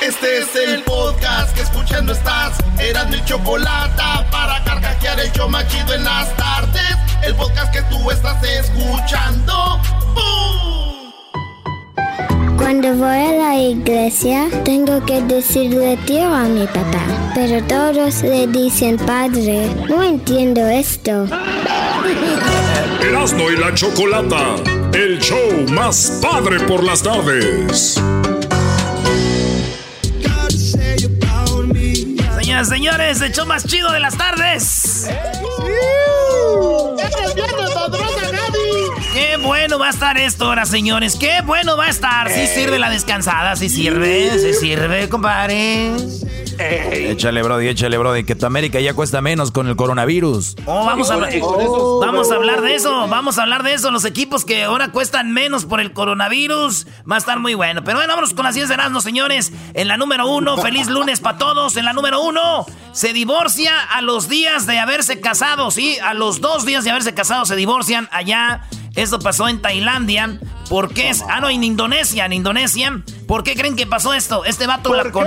[0.00, 2.56] Este es el podcast que escuchando estás.
[2.78, 6.96] Eran mi chocolate para carcajear el yo machido en las tardes.
[7.22, 9.80] El podcast que tú estás escuchando.
[10.14, 11.12] ¡Bum!
[12.56, 17.32] Cuando voy a la iglesia, tengo que decirle tío a mi papá.
[17.34, 19.68] Pero todos le dicen padre.
[19.88, 21.26] No entiendo esto.
[23.02, 24.56] Erasmo y la Chocolata,
[24.92, 28.00] el show más padre por las tardes.
[32.64, 35.08] Señores, el show más chido de las tardes.
[39.18, 41.16] Qué bueno va a estar esto ahora, señores.
[41.16, 42.30] Qué bueno va a estar.
[42.30, 45.90] Sí sirve la descansada, sí sirve, sí sirve, compadre.
[46.60, 50.54] Échale, Brody, échale, Brody, que tu América ya cuesta menos con el coronavirus.
[50.66, 51.32] Oh, vamos a, hablar-
[52.00, 53.90] vamos a hablar de eso, vamos a hablar de eso.
[53.90, 57.82] Los equipos que ahora cuestan menos por el coronavirus va a estar muy bueno.
[57.82, 59.52] Pero bueno, vámonos con las 10 de Erasmo, señores.
[59.74, 61.76] En la número uno, feliz lunes para todos.
[61.76, 65.96] En la número uno, se divorcia a los días de haberse casado, ¿sí?
[66.04, 68.62] A los dos días de haberse casado se divorcian allá.
[68.98, 70.38] Esto pasó en Tailandia.
[70.68, 71.10] ¿Por qué?
[71.10, 73.02] es- Ah, no, en Indonesia, en Indonesia.
[73.26, 74.44] ¿Por qué creen que pasó esto?
[74.44, 75.26] Este vato la, con-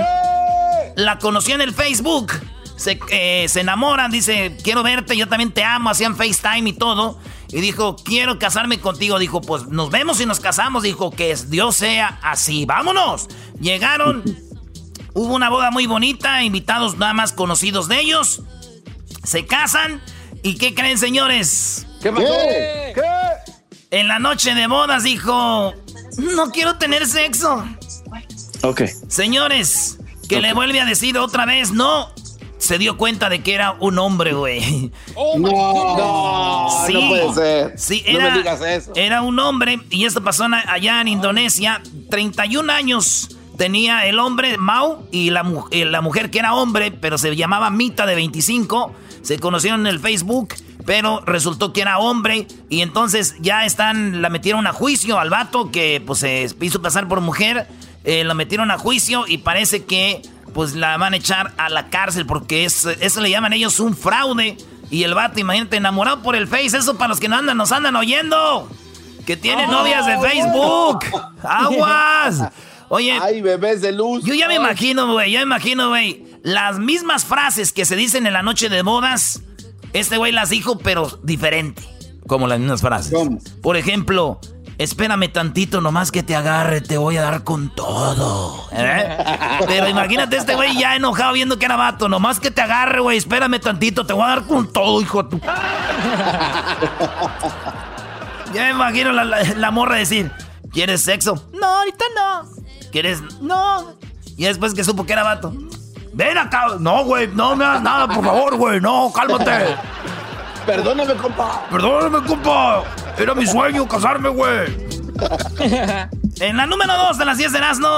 [0.96, 2.32] la conoció en el Facebook.
[2.76, 7.18] Se, eh, se enamoran, dice, quiero verte, yo también te amo, hacían FaceTime y todo.
[7.48, 9.18] Y dijo, quiero casarme contigo.
[9.18, 10.82] Dijo, pues nos vemos y nos casamos.
[10.82, 12.64] Dijo, que Dios sea así.
[12.66, 13.28] Vámonos.
[13.60, 14.24] Llegaron,
[15.14, 18.42] hubo una boda muy bonita, invitados nada más conocidos de ellos.
[19.24, 20.00] Se casan.
[20.42, 21.86] ¿Y qué creen, señores?
[22.02, 22.24] ¿Qué pasó?
[23.92, 25.74] En la noche de bodas dijo,
[26.16, 27.62] no quiero tener sexo.
[28.62, 28.82] Ok.
[29.08, 29.98] Señores,
[30.28, 32.08] que le vuelve a decir otra vez, no.
[32.56, 34.90] Se dio cuenta de que era un hombre, güey.
[35.36, 36.92] no, Sí.
[36.94, 37.78] no puede ser.
[37.78, 38.92] Sí, no era, me digas eso.
[38.94, 41.82] era un hombre y esto pasó allá en Indonesia.
[42.08, 47.18] 31 años tenía el hombre, Mau, y la, eh, la mujer que era hombre, pero
[47.18, 48.94] se llamaba Mita de 25.
[49.22, 52.46] Se conocieron en el Facebook, pero resultó que era hombre.
[52.68, 57.08] Y entonces ya están, la metieron a juicio al vato que pues se hizo pasar
[57.08, 57.66] por mujer.
[58.04, 60.22] Eh, la metieron a juicio y parece que
[60.52, 63.96] pues la van a echar a la cárcel porque es, eso le llaman ellos un
[63.96, 64.56] fraude.
[64.90, 67.72] Y el vato, imagínate, enamorado por el Face, eso para los que no andan, nos
[67.72, 68.68] andan oyendo.
[69.26, 71.04] Que tienen novias de Facebook.
[71.42, 72.42] Aguas.
[72.88, 73.18] Oye.
[73.22, 74.22] Ay, bebés de luz.
[74.24, 76.26] Yo ya me imagino, güey, ya me imagino, güey.
[76.42, 79.40] Las mismas frases que se dicen en la noche de bodas,
[79.92, 81.82] este güey las dijo, pero diferente.
[82.26, 83.12] Como las mismas frases.
[83.62, 84.38] Por ejemplo,
[84.78, 88.68] espérame tantito, nomás que te agarre, te voy a dar con todo.
[88.72, 89.18] ¿Eh?
[89.66, 92.08] Pero imagínate este güey ya enojado viendo que era vato.
[92.08, 95.40] Nomás que te agarre, güey, espérame tantito, te voy a dar con todo, hijo tu...
[98.54, 100.30] Ya me imagino la, la- la morra decir,
[100.72, 101.48] ¿quieres sexo?
[101.58, 102.50] No, ahorita no.
[102.90, 103.22] ¿Quieres?
[103.40, 103.94] No.
[104.36, 105.54] Y después que supo que era vato.
[106.12, 106.76] Ven acá.
[106.78, 108.80] No, güey, no me hagas nada, por favor, güey.
[108.80, 109.76] No, cálmate.
[110.66, 111.66] Perdóname, compa.
[111.70, 112.84] Perdóname, compa.
[113.18, 114.92] Era mi sueño casarme, güey.
[116.40, 117.88] En la número 2 de las 10 de Erasmo,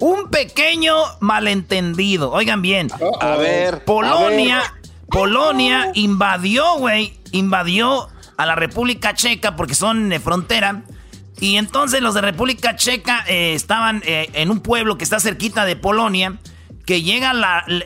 [0.00, 2.30] un pequeño malentendido.
[2.32, 2.88] Oigan bien.
[3.20, 3.84] A ver.
[3.84, 4.70] Polonia, a ver.
[5.08, 10.82] Polonia invadió, güey, invadió a la República Checa porque son de frontera.
[11.40, 15.64] Y entonces los de República Checa eh, estaban eh, en un pueblo que está cerquita
[15.64, 16.38] de Polonia,
[16.86, 17.32] que llega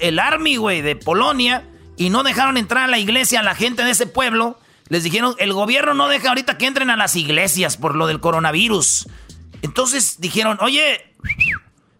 [0.00, 1.64] el army, güey, de Polonia,
[1.96, 4.58] y no dejaron entrar a la iglesia a la gente de ese pueblo.
[4.88, 8.20] Les dijeron, el gobierno no deja ahorita que entren a las iglesias por lo del
[8.20, 9.08] coronavirus.
[9.62, 11.12] Entonces dijeron, oye,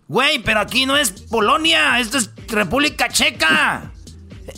[0.07, 3.93] güey, pero aquí no es Polonia, esto es República Checa.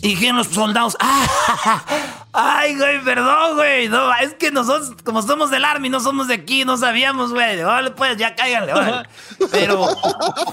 [0.02, 1.84] Y dijeron los soldados, ah,
[2.32, 3.88] Ay, güey, perdón, güey.
[3.88, 7.62] No, es que nosotros, como somos del Army, no somos de aquí, no sabíamos, güey.
[7.62, 9.08] Vale, pues, ya cáiganle, vale.
[9.50, 9.88] Pero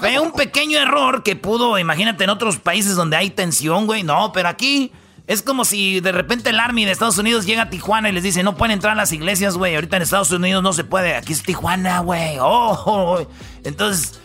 [0.00, 4.02] fue un pequeño error que pudo, imagínate, en otros países donde hay tensión, güey.
[4.02, 4.92] No, pero aquí
[5.28, 8.24] es como si de repente el Army de Estados Unidos llega a Tijuana y les
[8.24, 9.76] dice, no pueden entrar a las iglesias, güey.
[9.76, 11.14] Ahorita en Estados Unidos no se puede.
[11.14, 12.38] Aquí es Tijuana, güey.
[12.40, 13.24] Oh,
[13.62, 14.18] entonces,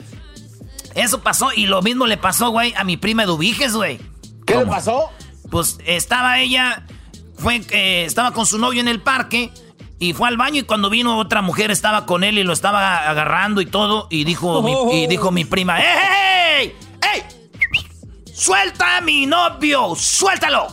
[0.95, 3.99] eso pasó y lo mismo le pasó, güey, a mi prima Dubiges, güey.
[4.45, 5.09] ¿Qué le pasó?
[5.49, 6.85] Pues estaba ella,
[7.37, 9.51] fue, eh, estaba con su novio en el parque
[9.99, 13.09] y fue al baño y cuando vino otra mujer estaba con él y lo estaba
[13.09, 15.85] agarrando y todo y dijo, mi, y dijo mi prima, ¡Ey,
[16.61, 16.75] ey,
[17.13, 17.23] ey!
[18.33, 19.95] ¡Suelta a mi novio!
[19.95, 20.67] ¡Suéltalo!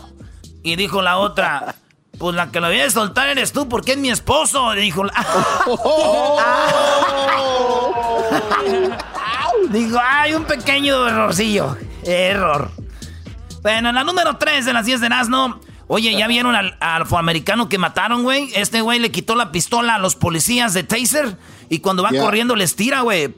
[0.62, 1.74] Y dijo la otra,
[2.18, 4.74] pues la que lo voy a soltar eres tú porque es mi esposo.
[4.74, 5.04] Le dijo,
[9.70, 11.76] dijo, hay un pequeño errorcillo.
[12.02, 12.70] Error.
[13.62, 15.60] Bueno, en la número 3 de las 10 de Nazno.
[15.86, 18.48] Oye, ¿ya vieron al, afroamericano que mataron, güey?
[18.54, 21.36] Este güey le quitó la pistola a los policías de Taser
[21.68, 23.34] y cuando va corriendo les tira, güey.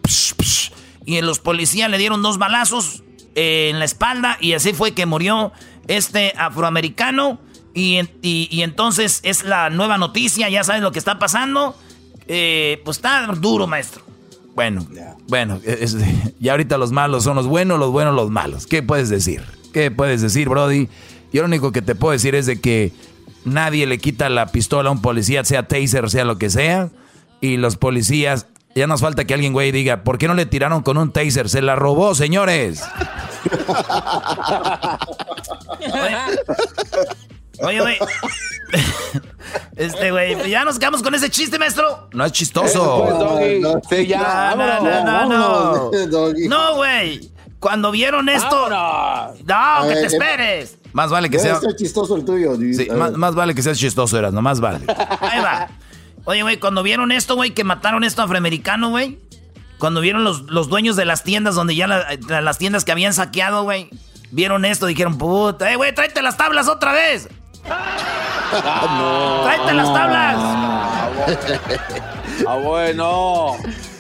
[1.07, 3.03] Y los policías le dieron dos balazos
[3.35, 5.53] eh, en la espalda y así fue que murió
[5.89, 7.41] este afroamericano.
[7.75, 8.07] Y,
[8.61, 11.75] entonces es la nueva noticia, ya sabes lo que está pasando.
[12.29, 14.05] Eh, pues está duro, maestro.
[14.55, 14.87] Bueno,
[15.27, 15.59] bueno,
[16.39, 18.67] ya ahorita los malos son los buenos, los buenos los malos.
[18.67, 19.43] ¿Qué puedes decir?
[19.73, 20.89] ¿Qué puedes decir, Brody?
[21.33, 22.93] Yo lo único que te puedo decir es de que
[23.45, 26.91] nadie le quita la pistola a un policía, sea taser, sea lo que sea.
[27.41, 30.83] Y los policías, ya nos falta que alguien, güey, diga, ¿por qué no le tiraron
[30.83, 31.49] con un taser?
[31.49, 32.83] Se la robó, señores.
[37.61, 37.99] Oye, güey.
[39.77, 42.09] Este, güey, ya nos quedamos con ese chiste, maestro.
[42.13, 43.07] No es chistoso.
[43.61, 43.77] No,
[44.57, 45.91] no, no, no,
[46.49, 46.77] no.
[46.77, 47.32] güey.
[47.63, 48.69] Cuando vieron esto.
[48.69, 49.35] No,
[49.87, 50.79] que te eh, esperes.
[50.93, 51.61] Más vale que sea.
[51.77, 52.57] chistoso el tuyo.
[52.57, 54.81] Sí, más, vale que seas chistoso, eras, no más vale.
[55.21, 55.69] Ahí va.
[56.25, 59.21] Oye, güey, cuando vieron esto, güey, que mataron a esto afroamericano, güey.
[59.79, 63.63] Cuando vieron los, los dueños de las tiendas donde ya las tiendas que habían saqueado,
[63.63, 63.91] güey.
[64.33, 67.29] Vieron esto, dijeron, puta, eh, güey, tráete las tablas otra vez.
[67.65, 69.43] no.
[69.45, 70.37] Tráete las tablas.
[72.45, 73.57] ah, bueno.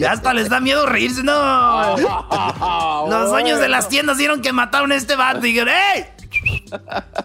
[0.00, 1.94] Ya hasta les da miedo reírse, no.
[3.10, 6.06] Los dueños de las tiendas dieron que mataron a este vato y dijeron, ¡ey!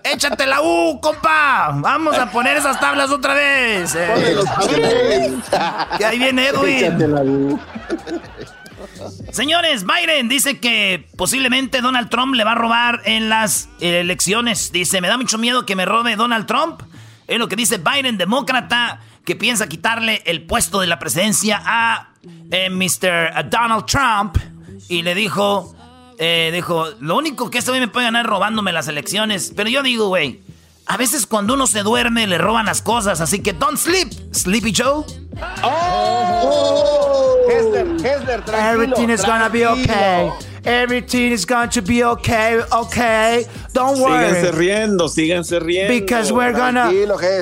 [0.04, 1.72] ¡Échate la U, compa!
[1.74, 3.95] Vamos a poner esas tablas otra vez.
[3.95, 5.33] Eh.
[5.98, 7.62] Que ahí viene Edwin.
[9.31, 14.74] Señores, Biden dice que posiblemente Donald Trump le va a robar en las elecciones.
[14.74, 16.81] Dice, me da mucho miedo que me robe Donald Trump.
[17.27, 22.10] Es lo que dice Biden, demócrata, que piensa quitarle el puesto de la presidencia a
[22.51, 23.50] eh, Mr.
[23.50, 24.38] Donald Trump.
[24.88, 25.75] Y le dijo,
[26.18, 29.51] eh, dijo, lo único que este güey me puede ganar es robándome las elecciones.
[29.56, 30.42] Pero yo digo, güey,
[30.88, 34.74] a veces cuando uno se duerme le roban las cosas, así que don't sleep, Sleepy
[34.75, 35.04] Joe.
[35.63, 38.74] Oh, Hesler, Hesler, tranquilo.
[38.74, 40.31] Everything is gonna be okay.
[40.66, 43.45] Everything is going to be okay, okay.
[43.72, 44.33] Don't worry.
[44.33, 45.89] Síganse riendo, síganse riendo.
[45.89, 46.89] Because we're gonna,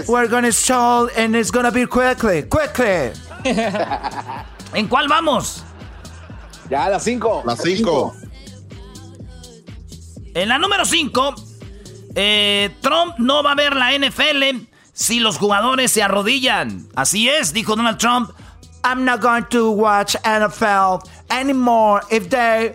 [0.09, 3.11] we're gonna solve and it's gonna be quickly, quickly.
[4.73, 5.63] ¿En cuál vamos?
[6.69, 7.43] Ya, las cinco.
[7.45, 8.15] Las cinco.
[10.33, 11.35] En la número 5,
[12.15, 16.87] eh, Trump no va a ver la NFL si los jugadores se arrodillan.
[16.95, 18.31] Así es, dijo Donald Trump.
[18.83, 22.73] I'm not going to watch NFL anymore if they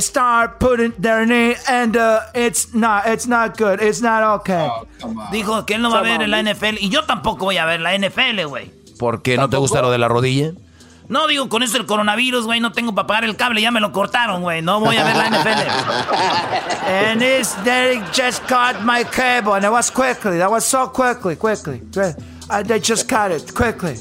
[0.00, 3.82] start putting their knee and uh, it's not it's not good.
[3.82, 4.68] It's not okay.
[5.02, 7.66] Oh, dijo que él no va a ver la NFL y yo tampoco voy a
[7.66, 8.70] ver la NFL, güey.
[8.98, 10.52] ¿Por qué no te gusta lo de la rodilla?
[11.08, 13.80] No, digo, con eso el coronavirus, güey, no tengo para pagar el cable, ya me
[13.80, 14.62] lo cortaron, güey.
[14.62, 16.86] No voy a ver la NFL.
[16.86, 20.38] and this, they just cut my cable, and it was quickly.
[20.38, 21.82] That was so quickly, quickly.
[21.92, 23.96] They just cut it, quickly.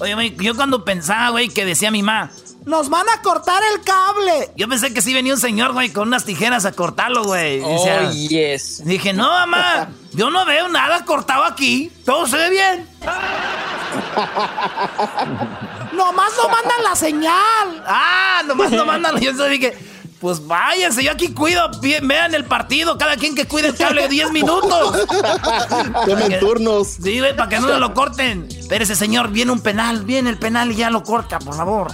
[0.00, 2.30] Oye, güey, yo cuando pensaba, güey, que decía mi mamá,
[2.66, 4.50] ¡Nos van a cortar el cable!
[4.56, 7.60] Yo pensé que sí venía un señor, güey, con unas tijeras a cortarlo, güey.
[7.62, 8.82] Oh, yes.
[8.84, 11.92] Dije, no, mamá, yo no veo nada cortado aquí.
[12.06, 12.88] Todo se ve bien.
[15.94, 17.84] nomás no mandan la señal.
[17.86, 19.18] Ah, nomás no mandan.
[19.20, 19.76] Yo dije,
[20.20, 21.70] pues váyanse, yo aquí cuido.
[21.80, 25.06] Vean el partido, cada quien que cuide el cable 10 minutos.
[26.06, 26.88] Tomen turnos.
[27.02, 28.48] Sí, para que no lo corten.
[28.68, 31.92] Pero ese señor, viene un penal, viene el penal y ya lo corta, por favor.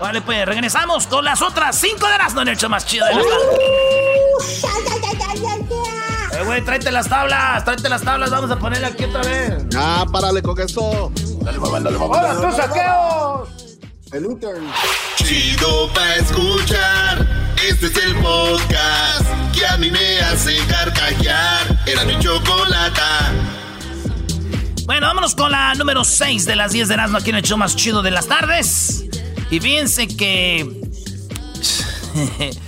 [0.00, 3.14] Vale, pues regresamos con las otras cinco de las no han hecho más chido de
[3.14, 3.22] la
[6.42, 9.64] Eh, güey, tráete las tablas, tráete las tablas, vamos a ponerle aquí otra vez.
[9.76, 11.12] Ah, párale con esto.
[11.40, 12.18] Dale, mamá, dale, mamá.
[12.18, 13.78] ¡Hola, tus saqueos!
[14.10, 14.66] El Utern.
[15.16, 17.54] Chido pa' escuchar.
[17.64, 21.78] Este es el podcast que a mí me hace carcajear.
[21.86, 23.32] Era mi chocolata.
[24.84, 27.56] Bueno, vámonos con la número 6 de las 10 de Erasmo aquí en el show
[27.56, 29.04] más chido de las tardes.
[29.48, 30.68] Y fíjense que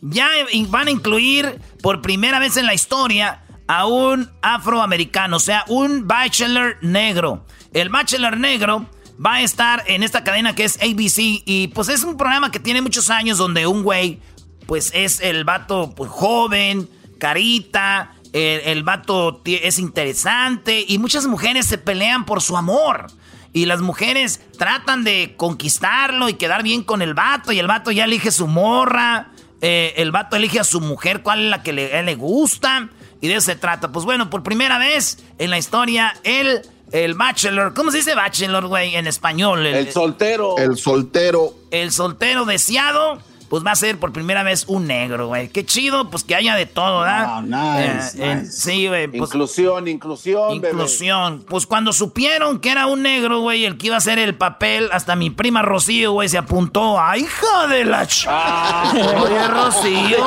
[0.00, 0.30] ya
[0.70, 6.06] van a incluir por primera vez en la historia a un afroamericano, o sea, un
[6.06, 7.46] bachelor negro.
[7.72, 8.88] El bachelor negro
[9.24, 12.60] va a estar en esta cadena que es ABC y pues es un programa que
[12.60, 14.20] tiene muchos años donde un güey
[14.66, 21.66] pues es el vato pues, joven, carita, el, el vato es interesante y muchas mujeres
[21.66, 23.06] se pelean por su amor.
[23.52, 27.50] Y las mujeres tratan de conquistarlo y quedar bien con el vato.
[27.50, 29.30] Y el vato ya elige su morra.
[29.60, 32.88] Eh, el vato elige a su mujer cuál es la que le, le gusta.
[33.20, 33.90] Y de eso se trata.
[33.90, 36.62] Pues bueno, por primera vez en la historia, el,
[36.92, 37.74] el bachelor.
[37.74, 39.66] ¿Cómo se dice bachelor, güey, en español?
[39.66, 40.56] El, soltero.
[40.56, 41.54] El soltero.
[41.70, 43.18] El soltero deseado
[43.48, 45.48] pues va a ser por primera vez un negro, güey.
[45.48, 47.42] Qué chido, pues que haya de todo, ¿verdad?
[47.42, 49.08] nice, Eh, Sí, güey.
[49.08, 51.44] Pues, inclusión, inclusión, inclusión.
[51.48, 54.88] Pues cuando supieron que era un negro, güey, el que iba a hacer el papel,
[54.92, 57.00] hasta mi prima Rocío, güey, se apuntó.
[57.00, 58.26] ¡Ay, hija de la ch...
[58.28, 58.92] Ah.
[58.94, 60.18] Oye, Rocío.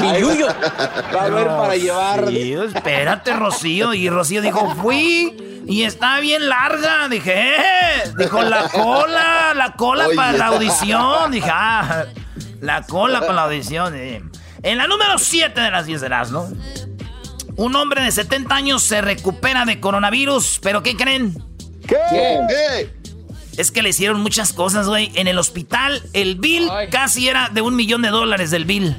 [0.00, 0.46] Mi yuyo.
[1.14, 2.20] Va a haber para llevar.
[2.22, 3.94] Rocío, espérate, Rocío.
[3.94, 7.08] Y Rocío dijo, fui y está bien larga.
[7.08, 8.12] Dije, eh.
[8.18, 10.16] Dijo, la cola, la cola Oye.
[10.16, 11.30] para la audición.
[11.32, 12.04] Dije, ah,
[12.60, 13.94] la cola para la audición.
[13.96, 14.22] eh.
[14.62, 16.48] En la número 7 de las 10 de las, ¿no?
[17.56, 21.42] Un hombre de 70 años se recupera de coronavirus, pero ¿qué creen?
[21.86, 21.96] ¿Qué?
[22.48, 23.00] ¿Qué?
[23.56, 25.12] Es que le hicieron muchas cosas, güey.
[25.14, 28.96] En el hospital, el bill casi era de un millón de dólares del bill.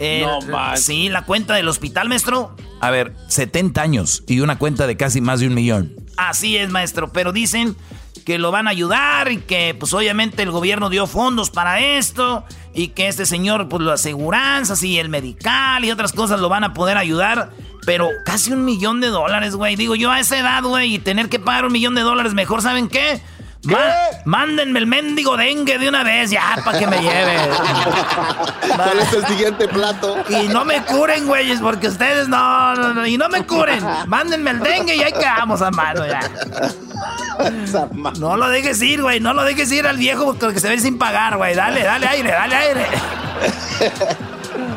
[0.00, 0.84] Eh, No manches.
[0.86, 2.56] Sí, la cuenta del hospital, maestro.
[2.80, 5.94] A ver, 70 años y una cuenta de casi más de un millón.
[6.16, 7.12] Así es, maestro.
[7.12, 7.76] Pero dicen
[8.24, 12.44] que lo van a ayudar y que, pues obviamente, el gobierno dio fondos para esto
[12.74, 16.64] y que este señor, pues las aseguranzas y el medical y otras cosas lo van
[16.64, 17.50] a poder ayudar.
[17.86, 19.76] Pero casi un millón de dólares, güey.
[19.76, 22.62] Digo, yo a esa edad, güey, y tener que pagar un millón de dólares, mejor,
[22.62, 23.20] ¿saben qué?
[24.24, 27.36] Mándenme el mendigo dengue de una vez ya para que me lleve.
[28.74, 30.16] ¿Cuál es el siguiente plato?
[30.28, 33.84] Y no me curen, güeyes, porque ustedes no, no, no, y no me curen.
[34.06, 36.20] Mándenme el dengue y ahí quedamos a mano ya.
[38.18, 40.98] No lo dejes ir, güey, no lo dejes ir al viejo porque se ve sin
[40.98, 41.54] pagar, güey.
[41.54, 42.86] Dale, dale aire, dale aire.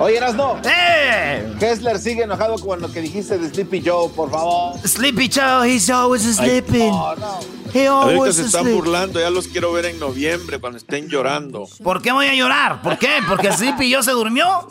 [0.04, 0.58] Oye, Erasno.
[0.66, 1.56] ¡Eh!
[1.62, 4.78] Hessler sigue enojado con lo que dijiste de Sleepy Joe, por favor.
[4.86, 6.90] Sleepy Joe, he's always sleeping.
[6.90, 7.40] No, no.
[7.74, 11.70] He Ahorita always se están burlando, ya los quiero ver en noviembre cuando estén llorando.
[11.82, 12.82] ¿Por qué voy a llorar?
[12.82, 13.20] ¿Por qué?
[13.30, 14.68] ¿Porque Sleepy yo se durmió?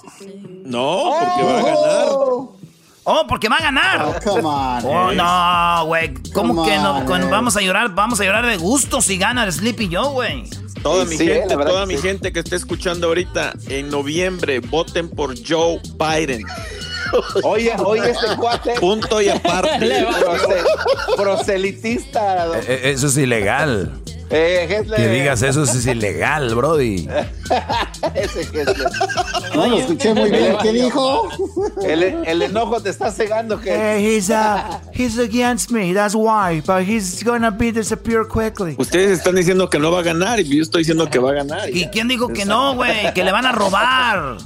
[0.65, 2.09] No, porque va a ganar.
[3.05, 4.05] Oh, porque va a ganar.
[4.05, 4.85] Oh, come on.
[4.85, 6.13] Oh, no, güey.
[6.35, 6.99] ¿Cómo Come que no?
[6.99, 7.29] on, eh.
[7.31, 10.45] vamos a llorar, vamos a llorar de gusto si gana el Sleepy Joe, güey.
[10.83, 12.03] Toda mi sí, gente, toda que mi sí.
[12.03, 16.45] gente que está escuchando ahorita, en noviembre, voten por Joe Biden.
[17.45, 18.73] Oye, oye, este cuate.
[18.81, 20.07] Punto y aparte.
[21.17, 22.47] Proselitista.
[22.59, 23.93] Eh, eh, Eso es ilegal.
[24.33, 24.99] Eh, Hessler.
[24.99, 27.07] Que digas eso es ilegal, Brody.
[28.15, 28.77] Ese Hessler.
[29.55, 30.57] No lo escuché muy bien.
[30.63, 31.29] ¿Qué dijo?
[31.83, 35.93] El, el enojo te está cegando, que Hey, he's uh, he's against me.
[35.93, 36.63] That's why.
[36.67, 38.75] But he's gonna be disappear quickly.
[38.79, 41.35] Ustedes están diciendo que no va a ganar y yo estoy diciendo que va a
[41.35, 41.69] ganar.
[41.71, 43.13] ¿Y quién dijo que no, güey?
[43.13, 44.39] Que le van a robar.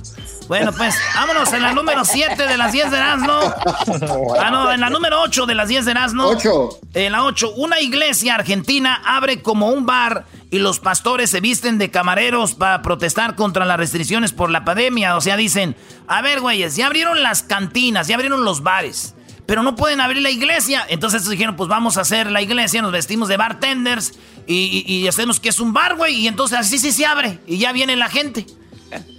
[0.48, 3.40] Bueno, pues vámonos en la número 7 de las 10 de Erasmo.
[4.38, 6.24] Ah, no, en la número 8 de las 10 de Erasmo.
[6.26, 6.78] Ocho.
[6.94, 11.78] En la 8, una iglesia argentina abre como un bar y los pastores se visten
[11.78, 15.16] de camareros para protestar contra las restricciones por la pandemia.
[15.16, 15.74] O sea, dicen,
[16.06, 19.14] a ver, güeyes, ya abrieron las cantinas, ya abrieron los bares,
[19.46, 20.84] pero no pueden abrir la iglesia.
[20.88, 24.12] Entonces estos dijeron, pues vamos a hacer la iglesia, nos vestimos de bartenders
[24.46, 26.14] y, y- y hacemos que es un bar, güey.
[26.16, 28.46] Y entonces así sí se abre y ya viene la gente.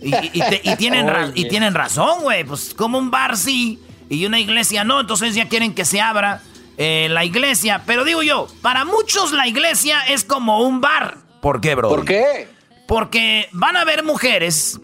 [0.02, 2.44] Y, y- y te- y tienen, ra- y tienen razón, güey.
[2.44, 5.00] Pues como un bar sí y una iglesia no.
[5.02, 6.42] Entonces ya quieren que se abra
[6.78, 7.84] eh, la iglesia.
[7.86, 11.18] Pero digo yo, para muchos la iglesia es como un bar.
[11.42, 11.96] ¿Por qué, Brody?
[11.96, 12.48] ¿Por qué?
[12.88, 14.80] Porque van a ver mujeres,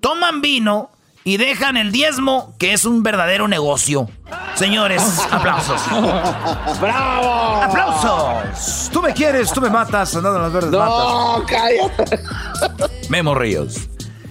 [0.00, 0.90] toman vino
[1.24, 4.08] y dejan el diezmo, que es un verdadero negocio.
[4.54, 5.80] Señores, aplausos.
[6.80, 7.62] ¡Bravo!
[7.62, 8.90] ¡Aplausos!
[8.92, 10.14] Tú me quieres, tú me matas.
[10.14, 10.88] Andando en las verdes matas.
[10.88, 12.20] No, cállate.
[13.08, 13.88] Memo Ríos.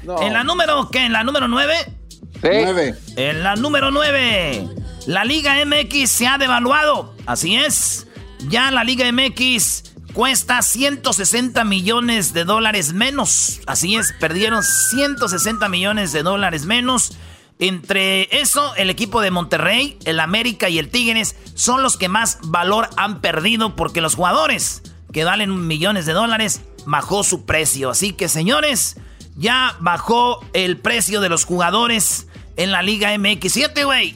[0.08, 0.22] No.
[0.22, 1.06] En la número, ¿qué?
[1.06, 1.76] En la número 9.
[1.86, 2.40] Sí.
[2.42, 2.96] Nueve.
[3.18, 4.70] En la número 9,
[5.06, 7.14] la Liga MX se ha devaluado.
[7.26, 8.08] Así es.
[8.48, 9.84] Ya la Liga MX
[10.14, 13.60] cuesta 160 millones de dólares menos.
[13.68, 17.18] Así es, perdieron 160 millones de dólares menos.
[17.60, 22.38] Entre eso, el equipo de Monterrey, el América y el Tigres son los que más
[22.44, 27.90] valor han perdido porque los jugadores que valen millones de dólares bajó su precio.
[27.90, 28.96] Así que, señores,
[29.38, 33.54] ya bajó el precio de los jugadores en la Liga MX.
[33.54, 34.16] Fíjate, güey.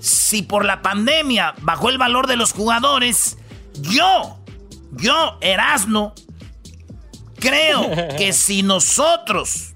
[0.00, 3.38] si por la pandemia bajó el valor de los jugadores,
[3.80, 4.38] yo,
[4.92, 6.14] yo, Erasno,
[7.38, 9.74] creo que si nosotros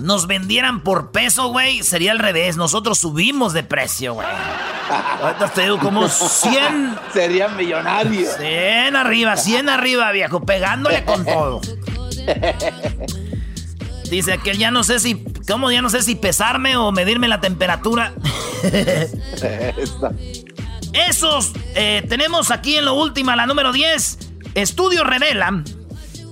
[0.00, 2.56] nos vendieran por peso, güey, sería al revés.
[2.56, 4.26] Nosotros subimos de precio, güey.
[5.20, 6.98] Ahorita te digo como 100.
[7.12, 8.36] Serían millonarios.
[8.36, 11.60] 100 arriba, 100 arriba, viejo, pegándole con todo.
[14.10, 15.24] Dice que ya no sé si.
[15.48, 15.70] ¿Cómo?
[15.70, 18.14] Ya no sé si pesarme o medirme la temperatura.
[20.92, 21.52] Esos.
[21.74, 24.18] Eh, tenemos aquí en lo último, la número 10.
[24.54, 25.64] Estudios revelan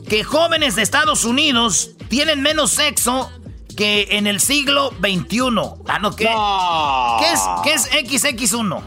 [0.09, 3.31] que jóvenes de Estados Unidos tienen menos sexo
[3.77, 5.41] que en el siglo XXI.
[5.89, 6.25] Ah, no, ¿qué?
[6.25, 8.83] ¿Qué, es, ¿Qué es XX1?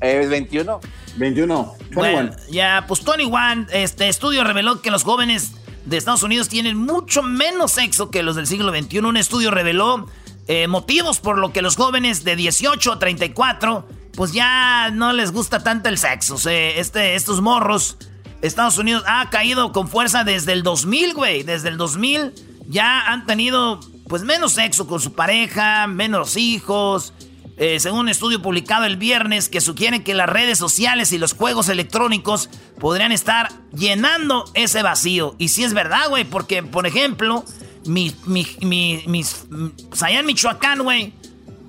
[0.00, 0.80] ¿Es 21?
[1.16, 1.74] 21.
[1.92, 5.52] Bueno, ya, pues Tony One, este estudio reveló que los jóvenes
[5.84, 8.98] de Estados Unidos tienen mucho menos sexo que los del siglo XXI.
[9.00, 10.06] Un estudio reveló
[10.46, 15.32] eh, motivos por lo que los jóvenes de 18 a 34, pues ya no les
[15.32, 16.36] gusta tanto el sexo.
[16.36, 17.96] O este, estos morros,
[18.42, 21.42] Estados Unidos ha caído con fuerza desde el 2000, güey.
[21.42, 22.32] Desde el 2000
[22.68, 27.12] ya han tenido pues menos sexo con su pareja, menos hijos.
[27.56, 31.34] Eh, según un estudio publicado el viernes que sugiere que las redes sociales y los
[31.34, 35.36] juegos electrónicos podrían estar llenando ese vacío.
[35.38, 37.44] Y sí es verdad, güey, porque, por ejemplo,
[37.86, 39.46] mi, mi, mi, mis,
[39.88, 41.12] pues allá en Michoacán, güey,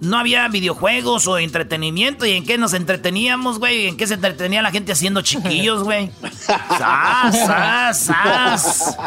[0.01, 2.25] no había videojuegos o entretenimiento.
[2.25, 3.88] ¿Y en qué nos entreteníamos, güey?
[3.88, 6.10] ¿En qué se entretenía la gente haciendo chiquillos, güey?
[6.39, 8.98] ¡Sas, sas, sas!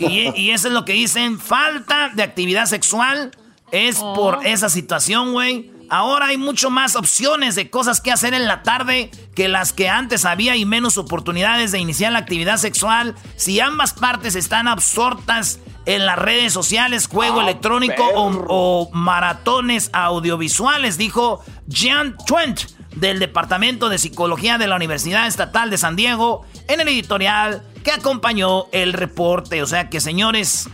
[0.00, 3.30] Y, y eso es lo que dicen, falta de actividad sexual
[3.70, 4.42] es por oh.
[4.42, 5.70] esa situación, güey.
[5.90, 9.88] Ahora hay mucho más opciones de cosas que hacer en la tarde que las que
[9.88, 13.14] antes había y menos oportunidades de iniciar la actividad sexual.
[13.36, 20.98] Si ambas partes están absortas en las redes sociales, juego ah, electrónico o, maratones audiovisuales,
[20.98, 22.60] dijo Jean Twent
[22.94, 27.92] del Departamento de Psicología de la Universidad Estatal de San Diego en el editorial que
[27.92, 29.62] acompañó el reporte.
[29.62, 30.68] O sea que, señores,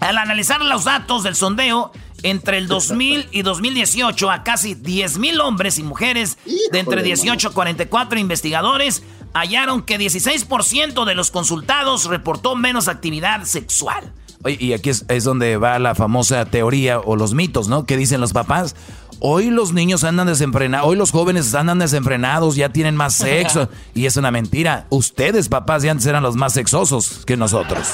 [0.00, 1.92] al analizar los datos del sondeo,
[2.30, 6.38] entre el 2000 y 2018 a casi 10.000 hombres y mujeres
[6.72, 13.44] de entre 18 a 44 investigadores hallaron que 16% de los consultados reportó menos actividad
[13.44, 14.12] sexual.
[14.42, 17.86] Oye, y aquí es, es, donde va la famosa teoría o los mitos, ¿no?
[17.86, 18.74] Que dicen los papás,
[19.18, 23.70] Hoy los niños andan desenfrenados, hoy los jóvenes andan desenfrenados, ya tienen más sexo.
[23.94, 24.86] y es una mentira.
[24.90, 27.88] Ustedes, papás, ya antes eran los más sexosos que nosotros.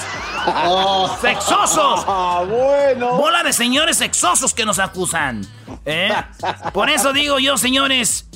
[1.21, 2.05] ¡Sexosos!
[2.15, 3.17] Ah, bueno.
[3.17, 5.47] Bola de señores sexosos que nos acusan.
[5.85, 6.13] ¿eh?
[6.73, 8.27] Por eso digo yo, señores.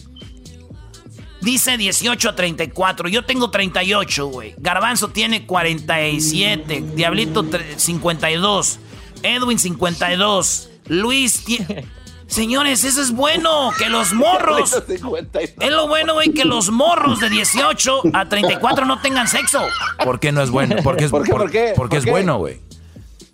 [1.40, 3.08] Dice 18 a 34.
[3.08, 4.54] Yo tengo 38, güey.
[4.58, 6.84] Garbanzo tiene 47.
[6.94, 7.44] Diablito
[7.76, 8.78] 52.
[9.22, 10.70] Edwin 52.
[10.88, 11.86] Luis tiene...
[12.26, 14.82] Señores, eso es bueno, que los morros.
[14.88, 19.66] es lo bueno, güey, que los morros de 18 a 34 no tengan sexo.
[20.02, 20.76] ¿Por qué no es bueno?
[20.82, 21.32] Porque es, ¿Por qué?
[21.32, 21.72] ¿Por qué?
[21.76, 22.60] Porque es bueno, güey.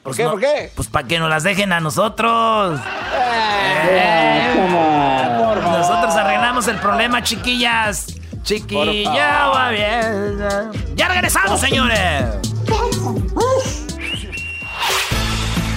[0.02, 0.24] ¿Por qué?
[0.24, 0.72] ¿Por qué?
[0.74, 2.81] Pues para que nos las dejen a nosotros.
[3.88, 4.55] Eh,
[5.55, 8.07] nosotros arreglamos el problema, chiquillas.
[8.42, 10.38] Chiquilla, va bien.
[10.96, 12.52] Ya regresamos, señores.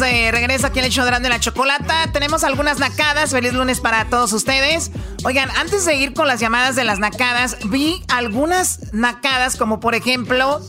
[0.00, 2.10] De regreso aquí en el show de la chocolata.
[2.12, 3.30] Tenemos algunas nacadas.
[3.30, 4.90] Feliz lunes para todos ustedes.
[5.24, 9.94] Oigan, antes de ir con las llamadas de las nacadas, vi algunas nacadas, como por
[9.94, 10.60] ejemplo,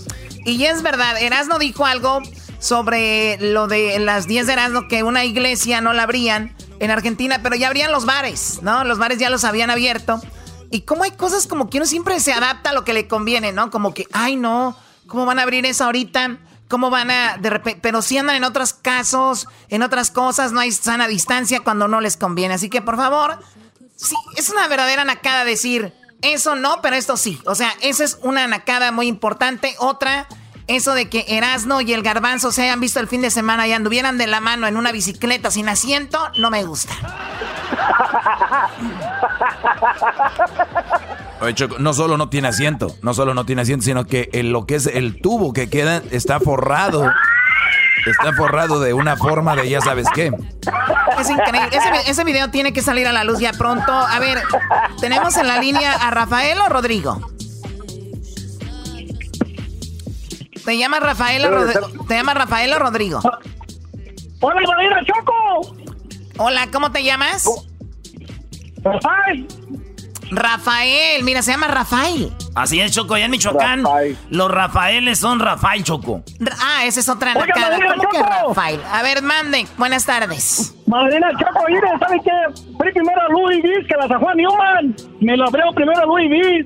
[0.45, 2.21] y es verdad, Erasno dijo algo
[2.59, 7.39] sobre lo de las 10 de Erasno, que una iglesia no la abrían en Argentina,
[7.41, 8.83] pero ya abrían los bares, ¿no?
[8.83, 10.21] Los bares ya los habían abierto.
[10.71, 13.53] Y como hay cosas como que uno siempre se adapta a lo que le conviene,
[13.53, 13.71] ¿no?
[13.71, 16.37] Como que, ay, no, ¿cómo van a abrir eso ahorita?
[16.67, 17.79] ¿Cómo van a de repente?
[17.81, 22.01] Pero si andan en otros casos, en otras cosas, no hay sana distancia cuando no
[22.01, 22.55] les conviene.
[22.55, 23.39] Así que por favor,
[23.95, 27.39] sí, es una verdadera nacada decir eso no, pero esto sí.
[27.45, 29.75] O sea, esa es una nacada muy importante.
[29.79, 30.27] Otra,
[30.67, 33.73] eso de que Erasno y el Garbanzo se hayan visto el fin de semana y
[33.73, 36.93] anduvieran de la mano en una bicicleta sin asiento, no me gusta.
[41.79, 44.87] no solo no tiene asiento, no solo no tiene asiento, sino que lo que es
[44.87, 47.11] el tubo que queda está forrado.
[48.05, 50.31] Está forrado de una forma de ya sabes qué.
[51.19, 51.69] Es increíble.
[52.07, 53.91] Ese, video tiene que salir a la luz ya pronto.
[53.91, 54.43] A ver,
[55.01, 57.19] ¿tenemos en la línea a Rafael o Rodrigo?
[60.63, 63.21] ¿Te llamas Rafael o, Rod- ¿te llamas Rafael o Rodrigo?
[64.41, 65.75] Hola, Choco.
[66.37, 67.45] Hola, ¿cómo te llamas?
[68.83, 69.47] Rafael.
[70.31, 72.31] Rafael, mira, se llama Rafael.
[72.55, 73.83] Así es, Choco, allá en Michoacán.
[74.29, 76.23] Los Rafaeles son Rafael, Choco.
[76.61, 77.33] Ah, esa es otra.
[77.33, 78.21] Madrina ¿Cómo que.
[78.21, 78.81] Rafael?
[78.91, 79.67] A ver, mande.
[79.77, 80.73] Buenas tardes.
[80.87, 82.31] Madrina Choco, mire, ¿sabe qué?
[82.77, 84.95] Fui primero a Louis V que la San Juan Newman.
[85.21, 86.65] Me lo abrió primero a Louis V.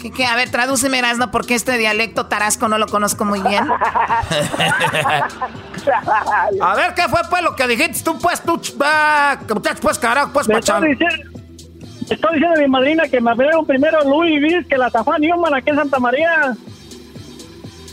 [0.00, 0.26] ¿Qué, qué?
[0.26, 3.66] A ver, tradúceme, Erasmo, porque este dialecto tarasco no lo conozco muy bien.
[6.62, 9.38] A ver, ¿qué fue pues lo que dijiste tú, pues, tú, ch- ah,
[9.80, 10.86] pues, carajo, pues, diciendo,
[12.10, 15.04] estoy diciendo a mi madrina que me abrieron primero a Louis V que la San
[15.04, 16.54] Juan Newman aquí en Santa María.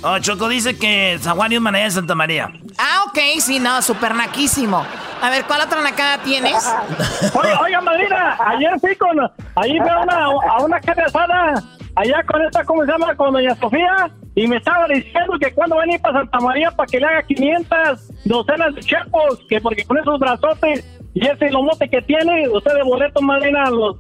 [0.04, 2.52] Oh, Choco dice que San Juan Newman allá en Santa María.
[2.78, 4.84] Ah, ok, sí, no, súper naquísimo.
[5.22, 6.56] A ver, ¿cuál otra nacada tienes?
[7.36, 9.20] Oye, oiga, madrina, ayer fui con,
[9.56, 11.64] ahí fui a una, a una carne asada,
[11.96, 13.16] allá con esta, ¿cómo se llama?
[13.16, 16.72] Con doña Sofía, y me estaba diciendo que cuando van a ir para Santa María
[16.72, 21.50] para que le haga 500 docenas de chepos, que porque con esos brazotes y ese
[21.50, 23.98] lomote que tiene, usted de boleto, madrina, los,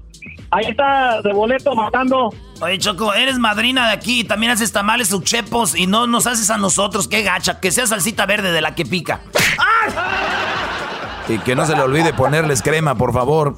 [0.51, 2.29] ahí está de boleto matando.
[2.61, 6.49] Oye, Choco, eres madrina de aquí y también haces tamales uchepos y no nos haces
[6.49, 9.21] a nosotros, qué gacha, que sea salsita verde de la que pica.
[11.27, 13.55] Y que no se le olvide ponerles crema, por favor.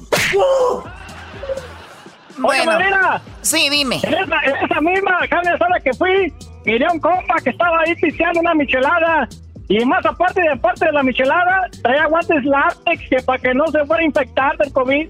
[2.42, 3.22] Oye, madrina.
[3.42, 4.00] Sí, dime.
[4.02, 6.32] En esa, en esa misma carne asada que fui,
[6.64, 9.28] miré a un compa que estaba ahí pisteando una michelada.
[9.68, 13.66] Y más aparte de aparte de la michelada, traía guantes látex que para que no
[13.68, 15.08] se fuera a infectar del COVID.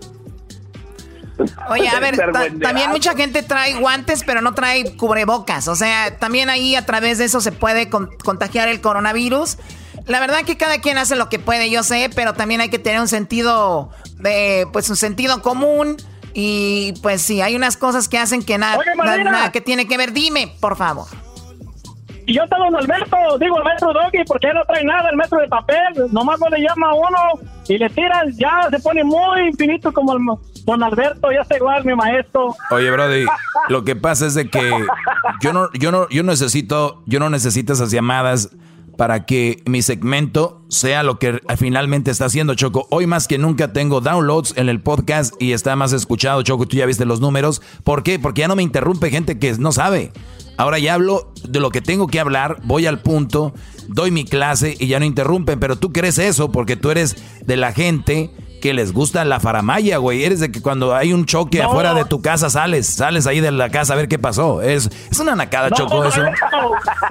[1.68, 5.66] Oye, a ver, ta- también mucha gente trae guantes, pero no trae cubrebocas.
[5.66, 9.58] O sea, también ahí a través de eso se puede con- contagiar el coronavirus.
[10.06, 12.78] La verdad que cada quien hace lo que puede, yo sé, pero también hay que
[12.78, 13.90] tener un sentido,
[14.20, 15.96] de, pues un sentido común.
[16.34, 19.96] Y pues sí, hay unas cosas que hacen que nada, Oye, nada que tiene que
[19.96, 20.12] ver.
[20.12, 21.06] Dime, por favor.
[22.26, 25.38] Y yo estaba en Alberto, digo el metro Doggy, porque no trae nada el metro
[25.38, 26.10] de papel.
[26.10, 27.18] Nomás no le llama a uno
[27.68, 30.20] y le tiran, ya se pone muy infinito como el
[30.64, 32.54] don Alberto, ya está igual mi maestro.
[32.70, 33.26] Oye, Brody,
[33.68, 34.70] lo que pasa es de que
[35.40, 38.50] yo no, yo no, yo necesito, yo no necesito esas llamadas
[38.96, 42.86] para que mi segmento sea lo que finalmente está haciendo Choco.
[42.90, 46.66] Hoy más que nunca tengo downloads en el podcast y está más escuchado, Choco.
[46.66, 47.62] Tú ya viste los números.
[47.82, 48.18] ¿Por qué?
[48.18, 50.12] Porque ya no me interrumpe gente que no sabe.
[50.56, 53.54] Ahora ya hablo de lo que tengo que hablar, voy al punto,
[53.88, 55.58] doy mi clase y ya no interrumpen.
[55.58, 58.30] Pero tú crees eso porque tú eres de la gente
[58.64, 60.24] que les gusta la faramaya, güey.
[60.24, 61.68] Eres de que cuando hay un choque No.
[61.68, 64.62] afuera de tu casa sales, sales ahí de la casa a ver qué pasó.
[64.62, 66.22] Es, es una nacada, No, Choco, eso.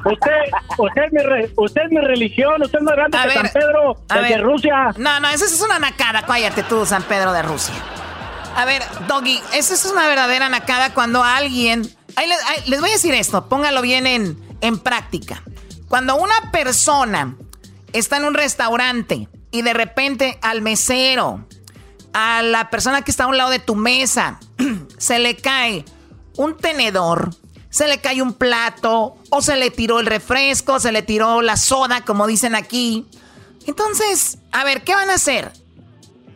[0.06, 0.32] Usted,
[0.80, 3.38] usted, es mi re- usted es mi religión, usted es más grande A que ver,
[3.38, 4.42] San Pedro a el de ver.
[4.42, 4.94] Rusia.
[4.98, 6.24] No, no, eso es una nacada.
[6.26, 7.76] Cállate tú, San Pedro de Rusia.
[8.58, 11.88] A ver, Doggy, eso es una verdadera nacada cuando alguien...
[12.16, 15.44] Ahí les, ahí- les voy a decir esto, póngalo bien en, en práctica.
[15.88, 17.36] Cuando una persona
[17.94, 21.48] está en un restaurante y de repente al mesero,
[22.12, 24.40] a la persona que está a un lado de tu mesa,
[24.98, 25.86] se le cae
[26.36, 27.30] un tenedor,
[27.70, 31.56] se le cae un plato, o se le tiró el refresco, se le tiró la
[31.56, 33.08] soda, como dicen aquí.
[33.68, 35.54] Entonces, a ver, ¿qué van a hacer?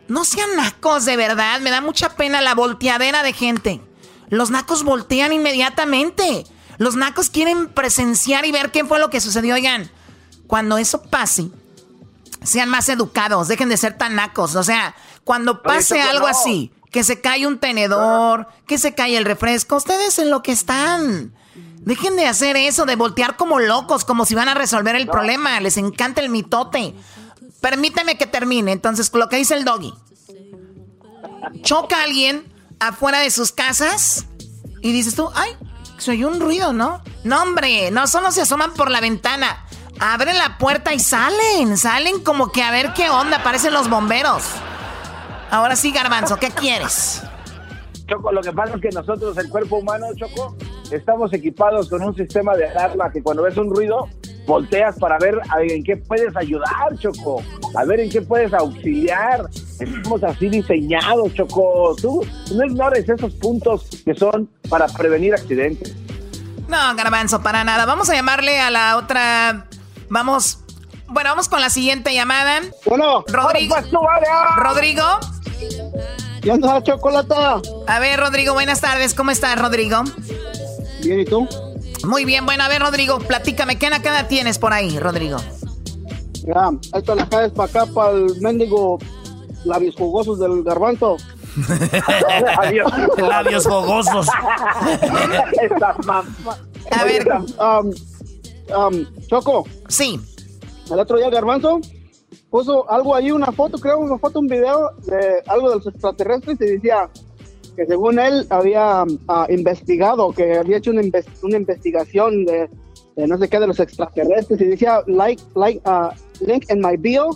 [0.06, 1.60] No sean nacos, de verdad.
[1.60, 3.80] Me da mucha pena la volteadera de gente.
[4.30, 6.46] Los nacos voltean inmediatamente.
[6.78, 9.56] Los nacos quieren presenciar y ver qué fue lo que sucedió.
[9.56, 9.90] Oigan,
[10.46, 11.50] cuando eso pase,
[12.42, 13.48] sean más educados.
[13.48, 14.54] Dejen de ser tan nacos.
[14.54, 16.28] O sea, cuando pase algo no.
[16.28, 20.52] así, que se cae un tenedor, que se cae el refresco, ustedes en lo que
[20.52, 21.34] están.
[21.80, 25.60] Dejen de hacer eso, de voltear como locos, como si van a resolver el problema.
[25.60, 26.94] Les encanta el mitote.
[27.60, 28.72] Permíteme que termine.
[28.72, 29.94] Entonces, lo que dice el doggy.
[31.62, 32.44] Choca a alguien
[32.78, 34.26] afuera de sus casas
[34.82, 35.56] y dices tú, ay,
[35.98, 37.02] se oyó un ruido, ¿no?
[37.24, 39.64] No, hombre, no solo se asoman por la ventana.
[40.00, 41.76] Abren la puerta y salen.
[41.76, 43.42] Salen como que a ver qué onda.
[43.42, 44.44] Parecen los bomberos.
[45.50, 47.22] Ahora sí, Garbanzo, ¿qué quieres?
[48.06, 50.56] Choco, lo que pasa es que nosotros, el cuerpo humano, Choco,
[50.90, 54.08] estamos equipados con un sistema de alarma que cuando ves un ruido,
[54.46, 57.42] volteas para ver en qué puedes ayudar, Choco,
[57.74, 59.44] a ver en qué puedes auxiliar.
[59.78, 61.94] Estamos así diseñados, Choco.
[62.00, 65.94] Tú no ignores esos puntos que son para prevenir accidentes.
[66.66, 67.86] No, Garbanzo, para nada.
[67.86, 69.67] Vamos a llamarle a la otra.
[70.10, 70.58] Vamos.
[71.08, 72.60] Bueno, vamos con la siguiente llamada.
[72.84, 73.24] Bueno.
[73.28, 73.76] Rodrigo.
[74.56, 75.04] Rodrigo.
[76.42, 77.60] ¿Qué onda, chocolata?
[77.86, 79.14] A ver, Rodrigo, buenas tardes.
[79.14, 80.02] ¿Cómo estás, Rodrigo?
[81.02, 81.48] Bien, ¿y tú?
[82.04, 85.38] Muy bien, bueno, a ver, Rodrigo, platícame, ¿qué nacada tienes por ahí, Rodrigo?
[86.46, 88.98] Ya, esto la caes para acá, para el mendigo
[89.64, 91.16] labios jugosos del garbanzo.
[92.58, 92.92] Adiós.
[93.18, 94.28] Labios fogosos.
[96.90, 97.92] A ver, um,
[98.76, 99.64] um, Choco.
[99.88, 100.18] Sí.
[100.90, 101.80] El otro día Garbanzo
[102.50, 106.58] puso algo ahí, una foto, creo, una foto, un video de algo de los extraterrestres
[106.60, 107.10] y decía
[107.76, 112.68] que según él había ah, investigado, que había hecho una, inves- una investigación de,
[113.16, 116.96] de no sé qué de los extraterrestres y decía like, like, ah, link in my
[116.96, 117.30] bio.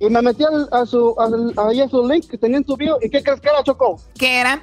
[0.00, 2.74] Y me metí al- a su, al- ahí a su link que tenía en su
[2.76, 2.96] bio.
[3.02, 4.00] ¿Y qué crees que era, Choco?
[4.18, 4.60] ¿Qué era?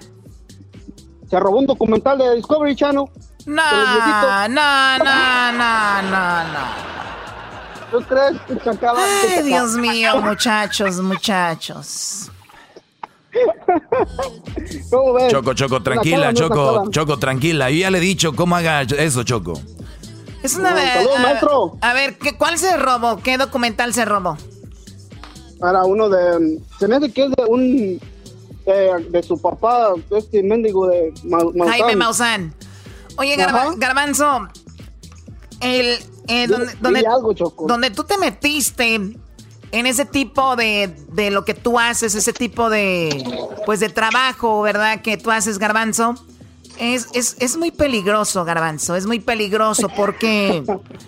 [1.29, 3.05] Se robó un documental de Discovery Channel.
[3.47, 6.87] No, no, no, no, no, no.
[7.91, 12.29] ¿Tú crees que que Ay, Dios mío, muchachos, muchachos.
[14.89, 15.31] ¿Cómo ves?
[15.31, 16.89] Choco, Choco, tranquila, Choco.
[16.91, 17.69] Choco, tranquila.
[17.69, 19.53] Yo ya le he dicho cómo haga eso, Choco.
[20.43, 21.07] Es una vez.
[21.81, 23.17] A ver, ¿qué, ¿cuál se robó?
[23.23, 24.37] ¿Qué documental se robó?
[25.59, 26.59] Para uno de.
[26.79, 27.99] Se me hace que es de un.
[28.65, 31.67] eh, de su papá, este mendigo de Ma- Maussan.
[31.69, 32.53] Jaime Maussan.
[33.17, 33.75] Oye, Garba-.
[33.77, 34.47] Garbanzo,
[35.61, 37.33] el, eh, donde, donde, algo,
[37.67, 38.95] donde tú te metiste
[39.71, 43.23] en ese tipo de, de lo que tú haces, ese tipo de,
[43.65, 45.01] pues de trabajo, ¿verdad?
[45.01, 46.15] Que tú haces, Garbanzo.
[46.79, 50.63] Es, es, es muy peligroso, Garbanzo, es muy peligroso porque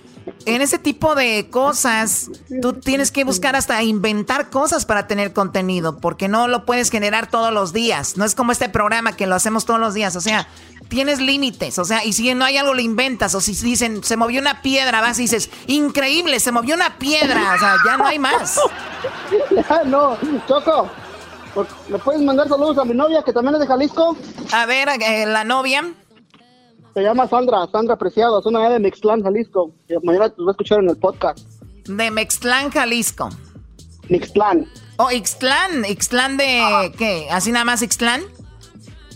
[0.55, 2.29] en ese tipo de cosas
[2.61, 7.29] tú tienes que buscar hasta inventar cosas para tener contenido, porque no lo puedes generar
[7.29, 8.17] todos los días.
[8.17, 10.47] No es como este programa que lo hacemos todos los días, o sea,
[10.87, 14.17] tienes límites, o sea, y si no hay algo lo inventas, o si dicen, se
[14.17, 18.05] movió una piedra, vas y dices, increíble, se movió una piedra, o sea, ya no
[18.05, 18.59] hay más.
[19.51, 20.89] Ya, no, Choco.
[21.87, 24.15] ¿Me puedes mandar saludos a mi novia que también es de Jalisco?
[24.51, 25.93] A ver, eh, la novia.
[26.99, 29.73] Se llama Sandra, Sandra Preciado, es una de Mixtlán, Jalisco.
[30.03, 31.39] Mañana te va a escuchar en el podcast.
[31.85, 33.29] De Mextlán, Jalisco.
[34.09, 34.67] Mixtlán.
[34.97, 37.29] Oh, Ixtlán, Ixtlán de, ¿qué?
[37.31, 38.23] ¿Así nada más Ixtlán?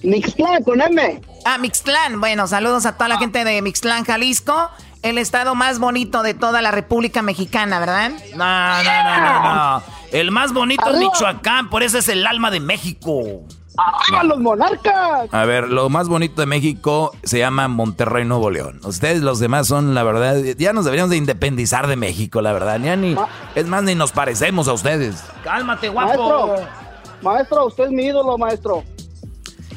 [0.01, 1.21] Mixtlán, con M.
[1.43, 2.21] Ah, Mixtlán.
[2.21, 4.69] Bueno, saludos a toda la gente de Mixtlán, Jalisco.
[5.01, 8.11] El estado más bonito de toda la República Mexicana, ¿verdad?
[8.33, 9.83] No, no, no, no, no.
[10.13, 10.99] El más bonito es.
[10.99, 13.43] Michoacán, por eso es el alma de México.
[13.77, 15.29] ¡Ah, los monarcas!
[15.31, 18.79] A ver, lo más bonito de México se llama Monterrey, Nuevo León.
[18.83, 22.79] Ustedes los demás son, la verdad, ya nos deberíamos de independizar de México, la verdad.
[22.79, 23.15] Ya ni,
[23.55, 25.23] es más, ni nos parecemos a ustedes.
[25.43, 26.55] Cálmate, Maestro,
[27.21, 28.83] maestro, usted es mi ídolo, maestro.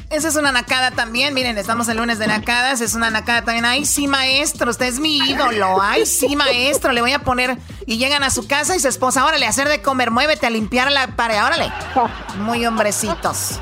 [0.09, 1.33] Esa es una nacada también.
[1.33, 2.79] Miren, estamos el lunes de nacadas.
[2.79, 3.65] Es una nacada también.
[3.65, 4.71] Ay, sí, maestro.
[4.71, 5.81] Usted es mi ídolo.
[5.81, 6.93] Ay, sí, maestro.
[6.93, 7.57] Le voy a poner.
[7.85, 9.25] Y llegan a su casa y su esposa.
[9.25, 10.09] Órale, a hacer de comer.
[10.09, 11.43] Muévete a limpiar la pared.
[11.43, 11.69] Órale.
[12.39, 13.59] Muy hombrecitos.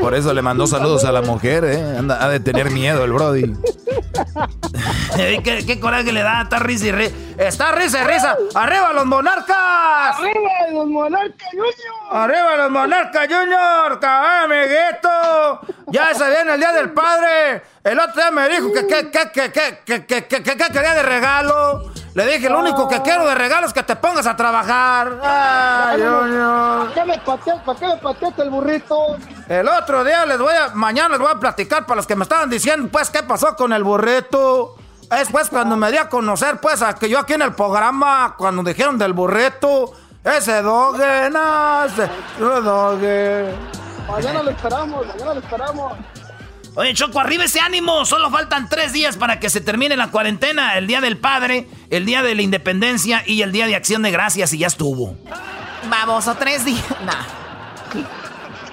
[0.00, 1.96] Por eso le mandó saludos a la mujer, ¿eh?
[1.98, 3.54] Anda, ha de tener miedo el Brody.
[5.16, 6.42] ¿Qué, qué coraje le da?
[6.42, 7.14] Está risa y risa.
[7.38, 8.36] Está risa y risa.
[8.54, 10.16] ¡Arriba los monarcas!
[10.18, 11.74] ¡Arriba los monarcas, Junior!
[12.10, 14.00] ¡Arriba los monarcas, Junior!
[14.00, 15.60] ¡Cabal, amiguito!
[15.88, 17.62] Ya se viene el día del padre.
[17.84, 20.66] El otro día me dijo que qué que, que, que, que, que, que, que- que
[20.72, 21.92] quería de regalo.
[22.14, 25.18] Le dije, lo único que quiero de regalo es que te pongas a trabajar.
[25.20, 26.88] ¡Ay, Junior!
[26.88, 29.16] ¿Para qué me pateaste, para qué me pateaste el burrito?
[29.48, 32.22] El otro día les voy a, mañana les voy a platicar para los que me
[32.22, 34.76] estaban diciendo, pues, qué pasó con el burrito.
[35.10, 38.36] Es pues cuando me di a conocer, pues, a que yo aquí en el programa,
[38.38, 43.54] cuando dijeron del burrito, ese doge, no, ese doge.
[44.08, 45.92] Mañana lo esperamos, mañana lo esperamos.
[46.76, 48.04] Oye, Choco, arriba ese ánimo.
[48.04, 50.76] Solo faltan tres días para que se termine la cuarentena.
[50.76, 54.10] El día del padre, el día de la independencia y el día de acción de
[54.10, 55.16] gracias y ya estuvo.
[55.88, 56.84] Vamos, o tres días.
[57.04, 57.44] Nah.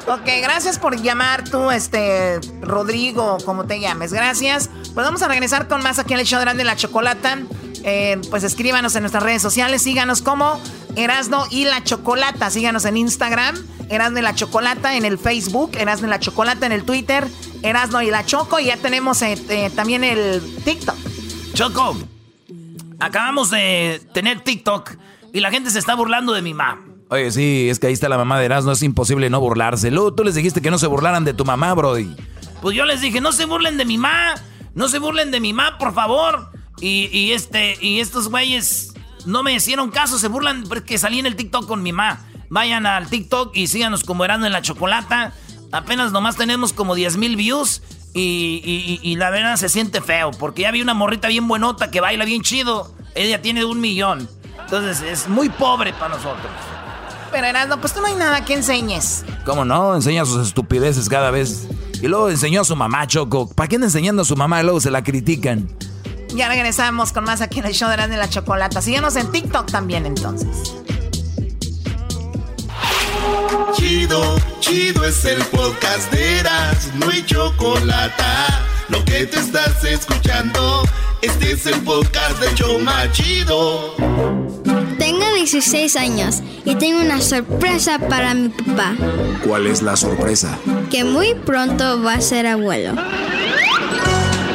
[0.08, 4.12] Ok, gracias por llamar tú, este, Rodrigo, como te llames.
[4.12, 4.70] Gracias.
[4.96, 7.38] Pues vamos a regresar con más aquí en el show de Erasmo y la Chocolata.
[7.84, 10.62] Eh, pues escríbanos en nuestras redes sociales, síganos como
[10.96, 12.50] Erasno y la Chocolata.
[12.50, 13.56] Síganos en Instagram,
[13.90, 17.28] Erasno y la Chocolata, en el Facebook, Erasno y la Chocolata, en el Twitter,
[17.64, 18.60] Erasno y la Choco.
[18.60, 20.96] Y ya tenemos eh, eh, también el TikTok.
[21.54, 21.98] Choco,
[23.00, 24.92] acabamos de tener TikTok
[25.34, 26.86] y la gente se está burlando de mi mamá.
[27.10, 29.92] Oye, sí, es que ahí está la mamá de Erasmo, es imposible no burlarse.
[29.92, 32.16] Luego tú les dijiste que no se burlaran de tu mamá, Brody.
[32.62, 34.36] Pues yo les dije, no se burlen de mi ma,
[34.76, 36.52] no se burlen de mi ma, por favor.
[36.82, 38.94] Y, y este, y estos güeyes
[39.26, 42.26] no me hicieron caso, se burlan porque salí en el TikTok con mi ma.
[42.50, 45.34] Vayan al TikTok y síganos como Erasmo en la Chocolata.
[45.72, 47.82] Apenas nomás tenemos como 10 mil views.
[48.14, 52.02] Y, y- la verdad se siente feo, porque ya vi una morrita bien buenota que
[52.02, 52.94] baila bien chido.
[53.16, 54.28] Ella tiene un millón.
[54.66, 56.52] Entonces es muy pobre para nosotros.
[57.32, 59.24] Pero Erasmo, pues tú no hay nada que enseñes.
[59.46, 59.96] ¿Cómo no?
[59.96, 61.68] Enseña sus estupideces cada vez.
[62.02, 63.50] Y luego enseñó a su mamá, Choco.
[63.50, 65.70] ¿Para qué anda enseñando a su mamá y luego se la critican?
[66.36, 68.82] Ya regresamos con más aquí en el show de Erasmo y la Chocolata.
[68.82, 70.74] Síguenos en TikTok también entonces.
[73.76, 78.24] Chido, chido es el podcast de Eras, no hay chocolate.
[78.90, 80.84] Lo que te estás escuchando,
[81.22, 83.96] Este es el podcast de Choma Chido.
[84.98, 88.94] Tengo 16 años y tengo una sorpresa para mi papá.
[89.46, 90.58] ¿Cuál es la sorpresa?
[90.90, 92.94] Que muy pronto va a ser abuelo.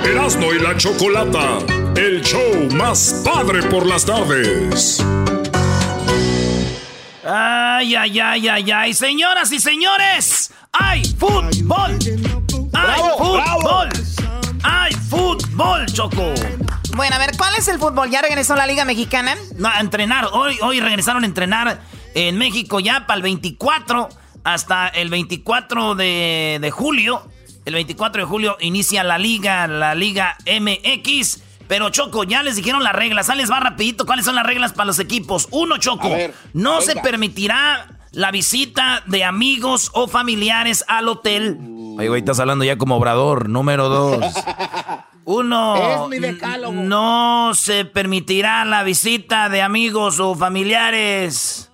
[0.06, 1.58] Erasmo y la Chocolata,
[1.96, 5.04] el show más padre por las tardes.
[7.24, 8.94] Ay, ay, ay, ay, ay.
[8.94, 11.98] Señoras y señores, hay fútbol.
[12.72, 13.88] Hay fútbol.
[14.62, 16.32] Hay fútbol, Choco.
[16.94, 18.08] Bueno, a ver, ¿cuál es el fútbol?
[18.08, 19.34] ¿Ya regresó la Liga Mexicana?
[19.56, 20.28] No, a entrenar.
[20.32, 21.80] Hoy, hoy regresaron a entrenar
[22.14, 24.08] en México ya para el 24
[24.44, 27.28] hasta el 24 de, de julio.
[27.66, 31.42] El 24 de julio inicia la liga, la Liga MX.
[31.68, 33.26] Pero Choco, ya les dijeron las reglas.
[33.26, 34.06] Sales va rapidito.
[34.06, 35.48] ¿Cuáles son las reglas para los equipos?
[35.50, 36.08] Uno, Choco.
[36.52, 41.58] no se permitirá la visita de amigos o familiares al hotel.
[41.98, 43.48] Oye, güey, estás hablando ya como obrador.
[43.48, 44.24] Número dos.
[45.24, 46.72] Uno, Es mi decálogo.
[46.72, 51.72] no se permitirá la visita de amigos o familiares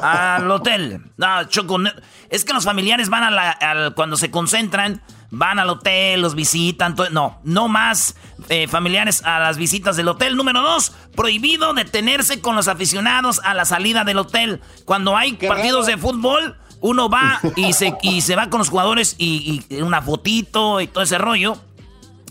[0.00, 1.00] al hotel.
[1.16, 1.90] No, Choco, no-
[2.30, 5.02] es que los familiares van a la, al- cuando se concentran,
[5.38, 6.94] van al hotel, los visitan.
[7.12, 8.16] no, no más
[8.48, 10.36] eh, familiares a las visitas del hotel.
[10.36, 14.60] Número dos, prohibido detenerse con los aficionados a la salida del hotel.
[14.84, 19.14] Cuando hay partidos de fútbol, uno va y se, y se va con los jugadores
[19.18, 21.56] y, y una fotito y todo ese rollo.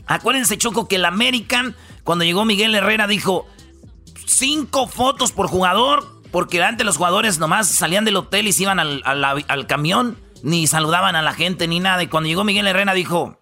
[0.07, 3.47] Acuérdense, Choco, que el American, cuando llegó Miguel Herrera, dijo
[4.25, 8.79] cinco fotos por jugador, porque antes los jugadores nomás salían del hotel y se iban
[8.79, 12.03] al, al- al camión, ni saludaban a la gente, ni nada.
[12.03, 13.39] Y cuando llegó Miguel Herrera, dijo,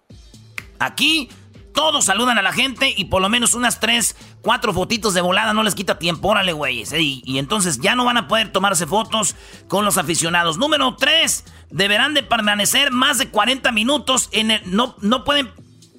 [0.78, 1.28] aquí
[1.74, 5.52] todos saludan a la gente y por lo menos unas tres, cuatro fotitos de volada
[5.52, 6.92] no les quita tiempo, órale, güeyes.
[6.92, 7.02] ¿eh?
[7.02, 9.34] Y, y entonces ya no van a poder tomarse fotos
[9.68, 10.56] con los aficionados.
[10.56, 14.62] Número tres, deberán de permanecer más de 40 minutos en el...
[14.64, 15.52] No, no pueden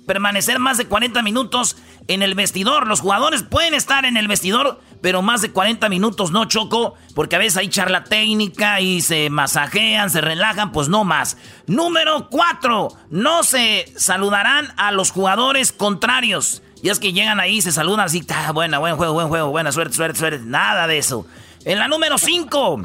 [0.06, 2.88] permanecer más de 40 minutos en el vestidor.
[2.88, 7.36] Los jugadores pueden estar en el vestidor, pero más de 40 minutos no choco, porque
[7.36, 11.38] a veces hay charla técnica y se masajean, se relajan, pues no más.
[11.68, 12.90] Número 4.
[13.10, 16.62] No se saludarán a los jugadores contrarios.
[16.82, 19.72] Y es que llegan ahí se saludan así, "Ah, buena, buen juego, buen juego, buena
[19.72, 20.46] suerte, suerte, suerte.
[20.46, 21.26] Nada de eso.
[21.64, 22.84] En la número 5.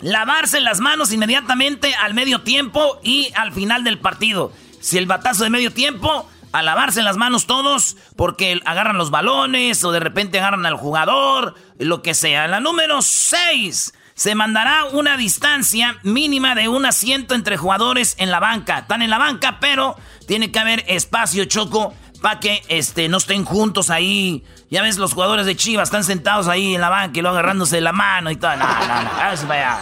[0.00, 4.52] Lavarse las manos inmediatamente al medio tiempo y al final del partido.
[4.80, 9.84] Si el batazo de medio tiempo, a lavarse las manos todos, porque agarran los balones
[9.84, 12.48] o de repente agarran al jugador, lo que sea.
[12.48, 13.94] La número 6.
[14.14, 18.80] Se mandará una distancia mínima de un asiento entre jugadores en la banca.
[18.80, 23.44] Están en la banca, pero tiene que haber espacio choco para que este, no estén
[23.44, 24.44] juntos ahí.
[24.70, 27.76] Ya ves, los jugadores de Chivas están sentados ahí en la banca y luego agarrándose
[27.76, 28.56] de la mano y todo.
[28.56, 29.10] No, no, no.
[29.10, 29.78] Para allá.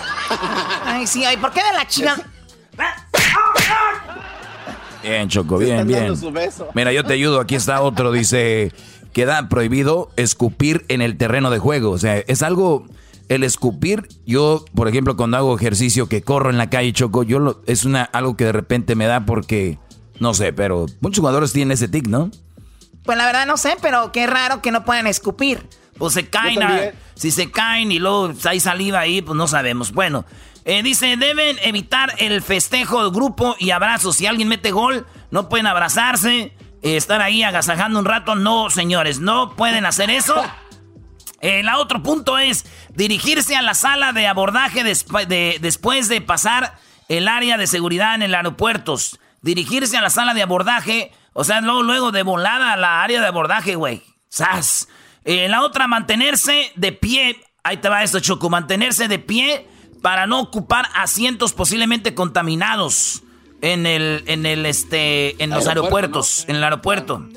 [0.87, 2.17] Ay, sí, ay, ¿por qué de la chica?
[5.03, 6.01] Bien, Choco, bien, están bien.
[6.01, 6.69] dando su beso.
[6.75, 7.41] Mira, yo te ayudo.
[7.41, 8.13] Aquí está otro.
[8.13, 8.73] Dice,
[9.13, 11.91] queda prohibido escupir en el terreno de juego.
[11.91, 12.87] O sea, es algo...
[13.29, 17.39] El escupir, yo, por ejemplo, cuando hago ejercicio que corro en la calle, Choco, yo
[17.39, 19.79] lo- es una, algo que de repente me da porque,
[20.19, 22.31] no sé, pero muchos jugadores tienen ese tic, ¿no?
[23.05, 25.63] Pues la verdad no sé, pero qué raro que no puedan escupir.
[25.99, 26.59] Pues se caen.
[27.15, 29.93] Si se caen y luego hay saliva ahí, pues no sabemos.
[29.93, 30.25] Bueno,
[30.65, 34.17] eh, dice, deben evitar el festejo de grupo y abrazos.
[34.17, 38.35] Si alguien mete gol, no pueden abrazarse, eh, estar ahí agasajando un rato.
[38.37, 40.35] No, señores, no pueden hacer eso.
[41.41, 46.77] El otro punto es dirigirse a la sala de abordaje despu- de- después de pasar
[47.09, 48.97] el área de seguridad en el aeropuerto.
[49.41, 53.21] Dirigirse a la sala de abordaje, o sea, luego, luego de volada a la área
[53.21, 54.03] de abordaje, güey.
[54.29, 54.89] ¡Sas!
[55.31, 57.39] Eh, la otra, mantenerse de pie.
[57.63, 58.49] Ahí te va esto, Choco.
[58.49, 59.69] Mantenerse de pie
[60.01, 63.23] para no ocupar asientos posiblemente contaminados
[63.61, 67.29] en el, en el, este, en los Aeropuerto, aeropuertos, en el aeropuerto.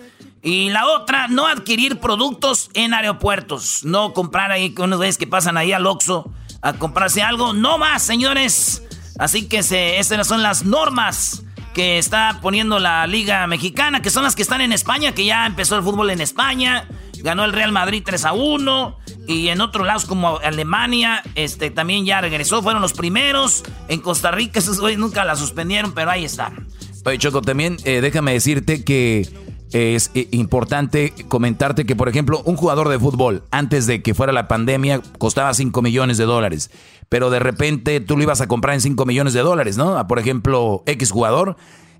[0.41, 3.83] Y la otra, no adquirir productos en aeropuertos.
[3.83, 7.51] No comprar ahí con unos güeyes que pasan ahí al Oxxo a comprarse algo.
[7.51, 8.83] No más, señores.
[9.19, 14.23] Así que se, estas son las normas que está poniendo la Liga Mexicana, que son
[14.23, 16.87] las que están en España, que ya empezó el fútbol en España.
[17.23, 18.97] Ganó el Real Madrid 3 a 1.
[19.27, 22.61] Y en otros lados como Alemania, este también ya regresó.
[22.63, 23.63] Fueron los primeros.
[23.87, 26.67] En Costa Rica, esos nunca la suspendieron, pero ahí están.
[27.05, 29.27] Oye, Choco, también eh, déjame decirte que
[29.71, 34.33] es eh, importante comentarte que, por ejemplo, un jugador de fútbol, antes de que fuera
[34.33, 36.69] la pandemia, costaba 5 millones de dólares.
[37.09, 40.05] Pero de repente tú lo ibas a comprar en 5 millones de dólares, ¿no?
[40.07, 41.55] Por ejemplo, X jugador.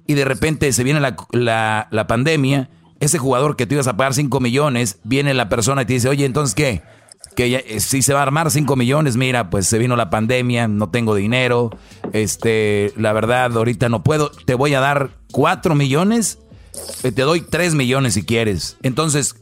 [0.08, 2.70] Y de repente se viene la- la pandemia.
[3.02, 6.08] Ese jugador que tú ibas a pagar 5 millones, viene la persona y te dice,
[6.08, 6.82] oye, entonces, ¿qué?
[7.36, 10.68] que eh, si se va a armar 5 millones, mira, pues se vino la pandemia,
[10.68, 11.72] no tengo dinero,
[12.14, 16.40] este, la verdad, ahorita no puedo, te voy a dar 4 millones,
[17.04, 18.78] eh, te doy 3 millones si quieres.
[18.84, 19.36] Entonces,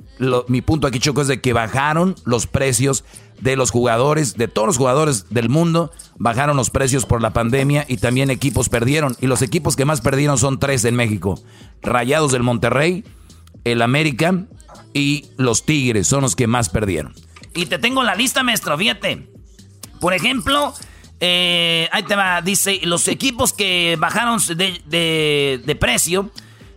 [0.48, 3.06] mi punto aquí, Choco, es de que bajaron los precios
[3.40, 7.86] de los jugadores, de todos los jugadores del mundo, bajaron los precios por la pandemia
[7.88, 9.16] y también equipos perdieron.
[9.22, 11.40] Y los equipos que más perdieron son tres en México.
[11.82, 13.06] Rayados del Monterrey,
[13.72, 14.46] el América
[14.94, 17.14] y los Tigres son los que más perdieron.
[17.54, 19.28] Y te tengo la lista, maestro, fíjate.
[20.00, 20.74] Por ejemplo,
[21.20, 26.32] eh, ahí te va, dice, los equipos que bajaron de, de precio,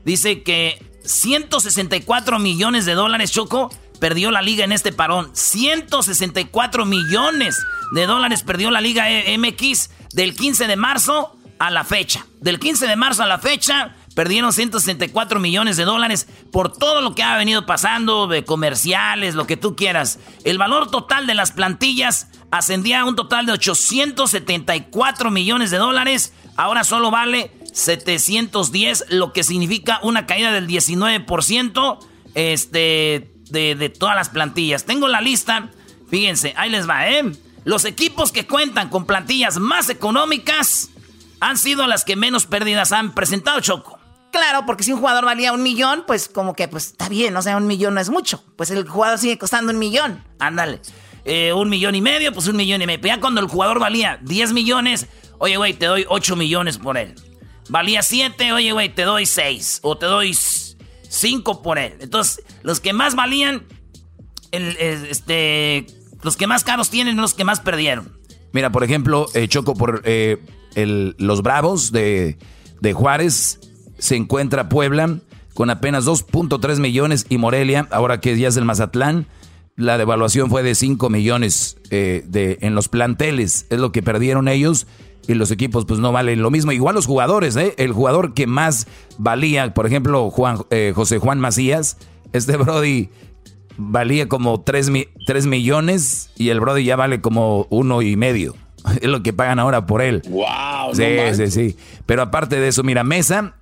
[0.04, 3.70] dice que 164 millones de dólares, Choco,
[4.00, 5.30] perdió la liga en este parón.
[5.32, 9.06] 164 millones de dólares perdió la liga
[9.38, 12.26] MX del 15 de marzo a la fecha.
[12.40, 17.14] Del 15 de marzo a la fecha perdieron 164 millones de dólares por todo lo
[17.14, 20.18] que ha venido pasando, de comerciales, lo que tú quieras.
[20.44, 26.32] El valor total de las plantillas ascendía a un total de 874 millones de dólares.
[26.56, 31.98] Ahora solo vale 710, lo que significa una caída del 19%
[32.34, 34.84] este, de, de todas las plantillas.
[34.84, 35.70] Tengo la lista,
[36.08, 37.32] fíjense, ahí les va, ¿eh?
[37.64, 40.90] Los equipos que cuentan con plantillas más económicas
[41.40, 44.01] han sido las que menos pérdidas han presentado, Choco.
[44.32, 47.42] Claro, porque si un jugador valía un millón, pues como que pues está bien, o
[47.42, 48.42] sea, un millón no es mucho.
[48.56, 50.24] Pues el jugador sigue costando un millón.
[50.38, 50.80] Ándale.
[51.26, 53.06] Eh, un millón y medio, pues un millón y medio.
[53.06, 55.06] ya cuando el jugador valía 10 millones,
[55.38, 57.14] oye, güey, te doy 8 millones por él.
[57.68, 59.80] Valía 7, oye, güey, te doy 6.
[59.82, 61.98] O te doy 5 por él.
[62.00, 63.66] Entonces, los que más valían,
[64.50, 65.86] este,
[66.22, 68.18] los que más caros tienen, los que más perdieron.
[68.52, 70.38] Mira, por ejemplo, eh, Choco, por eh,
[70.74, 72.38] los Bravos de,
[72.80, 73.60] de Juárez,
[74.02, 75.18] se encuentra Puebla
[75.54, 79.26] con apenas 2.3 millones y Morelia, ahora que ya es el Mazatlán,
[79.76, 84.48] la devaluación fue de 5 millones eh, de, en los planteles, es lo que perdieron
[84.48, 84.88] ellos
[85.28, 86.72] y los equipos pues no valen lo mismo.
[86.72, 87.74] Igual los jugadores, ¿eh?
[87.78, 88.88] El jugador que más
[89.18, 91.96] valía, por ejemplo, Juan, eh, José Juan Macías,
[92.32, 93.08] este Brody
[93.76, 94.90] valía como 3,
[95.46, 98.56] millones y el Brody ya vale como uno y medio.
[99.00, 100.22] Es lo que pagan ahora por él.
[100.28, 100.92] ¡Wow!
[100.92, 101.76] Sí, sí, sí.
[102.04, 103.54] Pero aparte de eso, mira, Mesa,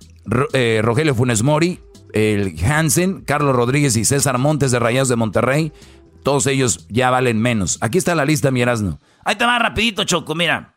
[0.53, 1.79] eh, Rogelio Funes Mori,
[2.13, 5.71] el Hansen, Carlos Rodríguez y César Montes de Rayados de Monterrey,
[6.23, 7.77] todos ellos ya valen menos.
[7.81, 10.75] Aquí está la lista, mi Ahí te va rapidito, Choco, mira.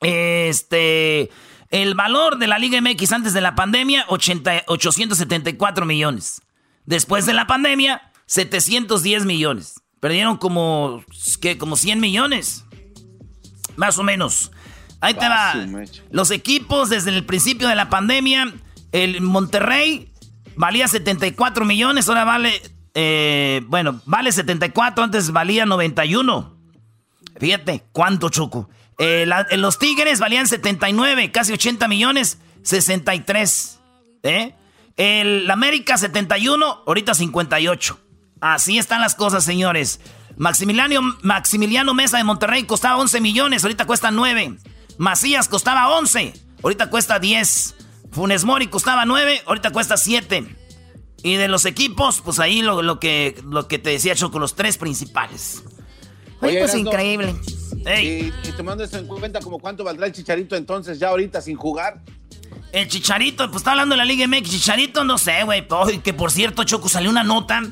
[0.00, 1.30] Este,
[1.70, 6.42] el valor de la Liga MX antes de la pandemia, 874 millones.
[6.84, 9.80] Después de la pandemia, 710 millones.
[10.00, 11.04] Perdieron como,
[11.40, 11.58] ¿qué?
[11.58, 12.64] Como 100 millones.
[13.76, 14.50] Más o menos.
[15.00, 15.54] Ahí te va.
[16.10, 18.52] Los equipos desde el principio de la pandemia,
[18.92, 20.10] el Monterrey
[20.56, 22.60] valía 74 millones, ahora vale,
[22.94, 26.56] eh, bueno, vale 74, antes valía 91.
[27.38, 28.68] Fíjate, ¿cuánto choco?
[28.98, 29.26] Eh,
[29.56, 33.80] los Tigres valían 79, casi 80 millones, 63.
[34.22, 34.54] ¿eh?
[34.96, 37.98] El América 71, ahorita 58.
[38.42, 40.00] Así están las cosas, señores.
[40.36, 44.58] Maximiliano, Maximiliano Mesa de Monterrey costaba 11 millones, ahorita cuesta 9.
[45.00, 47.74] Macías costaba 11, ahorita cuesta 10.
[48.12, 50.44] Funes Mori costaba 9, ahorita cuesta 7.
[51.22, 54.56] Y de los equipos, pues ahí lo, lo, que, lo que te decía Choco, los
[54.56, 55.64] tres principales.
[56.42, 57.34] Oye, pues increíble.
[57.98, 62.02] Y, tomando esto en cuenta, como cuánto valdrá el Chicharito entonces ya ahorita sin jugar.
[62.70, 64.50] El Chicharito, pues está hablando de la Liga MX.
[64.50, 65.66] Chicharito, no sé, güey.
[66.04, 67.62] Que por cierto, Choco, salió una nota.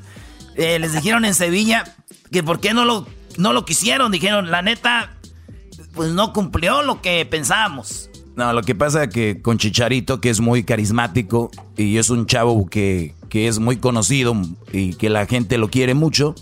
[0.54, 1.94] Eh, les dijeron en Sevilla
[2.32, 3.06] que por qué no lo,
[3.36, 4.10] no lo quisieron.
[4.12, 5.17] Dijeron, la neta,
[5.98, 8.08] pues no cumplió lo que pensábamos.
[8.36, 12.24] No, lo que pasa es que con Chicharito, que es muy carismático y es un
[12.26, 14.36] chavo que, que es muy conocido
[14.72, 16.36] y que la gente lo quiere mucho,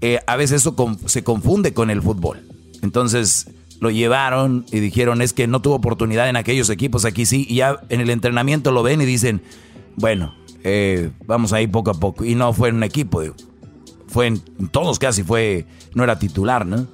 [0.00, 0.74] eh, a veces eso
[1.04, 2.40] se confunde con el fútbol.
[2.80, 3.50] Entonces
[3.82, 7.56] lo llevaron y dijeron es que no tuvo oportunidad en aquellos equipos, aquí sí, y
[7.56, 9.42] ya en el entrenamiento lo ven y dicen,
[9.96, 10.34] bueno,
[10.64, 12.24] eh, vamos ahí poco a poco.
[12.24, 13.20] Y no fue en un equipo,
[14.06, 14.40] fue en
[14.70, 16.86] todos casi, fue, no era titular, ¿no?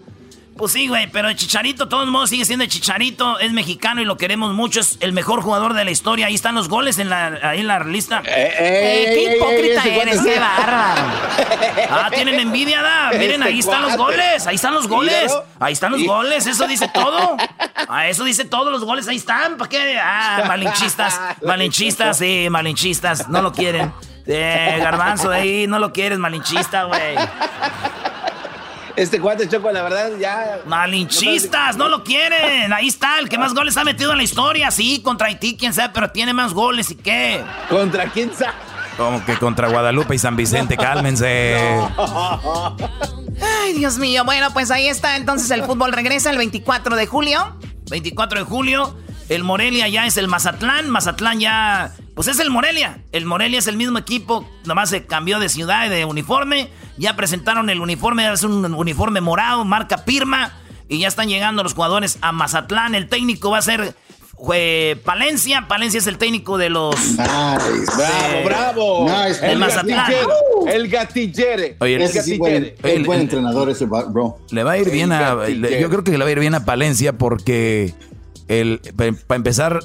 [0.57, 4.01] Pues sí, güey, pero el Chicharito, de todos modos, sigue siendo el Chicharito, es mexicano
[4.01, 6.27] y lo queremos mucho, es el mejor jugador de la historia.
[6.27, 8.23] Ahí están los goles en la, ahí en la lista.
[8.25, 11.03] Eh, eh, ¡Qué hipócrita eres, qué bárbaro!
[11.91, 13.11] Ah, tienen envidia, da.
[13.19, 15.35] Miren, ahí están los goles, ahí están los goles.
[15.59, 17.37] Ahí están los goles, eso dice todo.
[17.89, 19.57] Ah, eso dice todo, los goles ahí están.
[19.57, 19.99] ¿Para qué?
[19.99, 23.93] Ah, malinchistas, malinchistas, sí, malinchistas, no lo quieren.
[24.27, 27.17] Eh, garbanzo, ahí no lo quieres, malinchista, güey.
[28.97, 30.61] Este cuate Choco, la verdad, ya.
[30.67, 32.73] Malinchistas, no, lo quieren.
[32.73, 34.71] Ahí está, el que más goles ha metido en la historia.
[34.71, 37.43] Sí, contra Haití, quién sabe, pero tiene más goles y qué.
[37.69, 38.53] ¿Contra quién sabe?
[38.97, 41.57] Como que contra Guadalupe y San Vicente, cálmense.
[43.43, 44.25] Ay, Dios mío.
[44.25, 45.17] Bueno, pues ahí está.
[45.17, 47.57] Entonces el fútbol regresa el 24 de julio.
[47.91, 48.97] 24 de julio.
[49.29, 50.91] El Morelia ya es el Mazatlán.
[50.91, 52.99] Mazatlán ya Pues es el Morelia.
[53.13, 56.69] El Morelia es el mismo equipo, nomás se cambió de ciudad y de uniforme.
[56.97, 60.53] Ya presentaron el uniforme, es un uniforme morado, marca Pirma.
[60.89, 62.95] Y ya están llegando los jugadores a Mazatlán.
[62.95, 63.95] El técnico va a ser
[64.53, 65.67] eh, Palencia.
[65.67, 67.17] Palencia es el técnico de los.
[67.17, 69.07] Bravo, bravo.
[69.09, 69.51] Nice.
[69.51, 70.13] El Mazatlán.
[70.69, 71.77] El gatillere.
[71.81, 72.77] Oye, el ese sí, gatillere.
[72.81, 74.39] buen- el- buen el- entrenador ese, bro.
[74.51, 75.49] Le va a ir bien a.
[75.49, 77.95] yo creo que le va a ir bien a Palencia porque
[78.49, 79.81] el para empezar,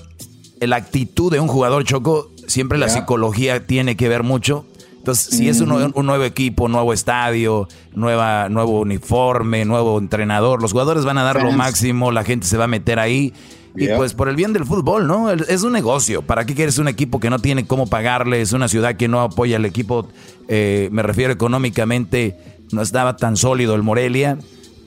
[0.61, 4.65] la actitud de un jugador choco, siempre la psicología tiene que ver mucho.
[4.97, 10.73] Entonces, si es un, un nuevo equipo, nuevo estadio, nueva, nuevo uniforme, nuevo entrenador, los
[10.73, 13.33] jugadores van a dar lo máximo, la gente se va a meter ahí.
[13.75, 13.97] Y Yeah.
[13.97, 15.31] pues por el bien del fútbol, ¿no?
[15.31, 16.23] Es un negocio.
[16.23, 18.41] ¿Para qué quieres un equipo que no tiene cómo pagarle?
[18.41, 20.09] Es una ciudad que no apoya al equipo,
[20.47, 22.35] eh, me refiero económicamente,
[22.71, 24.37] no estaba tan sólido el Morelia.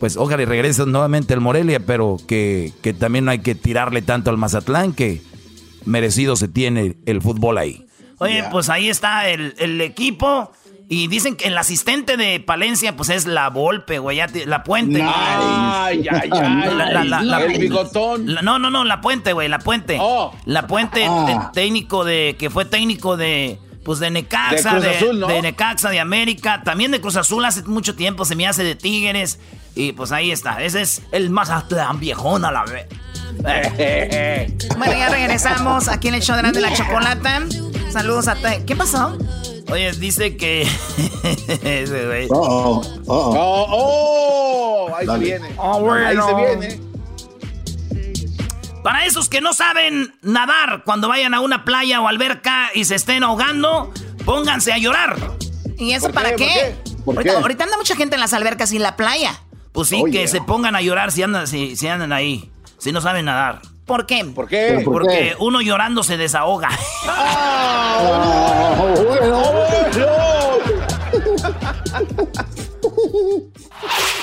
[0.00, 4.02] Pues ojalá y regrese nuevamente el Morelia, pero que, que también no hay que tirarle
[4.02, 5.22] tanto al Mazatlán, que
[5.84, 7.86] merecido se tiene el fútbol ahí.
[8.18, 10.52] Oye, pues ahí está el, el equipo.
[10.88, 14.20] Y dicen que el asistente de Palencia, pues es la Volpe, güey.
[14.44, 14.98] La Puente.
[15.02, 15.10] Nice.
[15.14, 16.30] Ay, ay, ay.
[16.30, 18.34] La- la- la- la- El bigotón.
[18.34, 19.96] la- no, no, no, la Puente, güey, la Puente.
[20.00, 20.34] Oh.
[20.44, 21.26] La Puente, Ah.
[21.46, 25.26] el técnico de, que fue técnico de, pues de Necaxa, De de, Cruz Azul, ¿no?
[25.28, 28.74] de Necaxa, de América, también de Cruz Azul hace mucho tiempo, se me hace de
[28.74, 29.40] Tigres.
[29.74, 32.86] Y pues ahí está, ese es el Mazatlán viejón a la vez.
[34.78, 37.42] Bueno, ya regresamos aquí en el show de la, de la chocolata.
[37.92, 38.36] Saludos a...
[38.64, 39.16] ¿Qué pasó?
[39.70, 40.62] Oye, dice que...
[41.62, 42.26] ese güey.
[42.26, 43.66] Uh oh, uh oh.
[43.70, 45.24] Oh, oh, ahí Dale.
[45.24, 45.54] se viene.
[45.56, 46.06] Bueno.
[46.06, 46.80] Ahí se viene.
[48.82, 52.96] Para esos que no saben nadar, cuando vayan a una playa o alberca y se
[52.96, 53.92] estén ahogando,
[54.24, 55.16] pónganse a llorar.
[55.78, 56.48] ¿Y eso ¿Por para qué?
[56.84, 56.92] qué?
[57.04, 57.40] ¿Por ahorita, qué?
[57.42, 59.40] ahorita anda mucha gente en las albercas y en la playa.
[59.70, 60.28] Pues sí, Oh, que yeah.
[60.28, 62.50] se pongan a llorar si andan, si, si andan ahí,
[62.82, 63.60] si no saben nadar.
[63.86, 64.24] ¿Por qué?
[64.24, 64.66] ¿Por qué?
[64.70, 65.36] Pero ¿por Porque qué?
[65.38, 66.70] uno llorando se desahoga.
[67.94, 68.74] Ah,
[69.04, 69.42] bueno.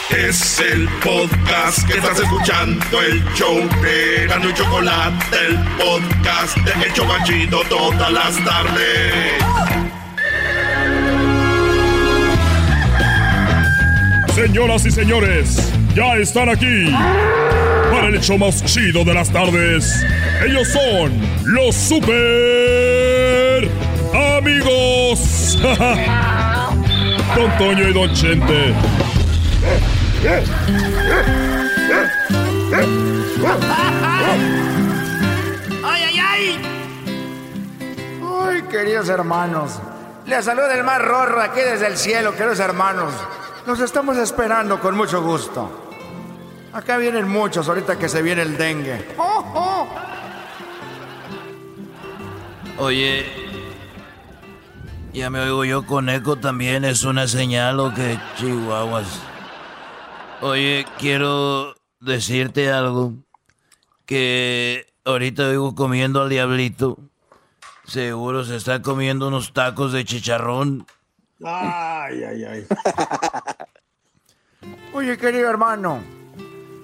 [0.09, 6.85] Es el podcast que estás escuchando, el show de Gano y Chocolate, el podcast de
[6.87, 9.43] El Chocachito todas las tardes.
[14.35, 16.91] Señoras y señores, ya están aquí
[17.99, 20.05] para el hecho más chido de las tardes.
[20.45, 21.11] Ellos son
[21.43, 22.09] los super
[24.37, 25.59] amigos.
[27.35, 28.73] Don Toño y Don Chente.
[35.83, 36.61] ¡Ay, ay, ay!
[38.21, 39.81] Uy, queridos hermanos.
[40.25, 43.13] Les saluda el más rorro aquí desde el cielo, queridos hermanos.
[43.65, 45.88] Los estamos esperando con mucho gusto.
[46.71, 49.05] Acá vienen muchos ahorita que se viene el dengue.
[52.77, 53.25] Oye,
[55.13, 59.21] ya me oigo yo con eco también, es una señal o que chihuahuas.
[60.41, 63.13] Oye, quiero decirte algo,
[64.05, 66.97] que ahorita oigo comiendo al diablito.
[67.85, 70.85] Seguro se está comiendo unos tacos de chicharrón.
[71.43, 72.67] Ay, ay, ay.
[74.93, 76.18] Oye, querido hermano.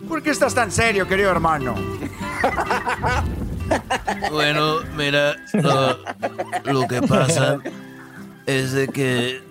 [0.07, 1.75] ¿Por qué estás tan serio, querido hermano?
[4.29, 5.97] Bueno, mira, lo,
[6.71, 7.57] lo que pasa
[8.45, 9.41] es de que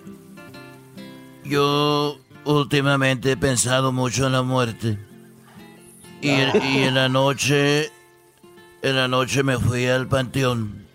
[1.43, 4.97] yo últimamente he pensado mucho en la muerte.
[6.21, 7.91] Y, y en la noche,
[8.81, 10.85] en la noche me fui al panteón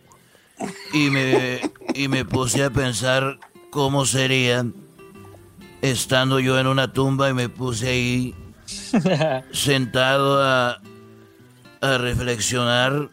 [0.92, 1.60] y me,
[1.94, 3.38] y me puse a pensar
[3.70, 4.64] cómo sería
[5.82, 8.34] estando yo en una tumba y me puse ahí
[9.52, 10.80] sentado a,
[11.80, 13.10] a reflexionar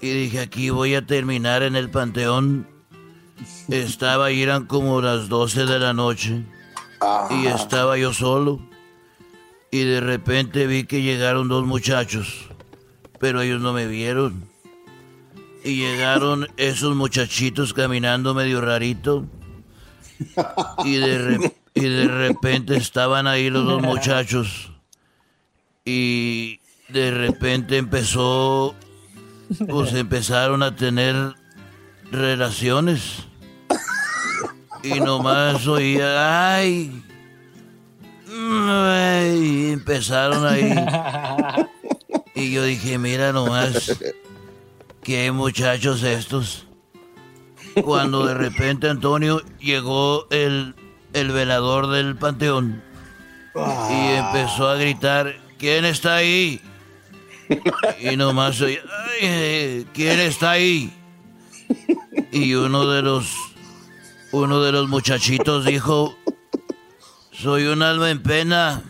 [0.00, 2.66] y dije aquí voy a terminar en el panteón.
[3.68, 6.42] Estaba ahí, eran como las 12 de la noche
[7.30, 8.60] y estaba yo solo
[9.70, 12.48] y de repente vi que llegaron dos muchachos,
[13.18, 14.44] pero ellos no me vieron.
[15.64, 19.24] Y llegaron esos muchachitos caminando medio rarito
[20.84, 24.72] y de, re- y de repente estaban ahí los dos muchachos.
[25.84, 28.74] Y de repente empezó
[29.68, 31.34] pues empezaron a tener
[32.10, 33.26] relaciones.
[34.82, 37.02] Y nomás oía ay
[38.68, 40.74] ay", y empezaron ahí.
[42.34, 43.98] Y yo dije mira nomás
[45.02, 46.66] qué muchachos estos
[47.84, 50.74] cuando de repente Antonio llegó el,
[51.12, 52.82] el velador del panteón
[53.54, 56.60] y empezó a gritar, ¿quién está ahí?
[58.00, 60.92] Y nomás oí, "Ay, eh, ¿quién está ahí?
[62.30, 63.34] Y uno de los
[64.30, 66.16] uno de los muchachitos dijo,
[67.30, 68.82] "Soy un alma en pena.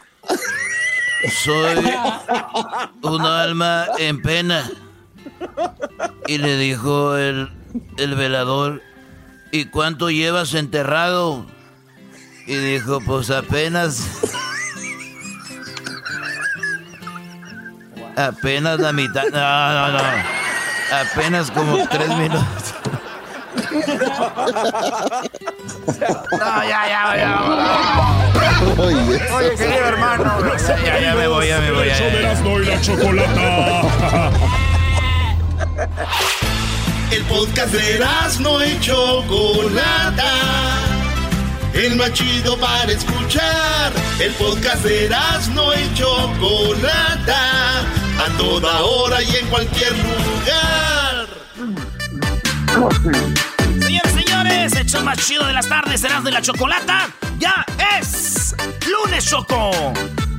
[1.44, 1.84] Soy
[3.02, 4.70] un alma en pena."
[6.28, 7.50] Y le dijo el,
[7.96, 8.80] el velador,
[9.50, 11.46] ¿y cuánto llevas enterrado?
[12.46, 14.06] Y dijo, pues apenas...
[18.16, 19.24] Apenas la mitad...
[19.32, 19.98] No, no, no.
[20.92, 22.74] Apenas como tres minutos.
[26.32, 27.40] No, ya, ya, ya.
[29.34, 30.38] Oye, querido hermano.
[30.84, 31.86] Ya, ya me voy, ya me voy.
[31.86, 32.18] ya, ya, de ya.
[32.18, 33.82] Erasmo y la chocolata.
[37.10, 37.98] El podcast de
[38.40, 40.91] no y Chocolata.
[41.74, 43.92] El más chido para escuchar.
[44.20, 45.08] El podcast de
[45.54, 47.80] no y Chocolata.
[47.80, 51.28] A toda hora y en cualquier lugar.
[53.80, 57.64] Señores, señores, el show más chido de las tardes, Erasmo y la Chocolata, ya
[58.00, 58.54] es
[58.90, 59.70] lunes, Choco.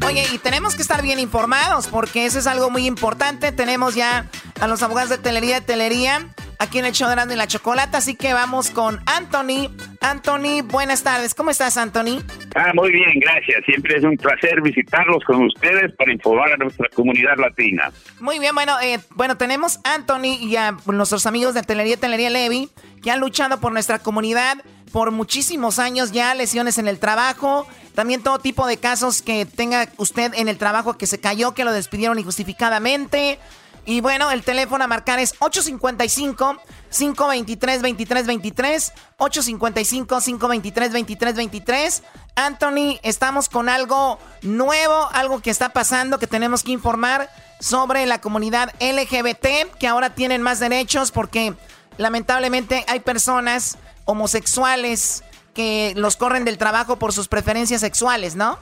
[0.05, 3.51] Oye, y tenemos que estar bien informados porque eso es algo muy importante.
[3.51, 4.27] Tenemos ya
[4.59, 6.27] a los abogados de Telería de Telería
[6.63, 9.69] aquí en el show de Erasmo y la Chocolata, así que vamos con Anthony.
[9.99, 11.35] Anthony, buenas tardes.
[11.35, 12.23] ¿Cómo estás, Anthony?
[12.55, 13.63] Ah, muy bien, gracias.
[13.65, 17.91] Siempre es un placer visitarlos con ustedes para informar a nuestra comunidad latina.
[18.19, 22.29] Muy bien, bueno, eh, bueno, tenemos a Anthony y a nuestros amigos de Telería Telería
[22.29, 22.69] Levi
[23.01, 24.57] que han luchado por nuestra comunidad
[24.93, 29.89] por muchísimos años ya, lesiones en el trabajo, también todo tipo de casos que tenga
[29.97, 33.39] usted en el trabajo que se cayó, que lo despidieron injustificadamente.
[33.85, 36.57] Y bueno, el teléfono a marcar es 855
[36.89, 42.03] 523 2323 855 523 2323
[42.35, 47.29] Anthony, estamos con algo nuevo, algo que está pasando que tenemos que informar
[47.59, 51.53] sobre la comunidad LGBT que ahora tienen más derechos porque
[51.97, 55.23] lamentablemente hay personas homosexuales
[55.53, 58.57] que los corren del trabajo por sus preferencias sexuales, ¿no?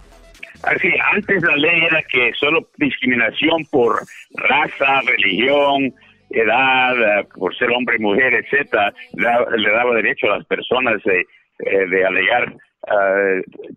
[0.63, 3.99] Así, antes la ley era que solo discriminación por
[4.35, 5.93] raza, religión,
[6.29, 11.25] edad, eh, por ser hombre, mujer, etcétera, le daba derecho a las personas de,
[11.59, 12.53] eh, de alegar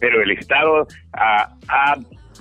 [0.00, 1.96] Pero el Estado ah, ha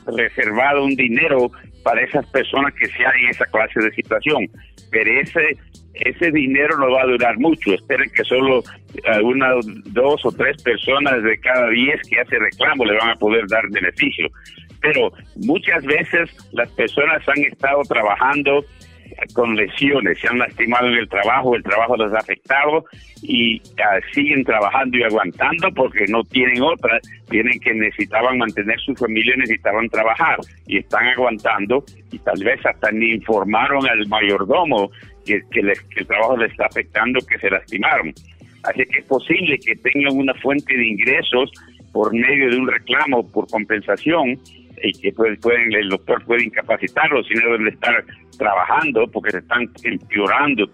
[0.08, 1.52] reservado un dinero
[1.86, 4.48] para esas personas que sean en esa clase de situación.
[4.92, 5.58] Pero ese
[5.94, 7.74] ese dinero no va a durar mucho.
[7.74, 8.64] Esperen que solo
[8.96, 9.52] eh, una,
[9.86, 13.64] dos o tres personas de cada diez que hace reclamo le van a poder dar
[13.70, 14.28] beneficio.
[14.82, 15.12] Pero
[15.46, 18.66] muchas veces las personas han estado trabajando
[19.34, 22.86] con lesiones, se han lastimado en el trabajo, el trabajo les ha afectado
[23.22, 27.00] y ah, siguen trabajando y aguantando porque no tienen otra,
[27.30, 30.38] tienen que necesitaban mantener su familia, necesitaban trabajar
[30.68, 34.90] y están aguantando y tal vez hasta ni informaron al mayordomo
[35.26, 38.14] que, que, les- que el trabajo les está afectando, que se lastimaron.
[38.64, 41.52] Así que es posible que tengan una fuente de ingresos
[41.94, 44.38] por medio de un reclamo por compensación
[44.84, 48.04] y que pueden, el doctor puede incapacitarlos si no deben estar
[48.38, 50.70] trabajando porque se están empeorando.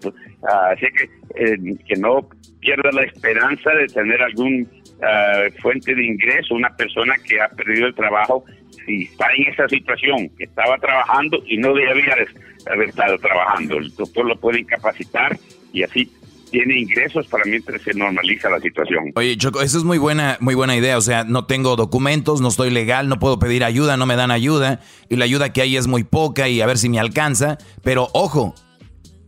[0.70, 1.04] Así que
[1.36, 2.28] eh, que no
[2.60, 4.68] pierda la esperanza de tener algún
[5.02, 8.44] ah, fuente de ingreso, una persona que ha perdido el trabajo,
[8.86, 12.14] si está en esa situación, que estaba trabajando y no debía
[12.70, 13.78] haber estado trabajando.
[13.78, 15.36] El doctor lo puede incapacitar
[15.72, 16.10] y así
[16.52, 19.10] tiene ingresos para mientras se normaliza la situación.
[19.16, 20.98] Oye, Choco, eso es muy buena, muy buena idea.
[20.98, 24.30] O sea, no tengo documentos, no estoy legal, no puedo pedir ayuda, no me dan
[24.30, 24.80] ayuda.
[25.08, 27.58] Y la ayuda que hay es muy poca y a ver si me alcanza.
[27.82, 28.54] Pero ojo,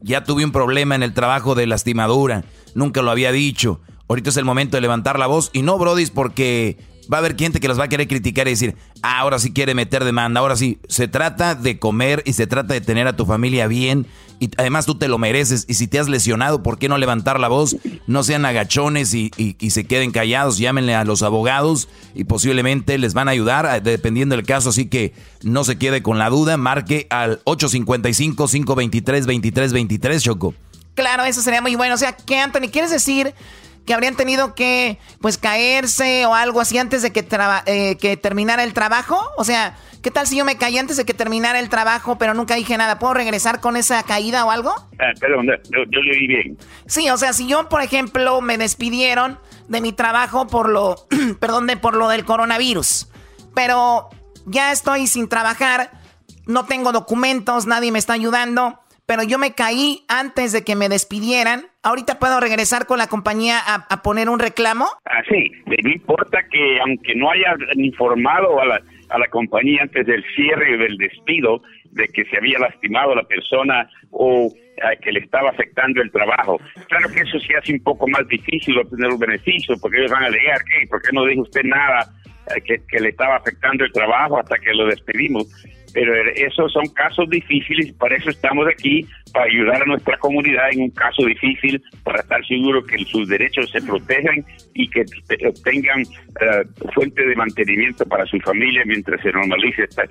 [0.02, 2.44] ya tuve un problema en el trabajo de lastimadura.
[2.74, 3.80] Nunca lo había dicho.
[4.06, 5.50] Ahorita es el momento de levantar la voz.
[5.54, 6.76] Y no, Brody, porque
[7.12, 9.52] va a haber gente que los va a querer criticar y decir, ah, ahora sí
[9.52, 10.78] quiere meter demanda, ahora sí.
[10.88, 14.06] Se trata de comer y se trata de tener a tu familia bien
[14.40, 15.66] y además tú te lo mereces.
[15.68, 17.76] Y si te has lesionado, ¿por qué no levantar la voz?
[18.06, 23.14] No sean agachones y, y, se queden callados, llámenle a los abogados y posiblemente les
[23.14, 24.68] van a ayudar dependiendo del caso.
[24.70, 30.54] Así que no se quede con la duda, marque al 855-523-2323, Choco.
[30.94, 31.94] Claro, eso sería muy bueno.
[31.94, 32.70] O sea, ¿qué, Anthony?
[32.70, 33.34] ¿Quieres decir
[33.86, 37.26] que habrían tenido que pues caerse o algo así antes de que,
[37.66, 39.18] eh, que terminara el trabajo?
[39.36, 42.34] O sea, ¿qué tal si yo me caí antes de que terminara el trabajo pero
[42.34, 42.98] nunca dije nada?
[42.98, 44.74] ¿Puedo regresar con esa caída o algo?
[44.98, 46.58] Ah, perdón, yo, yo le oí bien.
[46.86, 51.06] Sí, o sea, si yo, por ejemplo, me despidieron de mi trabajo por lo,
[51.40, 53.08] perdón, de por lo del coronavirus,
[53.54, 54.08] pero
[54.46, 55.90] ya estoy sin trabajar,
[56.46, 60.88] no tengo documentos, nadie me está ayudando pero yo me caí antes de que me
[60.88, 61.66] despidieran.
[61.82, 64.86] ¿Ahorita puedo regresar con la compañía a, poner un reclamo?
[65.04, 68.80] Ah, sí, no importa que aunque no haya informado a la,
[69.10, 73.88] a la compañía antes del cierre del despido de que se había lastimado la persona
[74.10, 74.50] o
[74.82, 76.58] ah, que le estaba afectando el trabajo.
[76.88, 80.24] Claro que eso sí hace un poco más difícil obtener un beneficio, porque ellos van
[80.24, 80.86] a alegar, ¿qué?
[80.88, 82.08] ¿por qué no dijo usted nada
[82.48, 85.46] ah, que, que le estaba afectando el trabajo hasta que lo despedimos?
[85.94, 90.82] Pero esos son casos difíciles, para eso estamos aquí, para ayudar a nuestra comunidad en
[90.82, 95.04] un caso difícil, para estar seguros que sus derechos se protejan y que
[95.46, 100.02] obtengan uh, fuente de mantenimiento para su familia mientras se normalice esta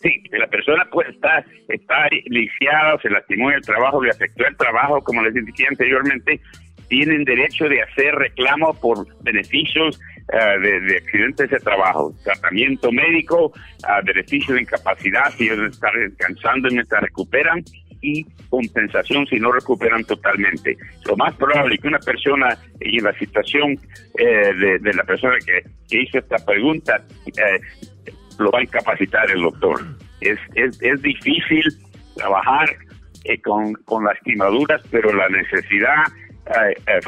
[0.00, 0.22] sí.
[0.32, 5.02] la persona pues está, está lisiada, se lastimó en el trabajo, le afectó el trabajo,
[5.02, 6.40] como les dije anteriormente,
[6.88, 10.00] tienen derecho de hacer reclamo por beneficios
[10.32, 16.68] eh, de, accidentes de trabajo, tratamiento médico, uh, beneficios de incapacidad si ellos están descansando
[16.70, 17.62] mientras recuperan
[18.00, 20.76] y compensación si no recuperan totalmente.
[21.06, 23.78] Lo más probable es que una persona en la situación
[24.18, 25.64] eh, de, la persona que,
[25.96, 27.60] hizo esta pregunta eh,
[28.38, 29.80] lo va a incapacitar el doctor.
[30.20, 31.64] Es, es, es difícil
[32.16, 32.68] trabajar
[33.24, 36.04] eh, con, con lastimaduras, pero la necesidad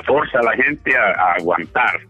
[0.04, 2.00] forza a la gente a, aguantar.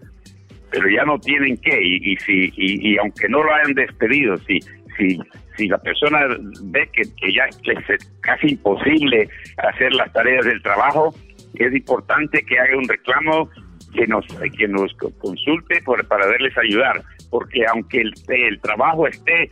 [0.73, 4.37] Pero ya no tienen que, y, y si, y, y aunque no lo hayan despedido,
[4.39, 4.61] si,
[4.97, 5.19] si
[5.61, 6.21] si la persona
[6.63, 11.15] ve que, ya es casi imposible hacer las tareas del trabajo,
[11.55, 13.51] es importante que haga un reclamo
[13.93, 14.25] que nos
[14.57, 19.51] que nos consulte para darles ayudar, porque aunque el, el trabajo esté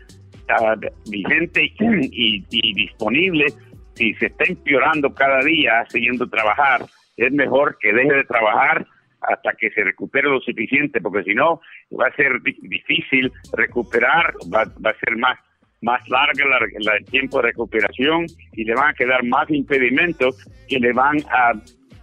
[0.49, 0.77] ah,
[1.11, 3.47] vigente y, disponible,
[3.95, 6.87] si se está empeorando cada día siguiendo trabajar,
[7.19, 8.87] es mejor que deje de trabajar
[9.21, 11.61] hasta que se recupere lo suficiente, porque si no
[12.01, 15.39] va a ser difícil recuperar, va, va a ser más
[15.81, 20.37] más larga el tiempo de recuperación y le van a quedar más impedimentos
[20.68, 21.53] que le van a,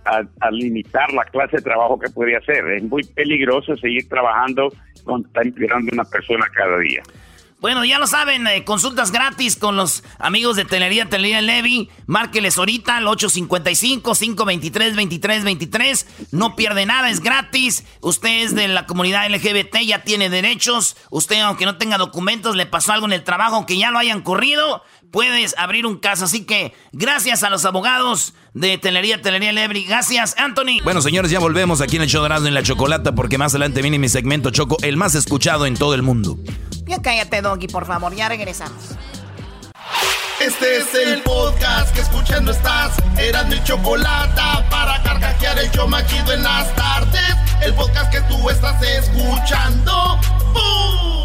[0.05, 2.65] a, limitar la clase de trabajo que puede hacer.
[2.71, 4.71] Es muy peligroso seguir trabajando
[5.03, 7.03] cuando está empeorando una persona cada día.
[7.65, 11.89] Bueno, ya lo saben, eh, consultas gratis con los amigos de Telería, Telería Levy.
[12.05, 16.05] Márqueles ahorita al 855-523-2323.
[16.29, 17.83] No pierde nada, es gratis.
[18.01, 20.95] Usted es de la comunidad LGBT, ya tiene derechos.
[21.09, 24.21] Usted, aunque no tenga documentos, le pasó algo en el trabajo, aunque ya lo hayan
[24.21, 24.83] corrido,
[25.15, 26.25] puedes abrir un caso.
[26.25, 29.85] Así que gracias a los abogados de Telería, Telería Levy.
[29.85, 30.83] Gracias, Anthony.
[30.83, 33.97] Bueno, señores, ya volvemos aquí en el show en la Chocolata porque más adelante viene
[33.97, 36.37] mi segmento Choco, el más escuchado en todo el mundo.
[36.85, 38.13] Ya cállate, Doggy, por favor.
[38.13, 38.77] Ya regresamos.
[40.41, 42.97] Este es el podcast que escuchando estás.
[43.17, 47.37] Eran mi chocolate para carcajear el yo machido en las tardes.
[47.61, 50.19] El podcast que tú estás escuchando.
[50.51, 51.24] ¡Bum!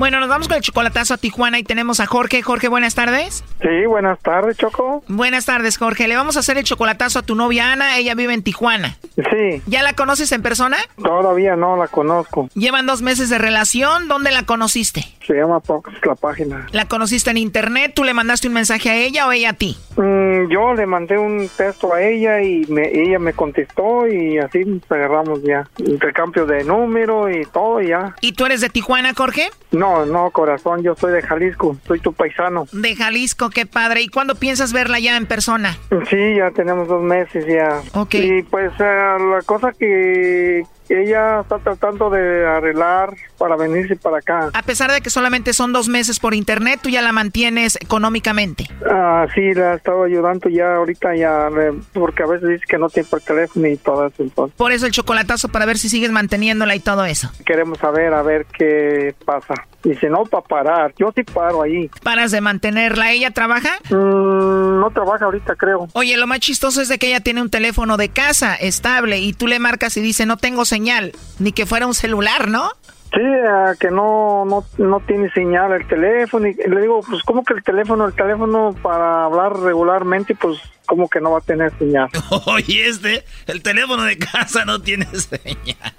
[0.00, 2.40] Bueno, nos vamos con el chocolatazo a Tijuana y tenemos a Jorge.
[2.40, 3.44] Jorge, buenas tardes.
[3.60, 5.04] Sí, buenas tardes, Choco.
[5.08, 6.08] Buenas tardes, Jorge.
[6.08, 7.98] Le vamos a hacer el chocolatazo a tu novia Ana.
[7.98, 8.96] Ella vive en Tijuana.
[9.16, 9.60] Sí.
[9.66, 10.78] ¿Ya la conoces en persona?
[10.96, 12.48] Todavía no la conozco.
[12.54, 14.08] Llevan dos meses de relación.
[14.08, 15.04] ¿Dónde la conociste?
[15.26, 16.66] Se llama Fox la página.
[16.72, 17.92] ¿La conociste en internet?
[17.94, 19.76] ¿Tú le mandaste un mensaje a ella o ella a ti?
[19.98, 24.64] Mm, yo le mandé un texto a ella y me, ella me contestó y así
[24.64, 25.68] nos agarramos ya.
[25.76, 28.14] Intercambio de número y todo ya.
[28.22, 29.50] ¿Y tú eres de Tijuana, Jorge?
[29.72, 31.76] No, no, corazón, yo soy de Jalisco.
[31.86, 32.66] Soy tu paisano.
[32.72, 34.02] De Jalisco, qué padre.
[34.02, 35.76] ¿Y cuándo piensas verla ya en persona?
[36.08, 37.80] Sí, ya tenemos dos meses ya.
[37.98, 38.14] Ok.
[38.14, 44.50] Y pues eh, la cosa que ella está tratando de arreglar para venirse para acá.
[44.52, 48.66] A pesar de que solamente son dos meses por internet, tú ya la mantienes económicamente.
[48.90, 52.78] Ah, sí, la he estado ayudando ya ahorita ya, eh, porque a veces dice que
[52.78, 54.22] no tiene por teléfono y todo eso.
[54.22, 57.30] Entonces Por eso el chocolatazo para ver si sigues manteniéndola y todo eso.
[57.46, 59.54] queremos saber, a ver qué pasa.
[59.82, 60.94] Si no, para parar.
[60.98, 61.90] Yo sí paro ahí.
[62.02, 63.12] ¿Paras de mantenerla?
[63.12, 63.70] ¿Ella trabaja?
[63.90, 65.88] Mm, no trabaja ahorita, creo.
[65.94, 69.32] Oye, lo más chistoso es de que ella tiene un teléfono de casa estable y
[69.32, 72.70] tú le marcas y dice no tengo señal, ni que fuera un celular, ¿no?
[73.12, 76.46] Sí, ah, que no, no, no tiene señal el teléfono.
[76.46, 78.06] Y le digo, pues, ¿cómo que el teléfono?
[78.06, 82.08] El teléfono para hablar regularmente, pues, ¿cómo que no va a tener señal?
[82.46, 85.94] Oye, este, el teléfono de casa no tiene señal.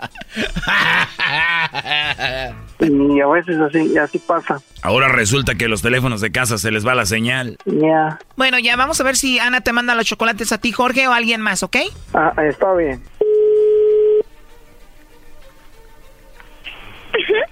[2.79, 4.61] Y a veces así, así pasa.
[4.81, 7.57] Ahora resulta que los teléfonos de casa se les va la señal.
[7.65, 8.19] Ya.
[8.37, 11.11] Bueno, ya vamos a ver si Ana te manda los chocolates a ti, Jorge, o
[11.11, 11.77] a alguien más, ¿ok?
[12.13, 13.01] Ah, está bien.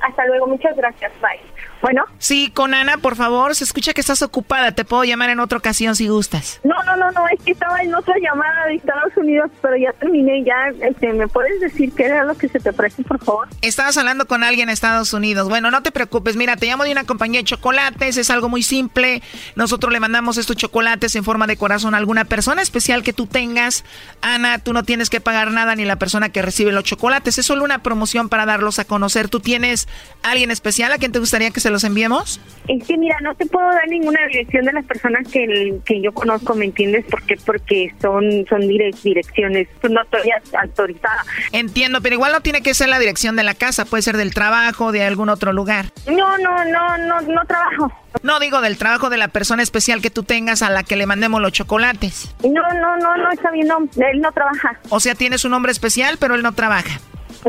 [0.00, 1.12] Hasta luego, muchas gracias.
[1.20, 1.52] Bye.
[1.86, 2.02] Bueno.
[2.18, 4.72] Sí, con Ana, por favor, se escucha que estás ocupada.
[4.72, 6.58] Te puedo llamar en otra ocasión si gustas.
[6.64, 9.92] No, no, no, no, es que estaba en otra llamada de Estados Unidos, pero ya
[9.92, 13.46] terminé, ya, este, ¿me puedes decir qué era lo que se te ofrece, por favor?
[13.62, 15.48] Estabas hablando con alguien en Estados Unidos.
[15.48, 16.34] Bueno, no te preocupes.
[16.34, 18.16] Mira, te llamo de una compañía de chocolates.
[18.16, 19.22] Es algo muy simple.
[19.54, 23.28] Nosotros le mandamos estos chocolates en forma de corazón a alguna persona especial que tú
[23.28, 23.84] tengas.
[24.22, 27.38] Ana, tú no tienes que pagar nada ni la persona que recibe los chocolates.
[27.38, 29.28] Es solo una promoción para darlos a conocer.
[29.28, 29.86] ¿Tú tienes
[30.24, 32.40] alguien especial a quien te gustaría que se los enviemos?
[32.68, 36.12] Es que mira, no te puedo dar ninguna dirección de las personas que, que yo
[36.12, 37.04] conozco, ¿me entiendes?
[37.04, 37.36] ¿Por qué?
[37.44, 41.24] Porque son, son dire- direcciones, pues, no estoy autorizada.
[41.52, 43.84] Entiendo, pero igual no tiene que ser la dirección de la casa.
[43.84, 45.86] Puede ser del trabajo, de algún otro lugar.
[46.06, 47.92] No, no, no, no, no trabajo.
[48.22, 51.06] No digo del trabajo de la persona especial que tú tengas a la que le
[51.06, 52.34] mandemos los chocolates.
[52.42, 54.80] No, no, no, no, está bien, no, él no trabaja.
[54.88, 56.98] O sea, tienes un hombre especial, pero él no trabaja.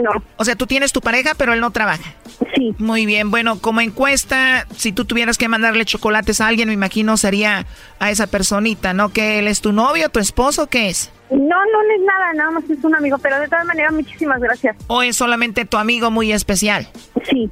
[0.02, 0.24] No.
[0.38, 2.14] O sea, tú tienes tu pareja, pero él no trabaja.
[2.56, 2.76] Sí.
[2.78, 3.32] Muy bien.
[3.32, 7.66] Bueno, como encuesta, si tú tuvieras que mandarle chocolates a alguien, me imagino sería
[8.00, 9.10] a esa personita, ¿no?
[9.10, 11.12] Que él es tu novio, tu esposo, ¿qué es?
[11.30, 14.40] No, no, no es nada, nada más es un amigo, pero de todas maneras, muchísimas
[14.40, 14.78] gracias.
[14.88, 16.88] ¿O es solamente tu amigo muy especial?
[17.30, 17.50] Sí.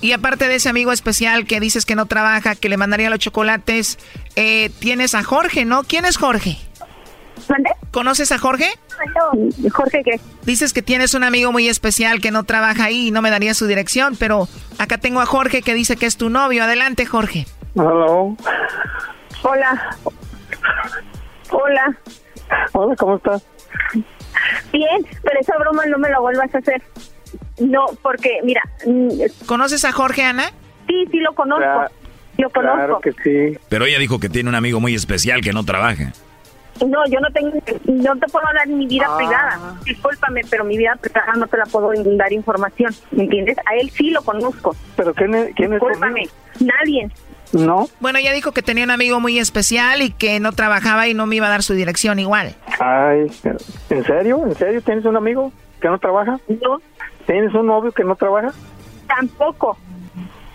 [0.00, 3.18] Y aparte de ese amigo especial que dices que no trabaja, que le mandaría los
[3.18, 3.98] chocolates,
[4.36, 5.84] eh, tienes a Jorge, ¿no?
[5.84, 6.58] ¿Quién es Jorge?
[7.48, 7.70] ¿Dónde?
[7.90, 8.66] ¿Conoces a Jorge?
[9.72, 10.20] Jorge, ¿qué?
[10.44, 13.54] Dices que tienes un amigo muy especial que no trabaja ahí y no me daría
[13.54, 16.64] su dirección, pero acá tengo a Jorge que dice que es tu novio.
[16.64, 17.46] Adelante, Jorge.
[17.74, 18.36] Hello.
[19.42, 19.96] Hola.
[21.50, 21.98] Hola.
[22.72, 23.42] Hola, ¿cómo estás?
[24.72, 26.82] Bien, pero esa broma no me la vuelvas a hacer.
[27.58, 28.62] No, porque, mira.
[28.86, 30.50] mm, ¿Conoces a Jorge, Ana?
[30.86, 31.62] Sí, sí lo conozco.
[31.62, 31.90] Claro,
[32.38, 32.76] lo conozco.
[32.76, 33.58] Claro que sí.
[33.68, 36.12] Pero ella dijo que tiene un amigo muy especial que no trabaja.
[36.80, 37.50] No, yo no tengo,
[37.86, 39.16] no te puedo dar mi vida Ah.
[39.16, 39.74] privada.
[39.84, 42.94] Discúlpame, pero mi vida privada no te la puedo dar información.
[43.12, 43.56] ¿Me entiendes?
[43.58, 44.74] A él sí lo conozco.
[44.96, 46.28] ¿Pero quién es, quién es Discúlpame,
[46.60, 47.10] nadie.
[47.52, 47.86] No.
[48.00, 51.26] Bueno, ella dijo que tenía un amigo muy especial y que no trabajaba y no
[51.26, 52.54] me iba a dar su dirección igual.
[52.80, 53.30] Ay,
[53.90, 54.42] ¿en serio?
[54.46, 56.38] ¿En serio tienes un amigo que no trabaja?
[56.48, 56.80] No.
[57.26, 58.52] ¿Tienes un novio que no trabaja?
[59.06, 59.76] Tampoco.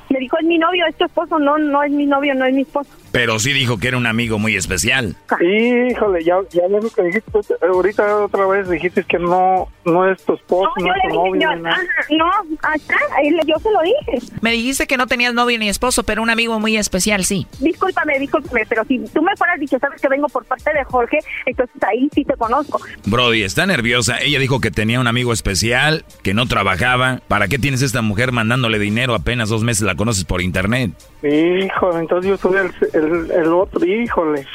[0.10, 1.40] Me dijo, es mi novio, es tu esposo.
[1.40, 2.90] No, no es mi novio, no es mi esposo.
[3.12, 5.16] Pero sí dijo que era un amigo muy especial.
[5.42, 7.32] Híjole, ya, ya lo que dijiste,
[7.62, 11.14] ahorita otra vez dijiste que no, no es tu esposo, no, yo es tu le
[11.14, 11.62] dije, novio.
[11.62, 11.82] yo, ajá,
[12.12, 12.26] no,
[12.62, 12.98] acá,
[13.46, 14.32] yo se lo dije.
[14.42, 17.48] Me dijiste que no tenías novio ni esposo, pero un amigo muy especial, sí.
[17.60, 21.20] Discúlpame, discúlpame, pero si tú me fueras dicho, sabes que vengo por parte de Jorge,
[21.46, 22.80] entonces ahí sí te conozco.
[23.06, 24.20] Brody, está nerviosa.
[24.20, 27.22] Ella dijo que tenía un amigo especial, que no trabajaba.
[27.28, 29.16] ¿Para qué tienes esta mujer mandándole dinero?
[29.16, 30.92] Apenas dos meses la conoces por internet.
[31.24, 34.46] Híjole, entonces yo soy el, el, el otro, híjole.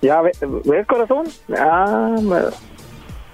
[0.00, 0.32] Ya, ve-
[0.64, 1.26] ¿ves, corazón?
[1.56, 2.16] Ah,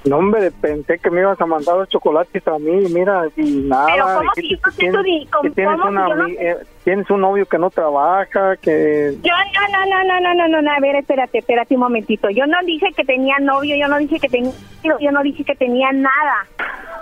[0.04, 3.86] no, hombre, pensé que me ibas a mandar los chocolates a mí, mira, y nada.
[3.86, 9.16] Pero ¿cómo si yo tienes, tienes, eh, tienes un novio que no trabaja, que...
[9.22, 12.30] Yo no, no, no, no, no, no, no, a ver, espérate, espérate un momentito.
[12.30, 14.52] Yo no dije que tenía novio, yo no dije que tenía...
[15.00, 16.46] Yo no dije que tenía nada,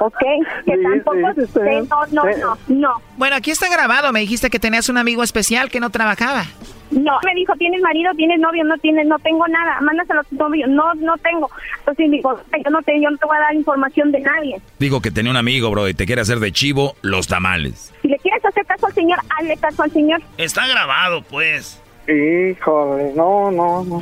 [0.01, 0.19] ¿ok?
[0.65, 1.43] Que tampoco...
[1.47, 3.03] Sí, no, no, no, no.
[3.19, 6.45] Bueno, aquí está grabado, me dijiste que tenías un amigo especial que no trabajaba.
[6.91, 8.13] No, me dijo, ¿tienes marido?
[8.15, 8.65] ¿Tienes novio?
[8.65, 9.81] No tienes, no tengo nada.
[9.81, 10.67] Mándaselo a tu novio.
[10.67, 11.51] No, no tengo.
[11.81, 14.61] Entonces dijo, yo no te, yo no te voy a dar información de nadie.
[14.79, 17.93] Dijo que tenía un amigo, bro, y te quiere hacer de chivo los tamales.
[18.03, 20.21] Si le quieres hacer caso al señor, hazle caso al señor.
[20.39, 21.83] Está grabado, pues.
[22.09, 24.01] Híjole, no, no, no.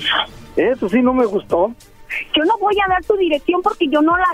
[0.56, 1.74] Eso sí no me gustó,
[2.36, 4.26] Yo no voy a dar tu dirección porque yo no la.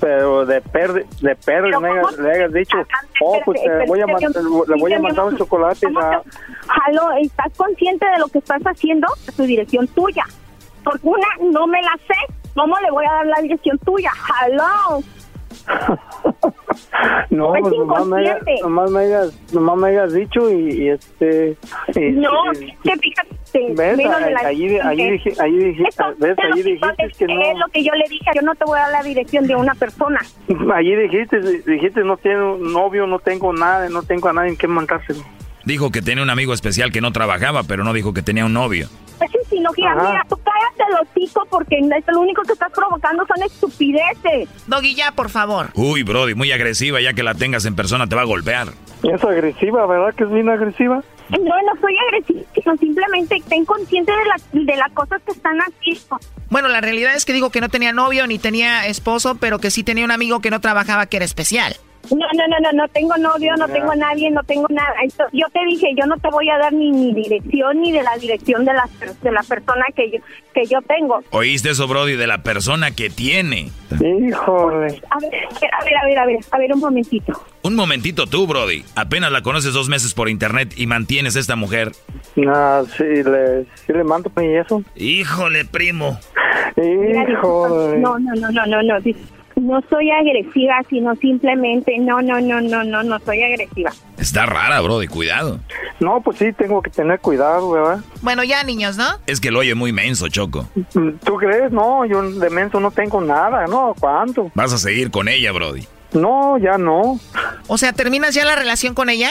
[0.00, 1.36] Pero de perder, de
[1.72, 2.76] ¿cómo hayas- le hayas dicho,
[3.22, 4.32] oh, pues te voy a, mandar-
[4.68, 6.22] le voy a mandar los chocolates a...
[6.66, 9.06] Jalo, ¿estás consciente de lo que estás haciendo?
[9.36, 10.24] Tu dirección tuya.
[10.84, 12.14] Porque una, no me la sé.
[12.54, 14.10] ¿Cómo le voy a dar la dirección tuya?
[14.10, 15.02] Jalo.
[17.30, 21.56] No, Es pues nomás me, nomás, me hayas, nomás me hayas dicho y, y este...
[21.94, 22.96] y- No, y- que
[23.58, 23.74] fíjate.
[23.74, 23.96] ¿Ves?
[23.96, 25.82] menos de la- Allí, allí, dije, allí, dije,
[26.18, 26.36] ¿ves?
[26.52, 27.40] Allí dijiste que no...
[27.42, 28.30] Es lo que yo le dije.
[28.34, 30.20] Yo no te voy a dar la dirección de una persona.
[30.74, 34.66] Allí dijiste, dijiste, no tengo novio, no tengo nada, no tengo a nadie en que
[34.68, 35.22] mandárselo.
[35.64, 38.52] Dijo que tenía un amigo especial que no trabajaba, pero no dijo que tenía un
[38.52, 38.86] novio.
[39.20, 39.90] Es insinología.
[39.92, 40.10] Ajá.
[40.10, 41.76] Mira, tú cállate el hocico porque
[42.06, 44.48] lo único que estás provocando son estupideces.
[44.68, 45.70] Doggy, ya, por favor.
[45.74, 48.68] Uy, Brody, muy agresiva, ya que la tengas en persona te va a golpear.
[49.02, 51.02] Es agresiva, ¿verdad que es bien agresiva?
[51.30, 55.58] No, no soy agresiva, sino simplemente ten consciente de, la, de las cosas que están
[55.58, 56.18] haciendo.
[56.48, 59.70] Bueno, la realidad es que dijo que no tenía novio ni tenía esposo, pero que
[59.70, 61.76] sí tenía un amigo que no trabajaba que era especial.
[62.10, 64.94] No, no, no, no, no tengo novio, no tengo nadie, no tengo nada.
[65.04, 68.02] Esto- yo te dije, yo no te voy a dar ni mi dirección ni de
[68.02, 68.88] la dirección de la,
[69.22, 70.18] de la persona que yo,
[70.54, 71.20] que yo tengo.
[71.30, 73.70] ¿Oíste eso, Brody, de la persona que tiene?
[73.92, 75.00] Híjole.
[75.10, 75.32] A ver,
[75.72, 77.32] a ver, a ver, a ver, a ver un momentito.
[77.62, 78.84] Un momentito tú, Brody.
[78.94, 81.92] Apenas la conoces dos meses por internet y mantienes a esta mujer.
[82.36, 84.82] No, sí le, sí le mando y eso.
[84.94, 86.18] Híjole, primo.
[86.76, 87.98] Híjole.
[87.98, 88.96] No, no, no, no, no, no.
[89.56, 93.90] No soy agresiva, sino simplemente, no, no, no, no, no, no soy agresiva.
[94.18, 95.60] Está rara, Brody, cuidado.
[95.98, 98.00] No, pues sí, tengo que tener cuidado, ¿verdad?
[98.20, 99.06] Bueno, ya, niños, ¿no?
[99.26, 100.68] Es que lo oye muy menso, Choco.
[100.92, 101.72] ¿Tú crees?
[101.72, 103.94] No, yo de menso no tengo nada, ¿no?
[103.98, 104.50] ¿Cuánto?
[104.54, 105.86] Vas a seguir con ella, Brody.
[106.12, 107.18] No, ya no.
[107.66, 109.30] O sea, ¿terminas ya la relación con ella?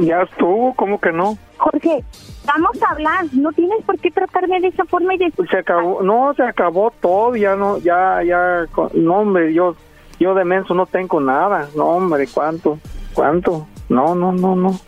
[0.00, 1.38] Ya estuvo, ¿cómo que no?
[1.58, 2.04] Jorge,
[2.44, 3.24] vamos a hablar.
[3.32, 5.32] No tienes por qué tratarme de esa forma y de...
[5.50, 9.76] Se acabó, no, se acabó todo, ya no, ya, ya, no, hombre, yo,
[10.18, 12.78] yo de menso no tengo nada, no, hombre, ¿cuánto?
[13.14, 13.66] ¿Cuánto?
[13.88, 14.78] No, no, no, no,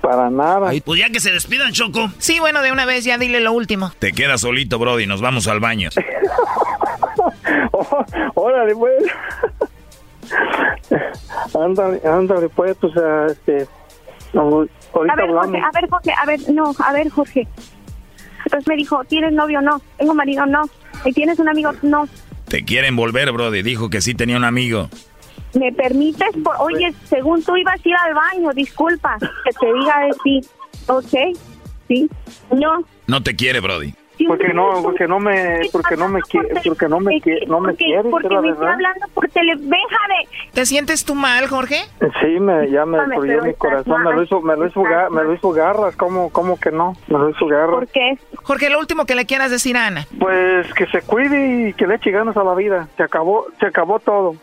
[0.00, 0.70] para nada.
[0.84, 2.08] Pues ya que se despidan, Choco.
[2.18, 3.92] Sí, bueno, de una vez ya dile lo último.
[3.98, 5.90] Te quedas solito, Brody, nos vamos al baño.
[7.70, 8.04] Oh,
[8.34, 9.04] órale, pues.
[11.54, 12.92] ándale, ándale, pues, pues,
[13.30, 13.68] este,
[14.32, 15.46] no, ahorita A ver, hablamos.
[15.50, 17.48] Jorge, a ver, Jorge, a ver, no, a ver, Jorge.
[18.44, 19.60] Entonces me dijo, ¿tienes novio?
[19.60, 19.80] No.
[19.98, 20.46] ¿Tengo marido?
[20.46, 20.68] No.
[21.04, 21.72] ¿Y tienes un amigo?
[21.82, 22.08] No.
[22.48, 23.62] Te quieren volver, Brody.
[23.62, 24.88] Dijo que sí tenía un amigo.
[25.54, 26.28] ¿Me permites?
[26.42, 30.48] Por- Oye, según tú ibas a ir al baño, disculpa, que te diga de sí.
[30.86, 31.38] ¿Ok?
[31.88, 32.08] ¿Sí?
[32.54, 32.84] No.
[33.06, 33.94] No te quiere, Brody.
[34.26, 37.68] Porque no, porque no me, porque no me quiere, porque no me quiere, no me
[37.70, 38.72] Porque, quiere, porque me estoy verdad.
[38.74, 39.68] hablando por teléfono.
[39.68, 40.50] Déjame.
[40.52, 41.76] ¿Te sientes tú mal, Jorge?
[42.20, 45.34] Sí, me, ya me destruyó mi corazón, me lo hizo, me lo hizo, me lo
[45.34, 46.94] hizo garras, ¿cómo, cómo que no?
[47.06, 47.70] Me lo hizo garras.
[47.76, 48.18] ¿Por qué?
[48.42, 50.06] Jorge, lo último que le quieras decir a Ana.
[50.18, 52.88] Pues que se cuide y que le eche ganas a la vida.
[52.96, 54.34] Se acabó, se acabó todo.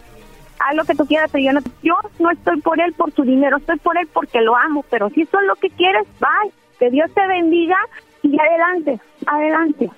[0.59, 3.23] Haz lo que tú quieras, pero yo no, yo no estoy por él por su
[3.23, 4.86] dinero, estoy por él porque lo amo.
[4.89, 6.51] Pero si eso es lo que quieres, bye.
[6.80, 7.78] Que Dios te bendiga
[8.26, 9.89] y adelante, adelante.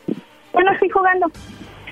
[0.54, 1.28] Yo no estoy jugando.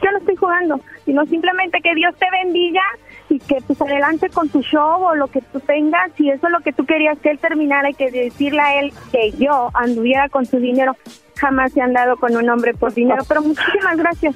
[0.04, 2.82] yo no estoy jugando, sino simplemente que Dios te bendiga
[3.30, 6.54] y que pues adelante con tu show o lo que tú tengas, si eso es
[6.54, 10.30] lo que tú querías que él terminara y que decirle a él que yo anduviera
[10.30, 10.96] con su dinero,
[11.38, 14.36] jamás se han dado con un hombre por dinero, pero muchísimas gracias.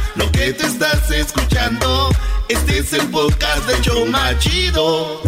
[0.15, 2.09] Lo que te estás escuchando,
[2.49, 5.21] este es el podcast de Choma Chido.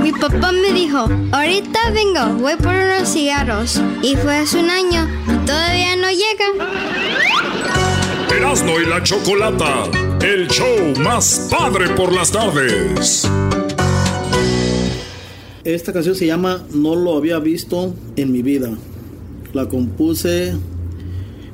[0.00, 3.82] Mi papá me dijo, ahorita vengo, voy por unos cigarros.
[4.00, 6.70] Y fue hace un año y todavía no llega.
[8.36, 9.90] Erasno y la chocolata.
[10.22, 13.28] El show más padre por las tardes.
[15.64, 18.70] Esta canción se llama No lo había visto en mi vida.
[19.52, 20.54] La compuse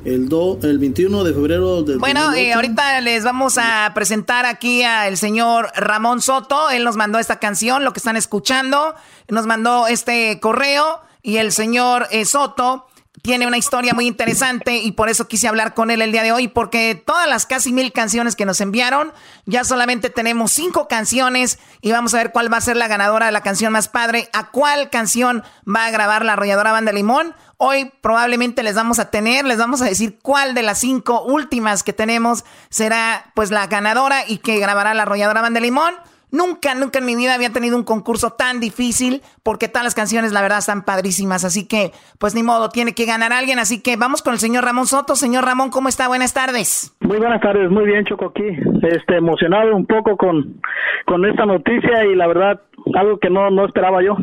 [0.05, 2.55] el, do, el 21 de febrero del Bueno, eh, 2008.
[2.55, 6.69] ahorita les vamos a presentar aquí al señor Ramón Soto.
[6.69, 8.95] Él nos mandó esta canción, lo que están escuchando.
[9.27, 12.85] Nos mandó este correo y el señor eh, Soto
[13.25, 16.31] tiene una historia muy interesante y por eso quise hablar con él el día de
[16.31, 19.11] hoy porque todas las casi mil canciones que nos enviaron,
[19.47, 23.25] ya solamente tenemos cinco canciones y vamos a ver cuál va a ser la ganadora
[23.25, 27.33] de la canción más padre, a cuál canción va a grabar la arrolladora Banda Limón.
[27.57, 31.83] Hoy probablemente les vamos a tener, les vamos a decir cuál de las cinco últimas
[31.83, 35.93] que tenemos será pues la ganadora y que grabará la arrolladora Banda Limón.
[36.31, 40.33] Nunca, nunca en mi vida había tenido un concurso tan difícil porque todas las canciones
[40.33, 41.45] la verdad están padrísimas.
[41.45, 43.57] Así que, pues ni modo, tiene que ganar alguien.
[43.57, 45.15] Así que vamos con el señor Ramón Soto.
[45.15, 46.09] Señor Ramón, ¿cómo está?
[46.09, 46.93] Buenas tardes.
[46.99, 48.47] Muy buenas tardes, muy bien Choco aquí,
[48.83, 50.59] este, emocionado un poco con,
[51.05, 52.59] con esta noticia y la verdad
[52.93, 54.15] algo que no, no esperaba yo.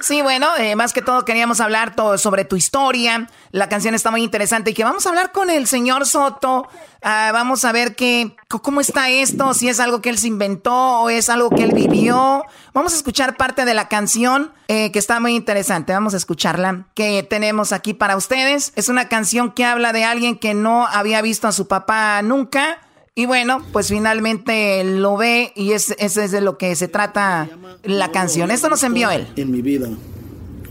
[0.00, 3.28] Sí, bueno, eh, más que todo queríamos hablar todo sobre tu historia.
[3.50, 6.68] La canción está muy interesante y que vamos a hablar con el señor Soto.
[7.02, 11.00] Ah, vamos a ver qué, cómo está esto, si es algo que él se inventó
[11.00, 12.44] o es algo que él vivió.
[12.74, 15.92] Vamos a escuchar parte de la canción eh, que está muy interesante.
[15.92, 18.72] Vamos a escucharla que tenemos aquí para ustedes.
[18.76, 22.78] Es una canción que habla de alguien que no había visto a su papá nunca.
[23.18, 27.50] Y bueno, pues finalmente lo ve y es, eso es de lo que se trata
[27.82, 28.52] la canción.
[28.52, 29.26] Esto nos envió él.
[29.34, 29.88] En mi vida.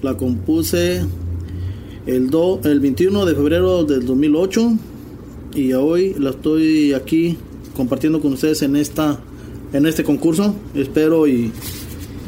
[0.02, 1.04] La compuse
[2.06, 4.78] el, do, el 21 de febrero del 2008
[5.56, 7.38] y hoy la estoy aquí
[7.76, 9.20] compartiendo con ustedes en esta
[9.74, 10.56] en este concurso.
[10.74, 11.52] Espero y,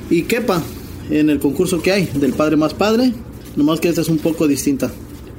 [0.10, 0.62] y quepa
[1.10, 3.14] en el concurso que hay del Padre más Padre.
[3.56, 4.92] Nomás que esta es un poco distinta.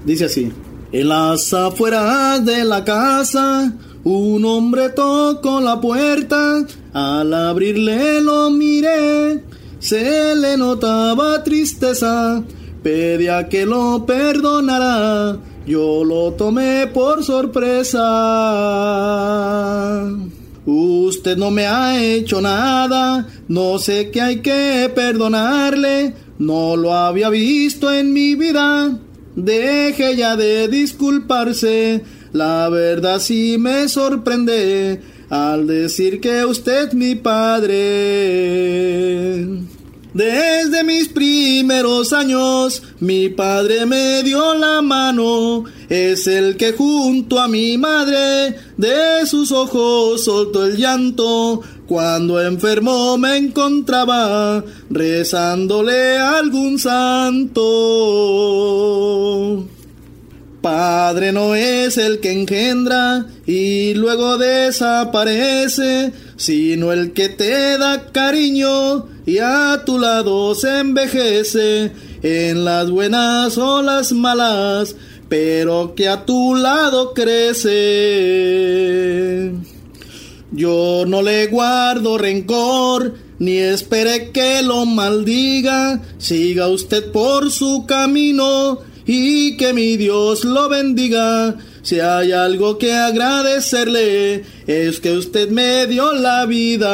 [0.06, 0.50] Dice así.
[0.90, 3.72] En las afueras de la casa,
[4.04, 6.64] un hombre tocó la puerta.
[6.92, 9.44] Al abrirle lo miré,
[9.78, 12.42] se le notaba tristeza.
[12.82, 17.98] Pedía que lo perdonara, yo lo tomé por sorpresa.
[20.64, 27.28] Usted no me ha hecho nada, no sé qué hay que perdonarle, no lo había
[27.28, 28.98] visto en mi vida.
[29.36, 32.02] Deje ya de disculparse,
[32.32, 35.00] la verdad sí me sorprende
[35.30, 37.78] al decir que usted mi padre.
[40.12, 45.64] Desde mis primeros años, mi padre me dio la mano.
[45.88, 51.60] Es el que junto a mi madre de sus ojos soltó el llanto.
[51.86, 57.60] Cuando enfermo me encontraba rezándole a algún santo.
[60.60, 69.06] Padre no es el que engendra y luego desaparece, sino el que te da cariño
[69.24, 71.92] y a tu lado se envejece
[72.22, 74.96] en las buenas o las malas,
[75.30, 77.70] pero que a tu lado crece.
[80.52, 86.02] Yo no le guardo rencor, ni espere que lo maldiga.
[86.18, 91.56] Siga usted por su camino y que mi Dios lo bendiga.
[91.82, 96.86] Si hay algo que agradecerle, es que usted me dio la vida.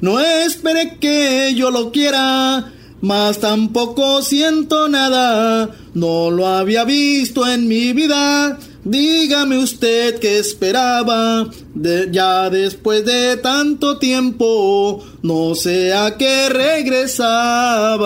[0.00, 5.70] No espere que yo lo quiera, mas tampoco siento nada.
[5.94, 8.58] No lo había visto en mi vida.
[8.84, 18.04] Dígame usted qué esperaba, ya después de tanto tiempo, no sé a qué regresaba.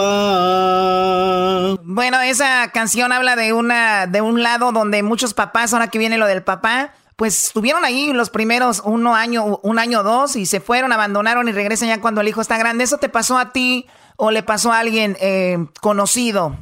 [1.83, 6.17] Bueno, esa canción habla de una, de un lado donde muchos papás, ahora que viene
[6.17, 10.61] lo del papá, pues estuvieron ahí los primeros uno año, un año dos y se
[10.61, 12.85] fueron, abandonaron y regresan ya cuando el hijo está grande.
[12.85, 16.57] ¿Eso te pasó a ti o le pasó a alguien eh, conocido?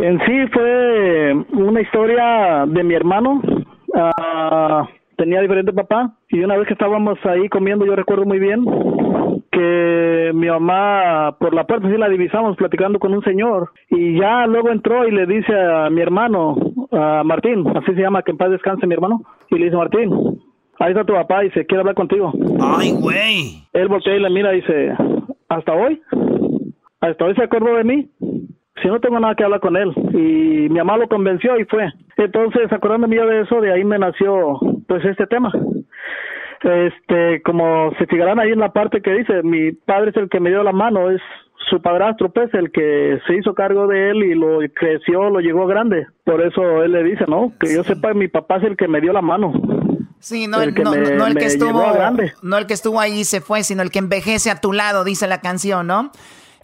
[0.00, 3.42] En sí fue una historia de mi hermano.
[3.94, 8.64] Ah, tenía diferente papá y una vez que estábamos ahí comiendo, yo recuerdo muy bien
[9.50, 14.46] que mi mamá por la puerta sí la divisamos platicando con un señor y ya
[14.46, 16.56] luego entró y le dice a mi hermano,
[16.92, 20.12] a Martín, así se llama, que en paz descanse mi hermano, y le dice Martín,
[20.78, 22.32] ahí está tu papá y se quiere hablar contigo.
[22.60, 23.64] Ay, güey.
[23.72, 24.94] Él voltea y le mira y dice,
[25.48, 26.00] ¿hasta hoy?
[27.00, 28.08] ¿Hasta hoy se acordó de mí?
[28.82, 29.92] Si no tengo nada que hablar con él.
[30.12, 31.92] Y mi mamá lo convenció y fue.
[32.16, 35.52] Entonces, acordándome yo de eso, de ahí me nació pues este tema.
[36.62, 40.40] Este, como se fijarán ahí en la parte que dice, mi padre es el que
[40.40, 41.20] me dio la mano, es
[41.70, 45.66] su padrastro, pues, el que se hizo cargo de él y lo creció, lo llegó
[45.66, 46.06] grande.
[46.24, 47.52] Por eso él le dice, ¿no?
[47.60, 49.52] Que yo sepa, mi papá es el que me dio la mano.
[50.20, 51.84] Sí, no el, no, no el que estuvo,
[52.42, 55.04] no el que estuvo ahí y se fue, sino el que envejece a tu lado,
[55.04, 56.10] dice la canción, ¿no?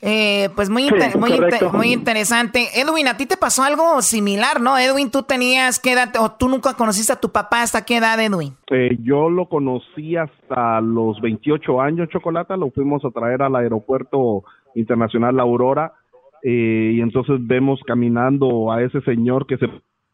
[0.06, 1.30] Eh, pues muy, muy,
[1.72, 2.66] muy, interesante.
[2.74, 4.76] Edwin, ¿a ti te pasó algo similar, no?
[4.76, 6.12] Edwin, tú tenías, ¿qué edad?
[6.20, 8.52] ¿O tú nunca conociste a tu papá hasta qué edad, Edwin?
[8.70, 12.54] Eh, yo lo conocí hasta los 28 años, Chocolata.
[12.54, 14.44] Lo fuimos a traer al aeropuerto
[14.74, 15.94] internacional La Aurora.
[16.42, 19.66] Eh, y entonces vemos caminando a ese señor que se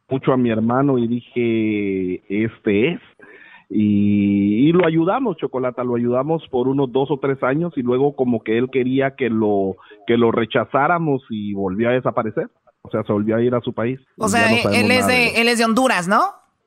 [0.08, 3.00] mucho a mi hermano y dije, este es
[3.72, 8.42] y, lo ayudamos, Chocolata, lo ayudamos por unos dos o tres años y luego como
[8.42, 9.76] que él quería que lo,
[10.08, 12.48] que lo rechazáramos y volvió a desaparecer.
[12.82, 14.00] O sea, se volvió a ir a su país.
[14.18, 16.20] O sea, él, es de, él es de Honduras, ¿no?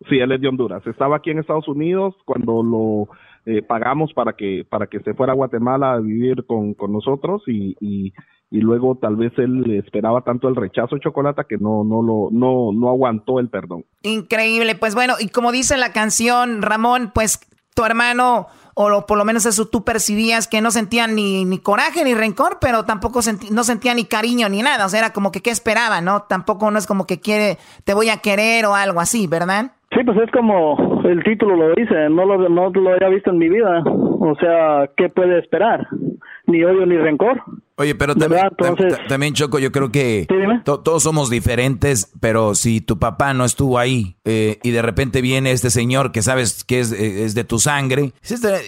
[0.08, 0.86] Sí, él es de Honduras.
[0.88, 3.10] Estaba aquí en Estados Unidos cuando lo
[3.46, 7.44] eh, pagamos para que para que se fuera a Guatemala a vivir con, con nosotros
[7.48, 8.14] y, y,
[8.50, 12.72] y luego tal vez él esperaba tanto el rechazo chocolate que no no lo no
[12.74, 13.86] no aguantó el perdón.
[14.04, 17.40] Increíble, pues bueno, y como dice la canción Ramón, pues
[17.74, 22.04] tu hermano o por lo menos eso tú percibías que no sentía ni, ni coraje
[22.04, 23.20] ni rencor, pero tampoco
[23.52, 26.24] no sentía ni cariño ni nada, o sea, era como que qué esperaba, ¿no?
[26.24, 29.74] Tampoco no es como que quiere te voy a querer o algo así, ¿verdad?
[29.94, 33.38] Sí, pues es como el título lo dice, no lo, no lo había visto en
[33.38, 35.88] mi vida, o sea, ¿qué puede esperar?
[36.48, 37.42] Ni odio ni rencor.
[37.76, 38.44] Oye, pero también,
[39.08, 40.28] también, Choco, yo creo que
[40.64, 45.52] todos somos diferentes, pero si tu papá no estuvo ahí eh, y de repente viene
[45.52, 48.14] este señor que sabes que es, eh, es de tu sangre,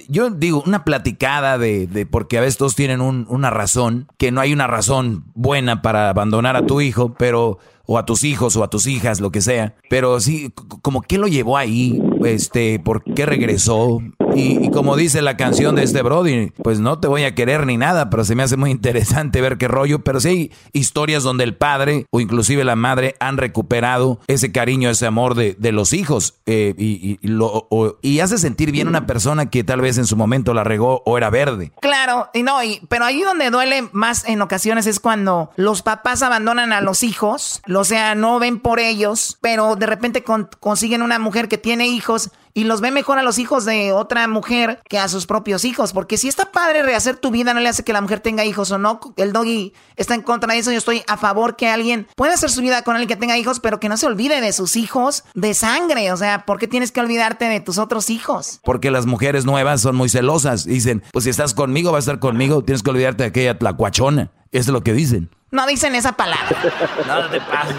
[0.09, 4.31] yo digo, una platicada de, de porque a veces todos tienen un, una razón, que
[4.31, 8.55] no hay una razón buena para abandonar a tu hijo, pero o a tus hijos
[8.55, 9.75] o a tus hijas, lo que sea.
[9.89, 10.51] Pero sí,
[10.81, 14.01] como qué lo llevó ahí, este, por qué regresó.
[14.35, 17.77] Y, como dice la canción de este Brody, pues no te voy a querer ni
[17.77, 19.99] nada, pero se me hace muy interesante ver qué rollo.
[19.99, 24.89] Pero sí hay historias donde el padre o inclusive la madre han recuperado ese cariño,
[24.89, 26.35] ese amor de, de los hijos.
[26.45, 27.67] Eh, y, y, lo,
[28.01, 31.17] y hace sentir bien una persona que tal vez en su momento la regó o
[31.17, 31.71] era verde.
[31.81, 36.21] Claro, y no, y, pero ahí donde duele más en ocasiones es cuando los papás
[36.21, 40.23] abandonan a los hijos o sea, no ven por ellos, pero de repente
[40.59, 44.27] consiguen una mujer que tiene hijos y los ve mejor a los hijos de otra
[44.29, 45.91] mujer que a sus propios hijos.
[45.91, 48.71] Porque si está padre rehacer tu vida, no le hace que la mujer tenga hijos
[48.71, 49.01] o no.
[49.17, 50.71] El doggy está en contra de eso.
[50.71, 53.59] Yo estoy a favor que alguien pueda hacer su vida con alguien que tenga hijos,
[53.59, 56.13] pero que no se olvide de sus hijos de sangre.
[56.13, 58.61] O sea, ¿por qué tienes que olvidarte de tus otros hijos?
[58.63, 60.63] Porque las mujeres nuevas son muy celosas.
[60.63, 62.63] Dicen, pues si estás conmigo, vas a estar conmigo.
[62.63, 64.31] Tienes que olvidarte de aquella tlacuachona.
[64.53, 65.29] Es lo que dicen.
[65.55, 66.45] No dicen esa palabra.
[67.07, 67.77] no te pases.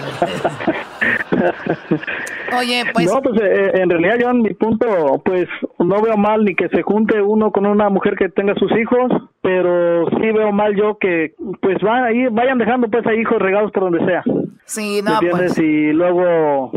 [2.58, 3.04] Oye, pues...
[3.06, 5.46] No, pues eh, en realidad yo en mi punto, pues
[5.78, 9.12] no veo mal ni que se junte uno con una mujer que tenga sus hijos,
[9.42, 13.70] pero sí veo mal yo que pues van ahí, vayan dejando pues a hijos regados
[13.72, 14.24] por donde sea.
[14.64, 15.58] Sí, no, pues...
[15.58, 16.70] Y luego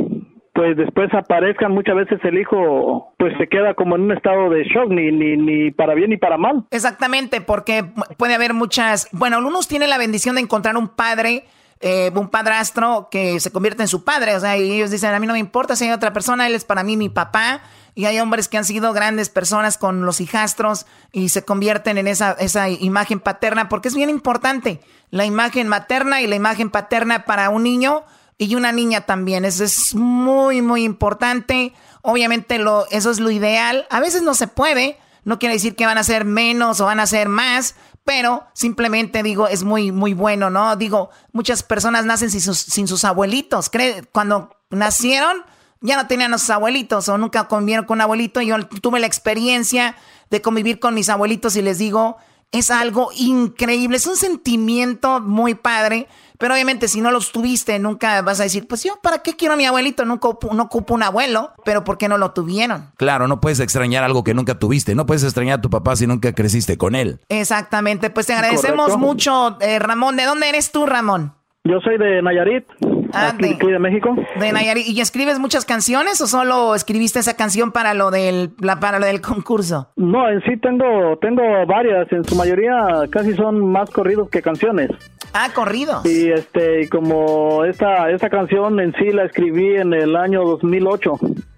[0.60, 4.66] pues después aparezcan muchas veces el hijo pues se queda como en un estado de
[4.66, 6.66] shock ni ni ni para bien ni para mal.
[6.70, 7.86] Exactamente porque
[8.18, 11.46] puede haber muchas bueno algunos tienen la bendición de encontrar un padre
[11.80, 15.20] eh, un padrastro que se convierte en su padre o sea y ellos dicen a
[15.22, 17.62] mí no me importa si hay otra persona él es para mí mi papá
[17.96, 22.08] y hay hombres que han sido grandes personas con los hijastros y se convierten en
[22.08, 27.24] esa, esa imagen paterna porque es bien importante la imagen materna y la imagen paterna
[27.24, 28.04] para un niño
[28.40, 29.46] y una niña también.
[29.46, 31.74] Eso es muy, muy importante.
[32.02, 33.86] Obviamente lo, eso es lo ideal.
[33.92, 34.98] A veces no se puede.
[35.26, 37.76] No quiere decir que van a ser menos o van a ser más,
[38.06, 40.78] pero simplemente digo, es muy, muy bueno, ¿no?
[40.78, 43.70] Digo, muchas personas nacen sin sus, sin sus abuelitos.
[44.14, 45.44] Cuando nacieron,
[45.82, 48.42] ya no tenían a sus abuelitos o nunca convivieron con un abuelito.
[48.42, 49.98] Yo tuve la experiencia
[50.30, 52.18] de convivir con mis abuelitos y les digo,
[52.52, 56.08] es algo increíble, es un sentimiento muy padre.
[56.40, 59.56] Pero obviamente si no los tuviste, nunca vas a decir, pues yo, ¿para qué quiero
[59.56, 60.06] a mi abuelito?
[60.06, 62.92] Nunca no ocupo un abuelo, pero ¿por qué no lo tuvieron?
[62.96, 64.96] Claro, no puedes extrañar algo que nunca tuviste.
[64.96, 67.20] No puedes extrañar a tu papá si nunca creciste con él.
[67.28, 70.16] Exactamente, pues te agradecemos mucho, eh, Ramón.
[70.16, 71.34] ¿De dónde eres tú, Ramón?
[71.66, 72.66] Yo soy de Nayarit,
[73.14, 74.16] Ah, aquí, aquí de México.
[74.40, 74.88] De Nayarit.
[74.88, 79.06] ¿Y escribes muchas canciones o solo escribiste esa canción para lo del, la, para lo
[79.06, 79.90] del concurso?
[79.96, 82.72] No, en sí tengo, tengo varias, en su mayoría
[83.12, 84.90] casi son más corridos que canciones.
[85.34, 86.06] Ah, corridos.
[86.06, 91.14] Y este, como esta, esta canción en sí la escribí en el año 2008.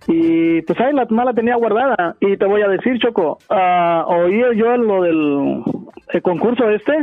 [0.08, 2.16] Y pues ahí la, la tenía guardada.
[2.20, 5.64] Y te voy a decir, Choco, ah, oí yo lo del
[6.14, 6.94] el concurso este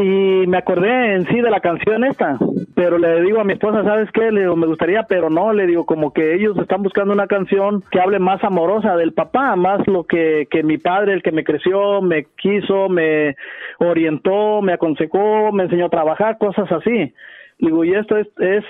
[0.00, 2.38] y me acordé en sí de la canción esta,
[2.76, 4.30] pero le digo a mi esposa, ¿sabes qué?
[4.30, 7.82] Le digo, me gustaría, pero no, le digo, como que ellos están buscando una canción
[7.90, 11.42] que hable más amorosa del papá, más lo que, que mi padre, el que me
[11.42, 13.34] creció, me quiso, me
[13.80, 17.12] orientó, me aconsejó, me enseñó a trabajar, cosas así.
[17.58, 18.64] Digo, y esto es, es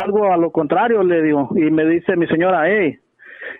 [0.00, 2.98] algo a lo contrario, le digo, y me dice mi señora, hey,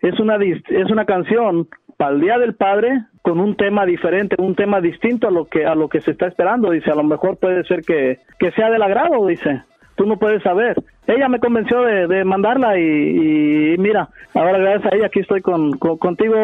[0.01, 4.55] es una, es una canción para el Día del Padre con un tema diferente, un
[4.55, 6.71] tema distinto a lo que a lo que se está esperando.
[6.71, 9.63] Dice, a lo mejor puede ser que, que sea del agrado, dice.
[9.95, 10.83] Tú no puedes saber.
[11.07, 15.43] Ella me convenció de, de mandarla y, y mira, ahora gracias a ella aquí estoy
[15.43, 16.35] con, con- contigo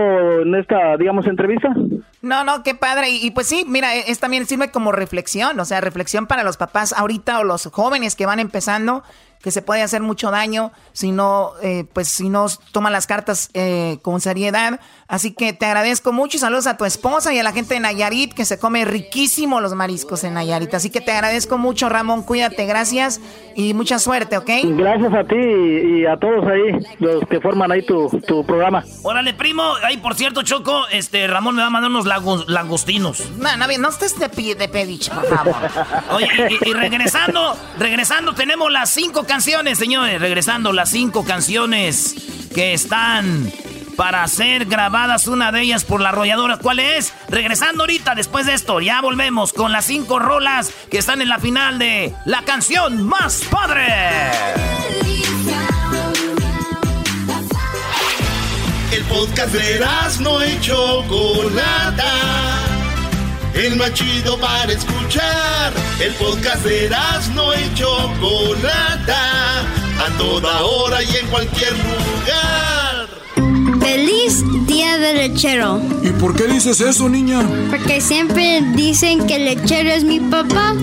[0.42, 1.74] en esta, digamos, entrevista.
[2.20, 3.08] No, no, qué padre.
[3.08, 6.42] Y, y pues sí, mira, e- es también sirve como reflexión, o sea, reflexión para
[6.44, 9.02] los papás ahorita o los jóvenes que van empezando,
[9.42, 13.50] que se puede hacer mucho daño si no, eh, pues si no toman las cartas
[13.54, 14.78] eh, con seriedad.
[15.08, 17.80] Así que te agradezco mucho y saludos a tu esposa y a la gente de
[17.80, 20.74] Nayarit que se come riquísimo los mariscos en Nayarit.
[20.74, 22.22] Así que te agradezco mucho, Ramón.
[22.24, 23.18] Cuídate, gracias
[23.56, 24.50] y mucha suerte, ¿ok?
[24.64, 28.84] Gracias a ti y, a todos ahí, los que forman ahí tu, tu programa.
[29.02, 29.62] Órale, primo.
[29.82, 32.04] Ay, por cierto, Choco, este Ramón me va a mandar unos
[32.46, 33.22] langostinos.
[33.38, 35.54] No, no, no estés de, pi- de pediche, por favor.
[36.12, 36.28] Oye,
[36.64, 40.20] y, y regresando, regresando, tenemos las cinco canciones, señores.
[40.20, 42.14] Regresando, las cinco canciones
[42.54, 43.50] que están
[43.98, 46.58] para ser grabadas, una de ellas por la arrolladora.
[46.58, 47.12] ¿Cuál es?
[47.28, 51.40] Regresando ahorita, después de esto, ya volvemos con las cinco rolas que están en la
[51.40, 53.88] final de la canción más padre.
[58.92, 59.84] El podcast de
[60.20, 62.14] no y Chocolata.
[63.54, 65.72] El más chido para escuchar.
[65.98, 66.88] El podcast de
[67.34, 69.60] no y Chocolata.
[70.06, 72.87] A toda hora y en cualquier lugar.
[74.08, 75.82] Feliz Día del Lechero.
[76.02, 77.46] ¿Y por qué dices eso, niña?
[77.68, 80.74] Porque siempre dicen que el lechero es mi papá.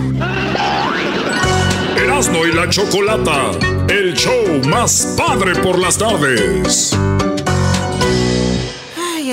[1.98, 3.50] Erasmo y la Chocolata,
[3.88, 6.96] el show más padre por las tardes.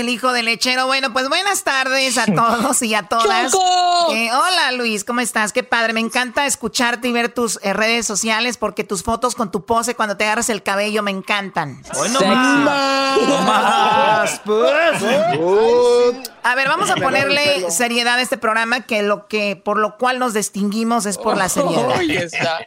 [0.03, 0.87] El hijo del lechero.
[0.87, 3.53] Bueno, pues buenas tardes a todos y a todas.
[3.53, 4.13] ¡Choco!
[4.13, 5.53] Eh, hola Luis, ¿cómo estás?
[5.53, 5.93] Qué padre.
[5.93, 9.95] Me encanta escucharte y ver tus eh, redes sociales porque tus fotos con tu pose
[9.95, 11.81] cuando te agarras el cabello me encantan.
[11.95, 12.21] Hoy no
[13.45, 14.41] más.
[14.45, 15.03] Pues.
[16.43, 20.19] A ver, vamos a ponerle seriedad a este programa que lo que por lo cual
[20.19, 22.03] nos distinguimos es por la seriedad.
[22.03, 22.59] Está.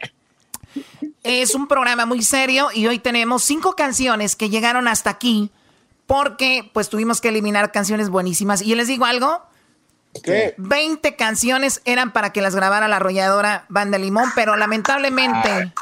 [1.22, 5.50] Es un programa muy serio y hoy tenemos cinco canciones que llegaron hasta aquí
[6.06, 8.62] porque pues tuvimos que eliminar canciones buenísimas.
[8.62, 9.42] Y les digo algo.
[10.22, 10.54] ¿Qué?
[10.56, 15.72] 20 canciones eran para que las grabara la arrolladora Banda Limón, pero lamentablemente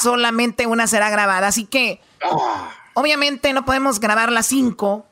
[0.00, 1.48] solamente una será grabada.
[1.48, 2.00] Así que
[2.94, 5.06] obviamente no podemos grabar las cinco,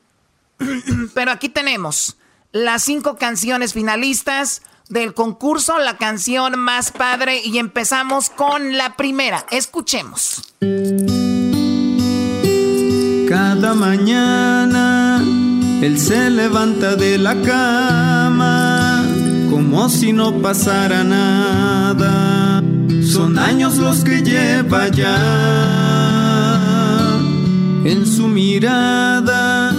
[1.14, 2.16] pero aquí tenemos
[2.52, 9.46] las cinco canciones finalistas del concurso, la canción más padre y empezamos con la primera.
[9.50, 10.54] Escuchemos.
[13.30, 15.22] Cada mañana
[15.80, 19.04] él se levanta de la cama
[19.48, 22.60] como si no pasara nada.
[23.04, 25.16] Son años los que lleva ya.
[27.84, 29.76] En su mirada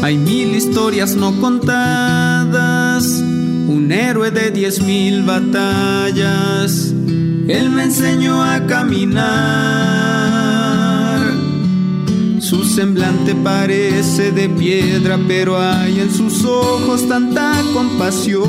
[0.00, 3.06] hay mil historias no contadas.
[3.08, 6.94] Un héroe de diez mil batallas.
[7.48, 10.63] Él me enseñó a caminar.
[12.44, 18.44] Su semblante parece de piedra, pero hay en sus ojos tanta compasión.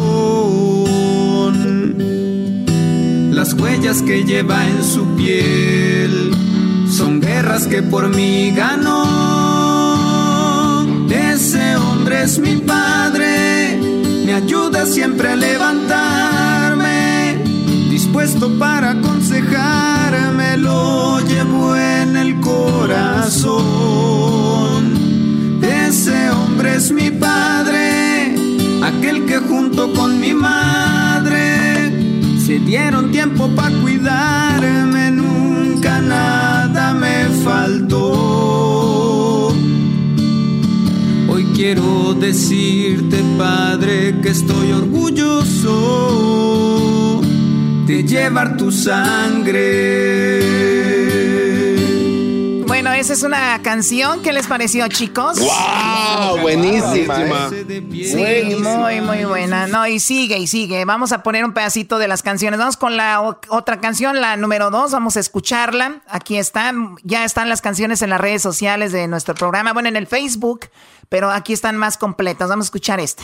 [3.32, 6.36] Las huellas que lleva en su piel
[6.92, 9.06] son guerras que por mí ganó.
[11.10, 13.80] Ese hombre es mi padre,
[14.26, 17.38] me ayuda siempre a levantarme,
[17.90, 21.78] dispuesto para aconsejarme, lo llevo
[22.46, 23.66] corazón.
[25.62, 28.36] Ese hombre es mi padre,
[28.84, 31.90] aquel que junto con mi madre
[32.46, 39.56] se dieron tiempo para cuidarme, nunca nada me faltó.
[41.28, 45.74] Hoy quiero decirte, padre, que estoy orgulloso
[47.88, 50.75] de llevar tu sangre
[52.96, 54.22] esa es una canción.
[54.22, 55.40] ¿Qué les pareció, chicos?
[55.40, 56.40] ¡Wow!
[56.42, 57.50] Buenísima.
[57.50, 59.68] Sí, muy, muy buena.
[59.68, 60.86] No, y sigue, y sigue.
[60.86, 62.60] Vamos a poner un pedacito de las canciones.
[62.60, 64.92] Vamos con la otra canción, la número dos.
[64.92, 66.02] Vamos a escucharla.
[66.08, 66.96] Aquí están.
[67.04, 69.74] Ya están las canciones en las redes sociales de nuestro programa.
[69.74, 70.70] Bueno, en el Facebook,
[71.10, 72.50] pero aquí están más completas.
[72.50, 73.24] Vamos a escuchar esta.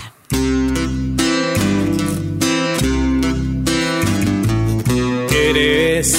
[5.32, 6.18] Eres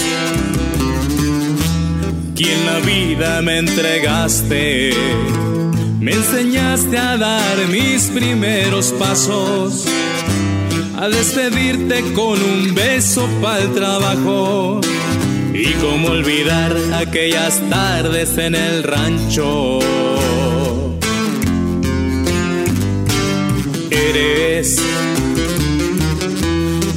[2.36, 4.92] y en la vida me entregaste.
[6.00, 9.86] Me enseñaste a dar mis primeros pasos,
[10.98, 14.80] a despedirte con un beso para el trabajo.
[15.54, 19.78] Y cómo olvidar aquellas tardes en el rancho.
[23.90, 24.82] Eres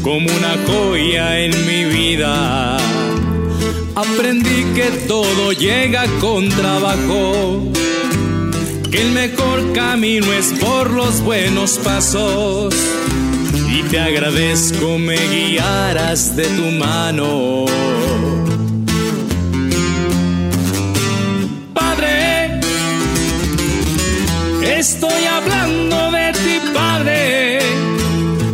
[0.01, 2.84] como una joya en mi vida
[4.13, 7.71] Aprendí que todo llega con trabajo,
[8.91, 12.73] que el mejor camino es por los buenos pasos.
[13.69, 17.65] Y te agradezco me guiaras de tu mano.
[21.73, 22.59] Padre,
[24.77, 27.59] estoy hablando de ti, Padre.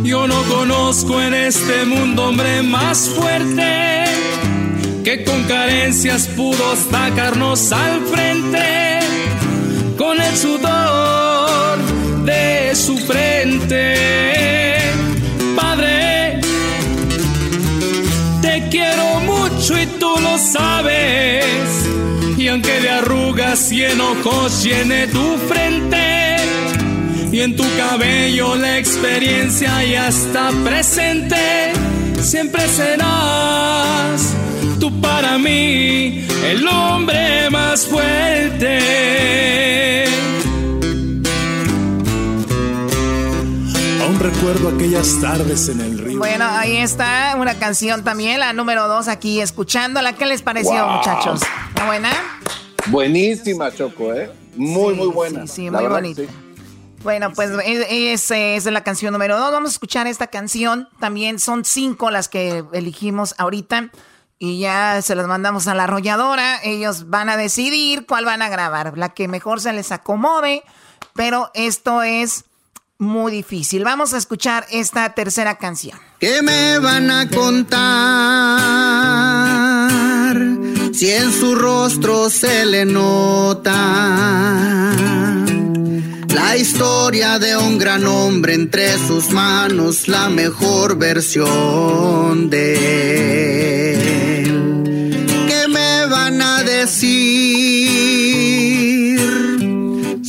[0.02, 4.02] Yo no conozco en este mundo hombre más fuerte
[5.04, 9.00] que con carencias pudo sacarnos al frente
[9.96, 11.78] con el sudor
[12.24, 13.96] de su frente.
[15.56, 16.40] Padre,
[18.42, 21.54] te quiero mucho y tú lo sabes.
[22.38, 26.36] Y aunque de arrugas y enojos llene tu frente,
[27.32, 31.72] y en tu cabello la experiencia ya está presente,
[32.20, 34.32] siempre serás
[34.82, 38.80] tú para mí el hombre más fuerte.
[44.02, 46.18] Aún recuerdo aquellas tardes en el río.
[46.18, 50.14] Bueno, ahí está una canción también, la número dos aquí, escuchándola.
[50.14, 51.42] ¿Qué les pareció, muchachos?
[51.68, 52.10] ¿Está buena?
[52.88, 54.32] Buenísima, Choco, ¿eh?
[54.56, 55.46] Muy, muy buena.
[55.46, 56.22] Sí, sí muy bonita.
[57.04, 57.52] Bueno, pues
[57.88, 59.52] esa es la canción número dos.
[59.52, 60.88] Vamos a escuchar esta canción.
[60.98, 63.92] También son cinco las que elegimos ahorita
[64.42, 66.60] y ya se los mandamos a la arrolladora.
[66.64, 70.64] Ellos van a decidir cuál van a grabar, la que mejor se les acomode,
[71.14, 72.44] pero esto es
[72.98, 73.84] muy difícil.
[73.84, 75.96] Vamos a escuchar esta tercera canción.
[76.18, 77.78] ¿Qué me van a contar
[80.92, 83.70] si en su rostro se le nota?
[86.34, 93.71] La historia de un gran hombre entre sus manos, la mejor versión de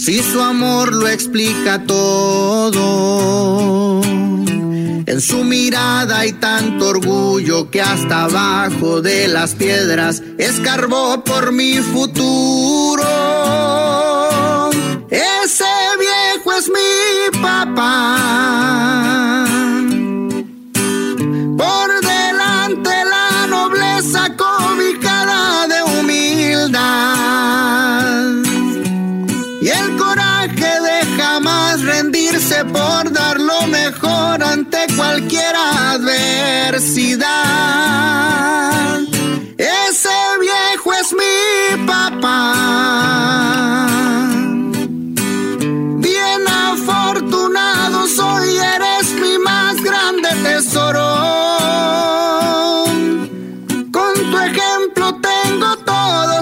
[0.04, 3.14] si su amor lo explica todo?
[4.04, 11.78] En su mirada hay tanto orgullo que hasta abajo de las piedras escarbó por mi
[11.78, 13.06] futuro.
[15.10, 15.64] Ese
[16.00, 18.33] viejo es mi papá.
[35.14, 37.28] Cualquier adversidad.
[39.58, 40.10] Ese
[40.42, 42.56] viejo es mi papá.
[46.00, 51.44] Bien afortunado soy, eres mi más grande tesoro.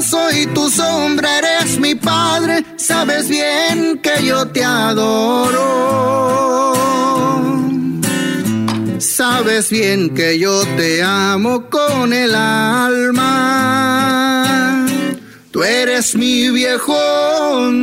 [0.01, 5.61] soy tu sombra, eres mi padre, sabes bien que yo te adoro.
[9.01, 13.25] Sabes bien que yo te amo con el alma.
[15.49, 16.93] Tú eres mi viejo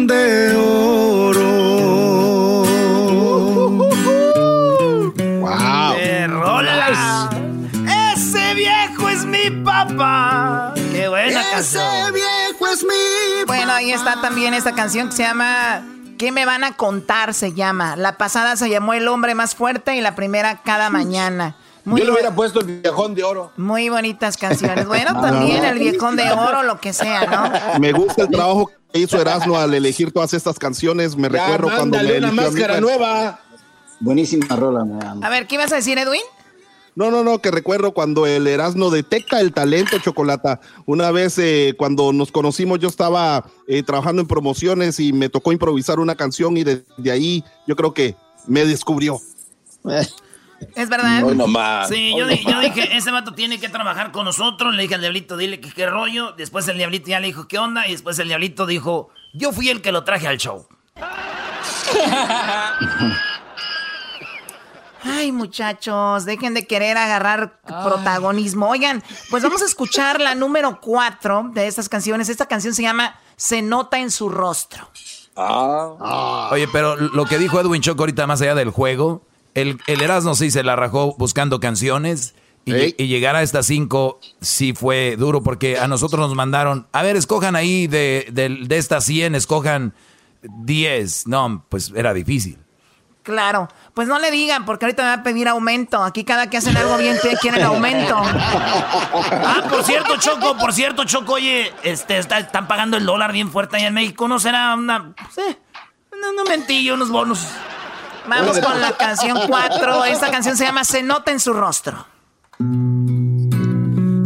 [0.06, 1.48] de oro.
[5.40, 5.96] ¡Wow!
[8.14, 10.72] ¡Ese viejo es mi papá!
[10.76, 13.44] Ese viejo es mi.
[13.46, 15.84] Bueno, ahí está también esta canción que se llama.
[16.18, 17.32] ¿Qué me van a contar?
[17.32, 17.96] Se llama.
[17.96, 21.56] La pasada se llamó El hombre más fuerte y la primera cada mañana.
[21.84, 23.52] Yo le hubiera puesto el viejón de oro.
[23.56, 24.86] Muy bonitas canciones.
[24.88, 27.78] Bueno, también el viejón de oro, lo que sea, ¿no?
[27.80, 31.16] Me gusta el trabajo que hizo Erasmo al elegir todas estas canciones.
[31.16, 33.40] Me Ya, recuerdo cuando me una eligió a mí, máscara pues, nueva.
[34.00, 36.20] Buenísima rola, me A ver, ¿qué ibas a decir, Edwin?
[36.98, 40.58] No, no, no, que recuerdo cuando el Erasmo detecta el talento, Chocolata.
[40.84, 45.52] Una vez eh, cuando nos conocimos yo estaba eh, trabajando en promociones y me tocó
[45.52, 48.16] improvisar una canción y desde ahí yo creo que
[48.48, 49.20] me descubrió.
[50.74, 51.22] ¿Es verdad?
[51.22, 51.88] Hoy nomás.
[51.88, 54.74] Sí, yo, di- yo dije, ese vato tiene que trabajar con nosotros.
[54.74, 56.32] Le dije al diablito, dile que qué rollo.
[56.32, 57.86] Después el diablito ya le dijo, ¿qué onda?
[57.86, 60.66] Y después el diablito dijo, yo fui el que lo traje al show.
[65.02, 68.68] Ay, muchachos, dejen de querer agarrar protagonismo.
[68.68, 72.28] Oigan, pues vamos a escuchar la número cuatro de estas canciones.
[72.28, 74.88] Esta canción se llama Se nota en su rostro.
[75.36, 76.48] Ah.
[76.52, 79.22] Oye, pero lo que dijo Edwin Choco ahorita más allá del juego,
[79.54, 82.34] el, el Erasmo sí se la rajó buscando canciones
[82.64, 87.02] y, y llegar a estas cinco sí fue duro porque a nosotros nos mandaron, a
[87.02, 89.94] ver, escojan ahí de, de, de estas 100, escojan
[90.42, 91.26] 10.
[91.28, 92.58] No, pues era difícil.
[93.22, 93.68] Claro,
[93.98, 96.04] pues no le digan porque ahorita me va a pedir aumento.
[96.04, 98.16] Aquí cada que hacen algo bien quieren aumento.
[99.32, 103.50] Ah, por cierto, Choco, por cierto, Choco, oye, este, está- están pagando el dólar bien
[103.50, 104.28] fuerte allá en México.
[104.28, 105.14] ¿No será una...
[105.16, 105.58] pues, eh,
[106.12, 107.44] no, no mentillo, unos bonos?
[108.28, 110.04] Vamos con la canción 4.
[110.04, 112.06] Esta canción se llama Se nota en su rostro.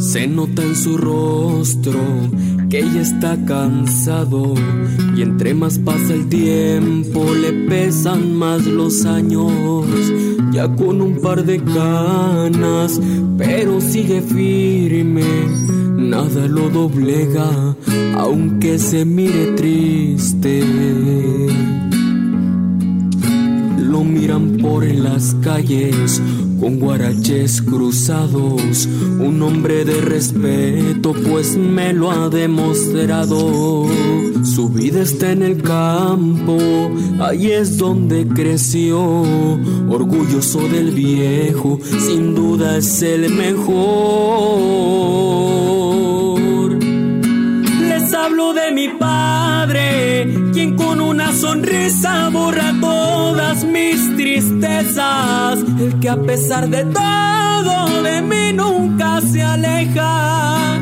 [0.02, 2.00] Se nota en su rostro
[2.68, 4.52] que ella está cansado
[5.16, 9.52] y entre más pasa el tiempo le pesan más los años.
[10.50, 13.00] Ya con un par de canas,
[13.38, 15.24] pero sigue firme,
[15.96, 17.76] nada lo doblega,
[18.16, 20.64] aunque se mire triste.
[23.78, 26.20] Lo miran por las calles
[26.62, 28.86] con guaraches cruzados.
[29.18, 33.88] Un hombre de respeto, pues me lo ha demostrado.
[34.44, 36.56] Su vida está en el campo,
[37.20, 39.00] ahí es donde creció.
[39.88, 43.72] Orgulloso del viejo, sin duda es el mejor.
[47.88, 49.31] Les hablo de mi padre,
[50.52, 55.58] quien con una sonrisa borra todas mis tristezas.
[55.80, 60.78] El que a pesar de todo de mí nunca se aleja.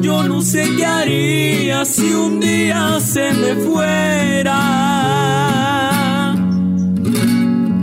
[0.00, 4.60] Yo no sé qué haría si un día se me fuera.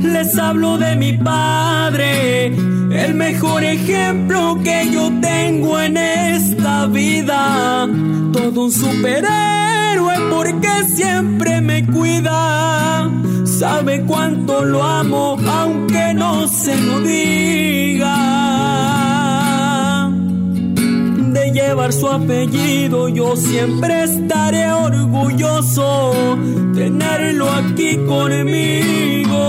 [0.03, 7.87] Les hablo de mi padre, el mejor ejemplo que yo tengo en esta vida.
[8.31, 9.70] Todo un superhéroe
[10.29, 13.09] porque siempre me cuida.
[13.45, 18.17] Sabe cuánto lo amo aunque no se lo diga.
[21.33, 26.37] De llevar su apellido yo siempre estaré orgulloso.
[26.73, 29.41] Tenerlo aquí conmigo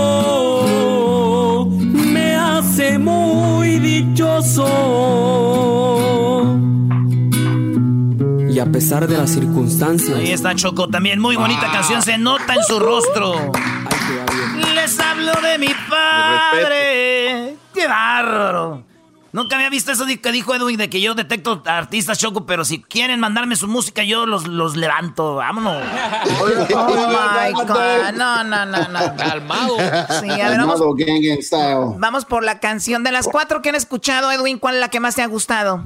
[2.13, 4.63] me hace muy dichoso.
[8.63, 10.17] A pesar de las circunstancias.
[10.17, 13.51] Ahí está Choco también, muy bonita canción, se nota en su rostro.
[14.73, 17.57] Les hablo de mi padre.
[17.73, 18.85] ¡Qué bárbaro!
[19.33, 22.81] Nunca había visto eso que dijo Edwin de que yo detecto artistas Choco, pero si
[22.81, 25.35] quieren mandarme su música, yo los, los levanto.
[25.35, 25.83] Vámonos.
[26.33, 28.13] Oh my God.
[28.15, 29.15] No, no, no, no.
[29.17, 29.75] Calmado.
[30.21, 30.79] Sí, a ver, vamos,
[31.97, 34.57] vamos por la canción de las cuatro que han escuchado, Edwin.
[34.57, 35.83] ¿Cuál es la que más te ha gustado?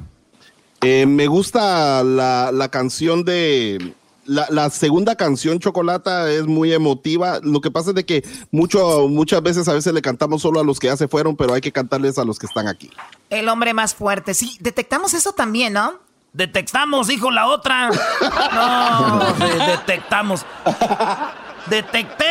[0.81, 3.93] Eh, me gusta la, la canción de...
[4.25, 7.39] La, la segunda canción, Chocolata, es muy emotiva.
[7.43, 10.65] Lo que pasa es de que mucho, muchas veces a veces le cantamos solo a
[10.65, 12.91] los que ya se fueron, pero hay que cantarles a los que están aquí.
[13.29, 14.33] El hombre más fuerte.
[14.33, 15.93] Sí, detectamos eso también, ¿no?
[16.33, 17.89] Detectamos, dijo la otra.
[18.53, 20.45] No, de- detectamos.
[21.69, 22.25] Detecté,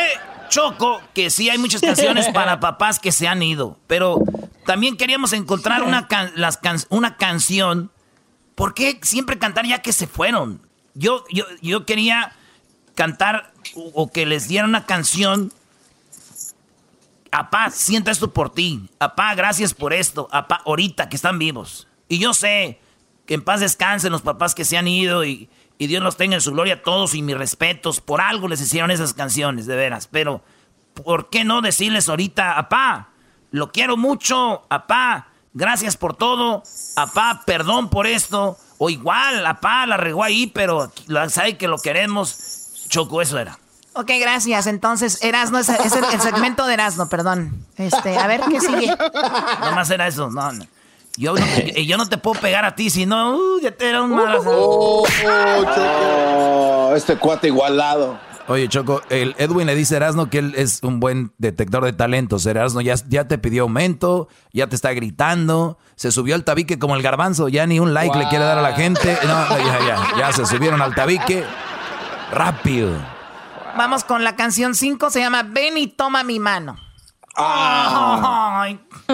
[0.49, 3.75] Choco, que sí hay muchas canciones para papás que se han ido.
[3.87, 4.19] Pero
[4.67, 7.89] también queríamos encontrar una, can- las can- una canción.
[8.57, 10.59] ¿Por qué siempre cantar ya que se fueron?
[10.95, 12.33] Yo, yo, yo quería
[12.95, 15.53] cantar o, que les diera una canción.
[17.29, 18.89] Apá, siento esto por ti.
[18.97, 20.27] Apá, gracias por esto.
[20.31, 21.87] Apá, ahorita que están vivos.
[22.09, 22.79] Y yo sé
[23.27, 26.33] que en paz descansen los papás que se han ido y, y Dios los tenga
[26.33, 28.01] en su gloria a todos y mis respetos.
[28.01, 30.07] Por algo les hicieron esas canciones, de veras.
[30.07, 30.43] Pero,
[30.95, 33.09] ¿por qué no decirles ahorita, apá,
[33.51, 36.63] lo quiero mucho, apá, gracias por todo,
[36.95, 40.91] apá, perdón por esto, o igual, apá, la regó ahí, pero
[41.29, 42.85] sabe que lo queremos.
[42.89, 43.59] Choco, eso era.
[43.93, 44.67] Ok, gracias.
[44.67, 47.65] Entonces, Erasno es, es el, el segmento de Erasno, perdón.
[47.75, 48.95] Este, a ver qué sigue.
[49.61, 50.65] Nomás era eso, no, no.
[51.17, 53.89] Yo no, te, yo no te puedo pegar a ti, si no, uh, ya te
[53.89, 54.37] era un mal.
[54.45, 58.19] Oh, oh, este cuate igualado.
[58.49, 61.91] Oye, Choco, el Edwin le dice a Erasno que él es un buen detector de
[61.91, 62.45] talentos.
[62.45, 66.95] Erasno ya, ya te pidió aumento, ya te está gritando, se subió al tabique como
[66.95, 69.17] el garbanzo, ya ni un like le quiere dar a la gente.
[69.23, 71.43] No, ya, ya, ya se subieron al tabique.
[72.31, 72.95] Rápido.
[73.77, 76.77] Vamos con la canción 5, se llama Ven y toma mi mano.
[77.35, 78.61] Ah.
[78.61, 78.79] Ay,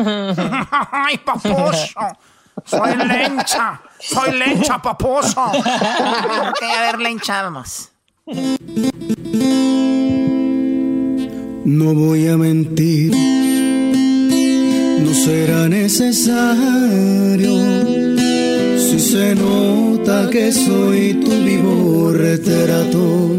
[0.92, 2.08] ay, paposo.
[2.66, 3.82] Soy lencha.
[4.00, 5.44] Soy lencha, paposo.
[5.44, 7.93] ok, a ver, lencha, vamos.
[8.26, 8.36] No
[11.94, 13.12] voy a mentir,
[15.02, 17.52] no será necesario.
[18.78, 23.36] Si se nota que soy tu vivo retrato,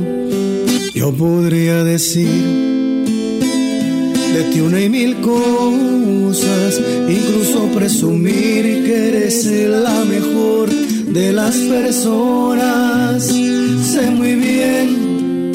[0.95, 3.04] yo podría decir
[4.35, 13.23] de ti una y mil cosas, incluso presumir que eres la mejor de las personas.
[13.27, 15.53] Sé muy bien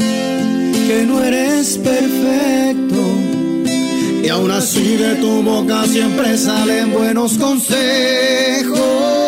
[0.87, 3.01] que no eres perfecto.
[4.23, 9.18] Y aún así de tu boca siempre salen buenos consejos.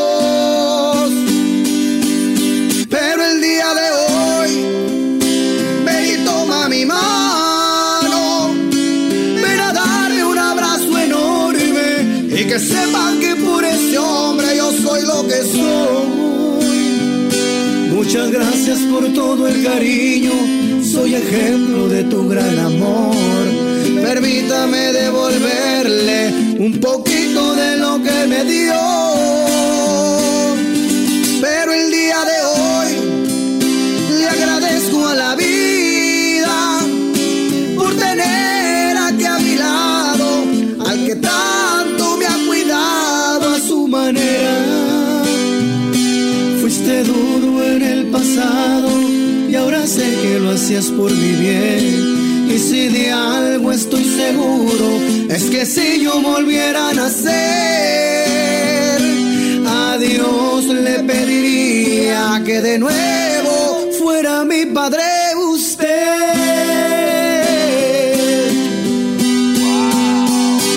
[12.51, 16.07] Que sepan que por ese hombre yo soy lo que soy.
[17.95, 20.33] Muchas gracias por todo el cariño
[20.83, 23.15] soy ejemplo de tu gran amor.
[24.01, 26.19] Permítame devolverle
[26.59, 28.81] un poquito de lo que me dio.
[31.39, 32.89] Pero el día de hoy
[34.19, 35.50] le agradezco a la vida
[49.87, 52.49] sé que lo hacías por mi bien.
[52.49, 54.87] Y si de algo estoy seguro,
[55.29, 57.31] es que si yo volviera a nacer,
[59.67, 65.03] a Dios le pediría que de nuevo fuera mi padre
[65.53, 65.87] usted.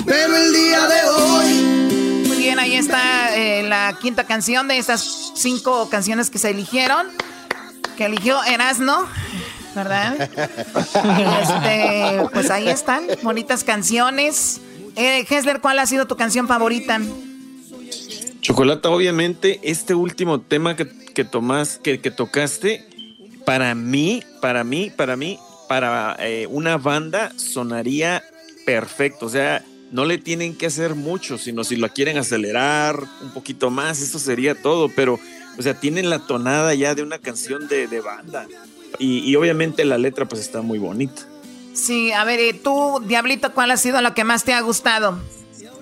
[0.05, 5.33] Pero el día de hoy Muy bien, ahí está eh, la quinta canción de estas
[5.35, 7.07] cinco canciones que se eligieron.
[7.97, 9.07] Que eligió Erasno,
[9.73, 10.29] ¿verdad?
[11.41, 14.61] Este, pues ahí están, bonitas canciones.
[14.95, 16.99] Eh, Hesler, ¿cuál ha sido tu canción favorita?
[18.41, 22.87] Chocolata, obviamente, este último tema que, que tomás, que, que tocaste,
[23.45, 28.23] para mí, para mí, para mí, para eh, una banda sonaría
[28.65, 29.25] perfecto.
[29.25, 33.69] O sea, no le tienen que hacer mucho, sino si lo quieren acelerar un poquito
[33.69, 34.89] más, eso sería todo.
[34.89, 35.19] Pero,
[35.57, 38.47] o sea, tienen la tonada ya de una canción de, de banda.
[38.99, 41.23] Y, y obviamente la letra pues está muy bonita.
[41.73, 45.19] Sí, a ver, eh, tú, Diablito, ¿cuál ha sido la que más te ha gustado?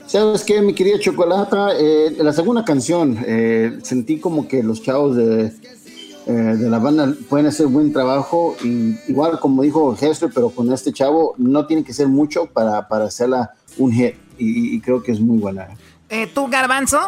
[0.08, 1.70] ¿Sabes qué, mi querida Chocolata?
[1.78, 5.52] Eh, la segunda canción, eh, sentí como que los chavos de,
[6.26, 8.56] eh, de la banda pueden hacer buen trabajo.
[8.64, 12.88] Y igual, como dijo Hester, pero con este chavo no tiene que ser mucho para,
[12.88, 14.16] para hacerla un hit.
[14.38, 15.70] Y, y creo que es muy buena.
[16.10, 17.00] Eh, ¿Tú, Garbanzo?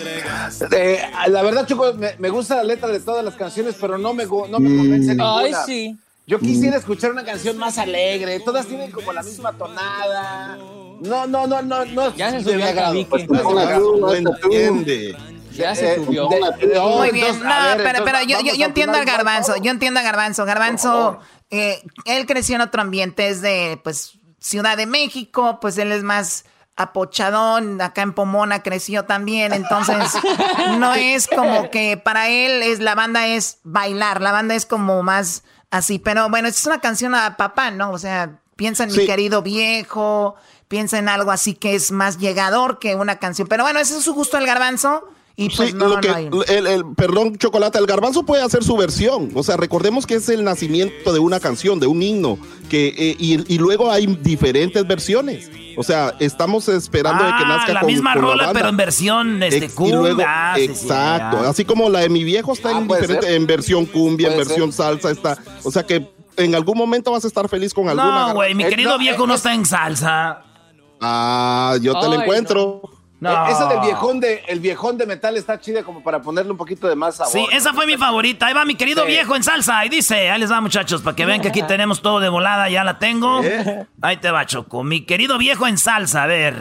[0.00, 4.14] Eh, la verdad, Choco, me, me gusta la letra de todas las canciones, pero no
[4.14, 5.16] me, no me convence Mm.
[5.18, 5.38] ninguna.
[5.38, 5.96] Ay, sí.
[6.26, 8.38] Yo quisiera escuchar una canción más alegre.
[8.40, 10.56] Todas tienen como la misma tonada.
[11.00, 12.14] No, no, no, no, no.
[12.16, 13.08] Ya se subió al tabique.
[13.08, 14.14] Pues, no agrado.
[14.14, 15.16] entiende.
[15.54, 16.28] Ya se subió.
[16.28, 20.44] Muy bien, no, pero, pero yo, yo, yo entiendo al garbanzo, yo entiendo a garbanzo.
[20.44, 21.18] Garbanzo,
[21.50, 26.04] eh, él creció en otro ambiente, es de, pues, Ciudad de México, pues él es
[26.04, 26.44] más
[26.78, 29.96] apochadón, acá en Pomona creció también, entonces
[30.78, 35.02] no es como que para él es la banda es bailar, la banda es como
[35.02, 37.90] más así, pero bueno, es una canción a papá, ¿no?
[37.90, 40.36] O sea, piensa en mi querido viejo,
[40.68, 44.04] piensa en algo así que es más llegador que una canción, pero bueno, ese es
[44.04, 45.08] su gusto el garbanzo
[45.40, 48.42] y pues Sí, no, lo no que, hay- el, el- perdón, Chocolate, el garbanzo puede
[48.42, 49.30] hacer su versión.
[49.34, 52.38] O sea, recordemos que es el nacimiento de una canción, de un himno,
[52.68, 55.48] que, eh, y, y luego hay diferentes versiones.
[55.76, 58.58] O sea, estamos esperando de que Ah, nazca la con, misma con la rola, banda.
[58.58, 60.26] pero en versión este, Ex- y luego- cumbia.
[60.28, 61.42] Ah, sí, sí, exacto.
[61.44, 61.48] ya.
[61.50, 63.36] Así como la de mi viejo está en, puede diferente- ser.
[63.36, 65.38] en versión cumbia, en versión salsa, está.
[65.62, 68.28] O sea que en algún momento vas a estar feliz con alguna.
[68.28, 70.42] No, güey, mi Eh, querido no, viejo eh, no está en salsa.
[71.00, 72.82] Ah, yo te lo Ay, encuentro.
[73.20, 73.30] No.
[73.48, 76.56] Eh, Esa del viejón de, el viejón de metal está chida como para ponerle un
[76.56, 77.32] poquito de más sabor.
[77.32, 78.46] Sí, esa fue mi favorita.
[78.46, 79.08] Ahí va mi querido Sí.
[79.08, 79.84] viejo en salsa.
[79.84, 82.68] Y dice, ahí les va muchachos, para que vean que aquí tenemos todo de volada,
[82.70, 83.42] ya la tengo.
[83.42, 83.86] ¿Eh?
[84.02, 84.84] Ahí te va, Choco.
[84.84, 86.56] Mi querido viejo en salsa, a ver.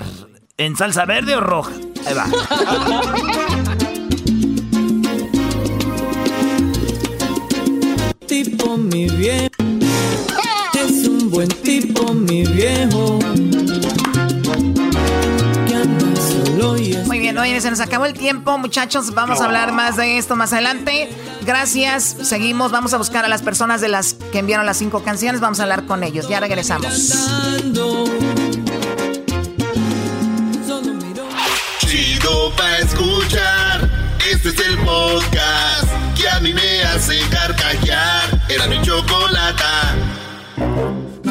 [0.57, 1.71] ¿En salsa verde o roja?
[2.07, 2.25] Ahí va.
[8.27, 9.49] tipo mi viejo.
[10.73, 13.19] Es un buen tipo mi viejo.
[16.57, 19.13] Muy bien, oye, se nos acabó el tiempo, muchachos.
[19.13, 21.09] Vamos a hablar más de esto más adelante.
[21.45, 22.15] Gracias.
[22.23, 22.71] Seguimos.
[22.71, 25.39] Vamos a buscar a las personas de las que enviaron las cinco canciones.
[25.41, 26.27] Vamos a hablar con ellos.
[26.27, 27.13] Ya regresamos.
[31.79, 33.89] Chido pa' escuchar.
[34.29, 38.41] Este es el podcast que a mí me hace carcajear.
[38.49, 39.95] Era mi chocolata.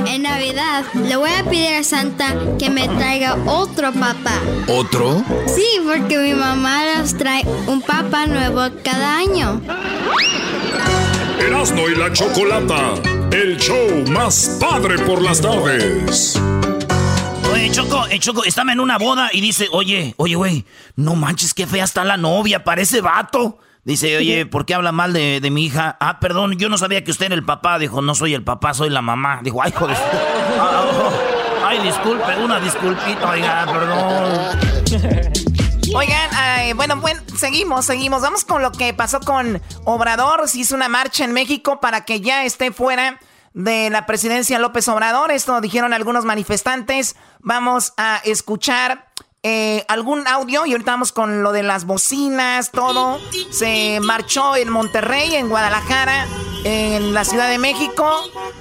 [0.06, 4.40] En Navidad le voy a pedir a Santa que me traiga otro papá.
[4.68, 5.24] ¿Otro?
[5.46, 9.60] Sí, porque mi mamá nos trae un papá nuevo cada año.
[11.40, 12.94] Erasmo y la Chocolata,
[13.32, 16.40] el show más padre por las tardes.
[17.52, 20.64] Oye, Choco, eh, Choco, estaba en una boda y dice, oye, oye, güey,
[20.96, 23.58] no manches, qué fea está la novia, parece vato.
[23.86, 25.96] Dice, oye, ¿por qué habla mal de, de, mi hija?
[26.00, 27.78] Ah, perdón, yo no sabía que usted era el papá.
[27.78, 29.38] Dijo, no soy el papá, soy la mamá.
[29.44, 29.96] Dijo, ay, joder.
[30.58, 31.12] Oh,
[31.64, 35.32] ay, disculpe, una disculpita, oiga, perdón.
[35.94, 38.22] Oigan, ay, bueno, bueno, seguimos, seguimos.
[38.22, 40.48] Vamos con lo que pasó con Obrador.
[40.48, 43.20] Se hizo una marcha en México para que ya esté fuera
[43.54, 45.30] de la presidencia López Obrador.
[45.30, 47.14] Esto dijeron algunos manifestantes.
[47.38, 49.06] Vamos a escuchar
[49.42, 53.20] eh, algún audio y ahorita vamos con lo de las bocinas, todo.
[53.50, 56.26] Se marchó en Monterrey, en Guadalajara,
[56.64, 58.04] en la Ciudad de México.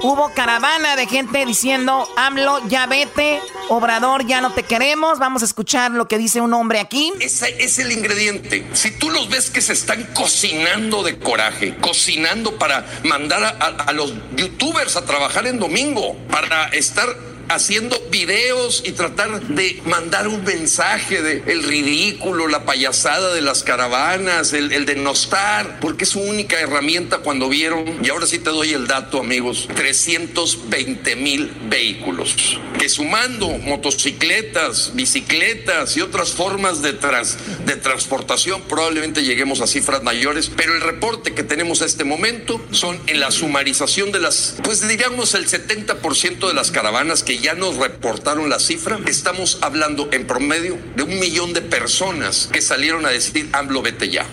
[0.02, 3.39] Hubo caravana de gente diciendo, AMLO, ya vete,
[3.69, 5.18] Obrador, ya no te queremos.
[5.18, 7.11] Vamos a escuchar lo que dice un hombre aquí.
[7.19, 8.68] Ese es el ingrediente.
[8.73, 14.14] Si tú los ves que se están cocinando de coraje, cocinando para mandar a, los
[14.35, 17.07] youtubers a trabajar en domingo, para estar
[17.50, 23.64] haciendo videos y tratar de mandar un mensaje de el ridículo, la payasada de las
[23.64, 28.50] caravanas, el, el denostar, porque es su única herramienta cuando vieron, y ahora sí te
[28.50, 32.36] doy el dato amigos, 320 mil vehículos,
[32.80, 40.04] que sumando motocicletas, bicicletas y otras formas de, trans, de transportación, probablemente lleguemos a cifras
[40.04, 44.56] mayores, pero el reporte que tenemos a este momento son en la sumarización de las,
[44.64, 50.10] pues diríamos el 70% de las caravanas que ya nos reportaron la cifra, estamos hablando
[50.12, 54.26] en promedio de un millón de personas que salieron a decir AMLO vete ya.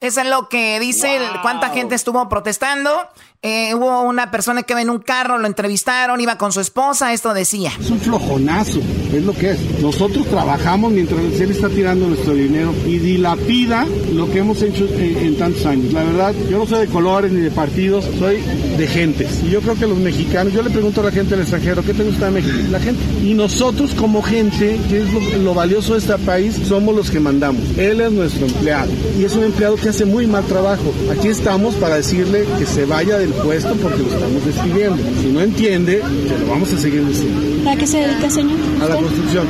[0.00, 1.42] Eso es lo que dice wow.
[1.42, 3.08] cuánta gente estuvo protestando.
[3.42, 7.12] Eh, hubo una persona que va en un carro, lo entrevistaron, iba con su esposa,
[7.12, 7.72] esto decía.
[7.80, 8.80] Es un flojonazo,
[9.12, 9.58] es lo que es.
[9.80, 15.16] Nosotros trabajamos mientras él está tirando nuestro dinero y dilapida lo que hemos hecho en,
[15.18, 15.92] en, tantos años.
[15.92, 18.38] La verdad, yo no soy de colores ni de partidos, soy
[18.76, 19.42] de gentes.
[19.46, 21.94] Y yo creo que los mexicanos, yo le pregunto a la gente del extranjero, ¿qué
[21.94, 22.56] te gusta de México?
[22.70, 23.00] La gente.
[23.22, 27.20] Y nosotros como gente, que es lo, lo valioso de este país, somos los que
[27.20, 27.62] mandamos.
[27.76, 30.92] Él es nuestro empleado y es un empleado que hace muy mal trabajo.
[31.10, 35.02] Aquí estamos para decirle que se vaya del puesto porque lo estamos despidiendo.
[35.20, 37.64] Si no entiende, se lo vamos a seguir diciendo.
[37.64, 38.58] ¿Para qué se dedica, señor?
[38.82, 39.46] A la construcción.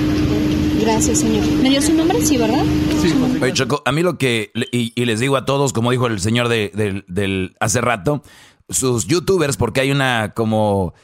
[0.80, 1.44] Gracias, señor.
[1.62, 2.24] ¿Me dio su nombre?
[2.24, 2.64] Sí, ¿verdad?
[3.02, 3.12] Sí.
[3.40, 6.20] Oye, Choco, a mí lo que, y, y les digo a todos, como dijo el
[6.20, 8.22] señor de, de, del hace rato,
[8.68, 10.94] sus youtubers, porque hay una como,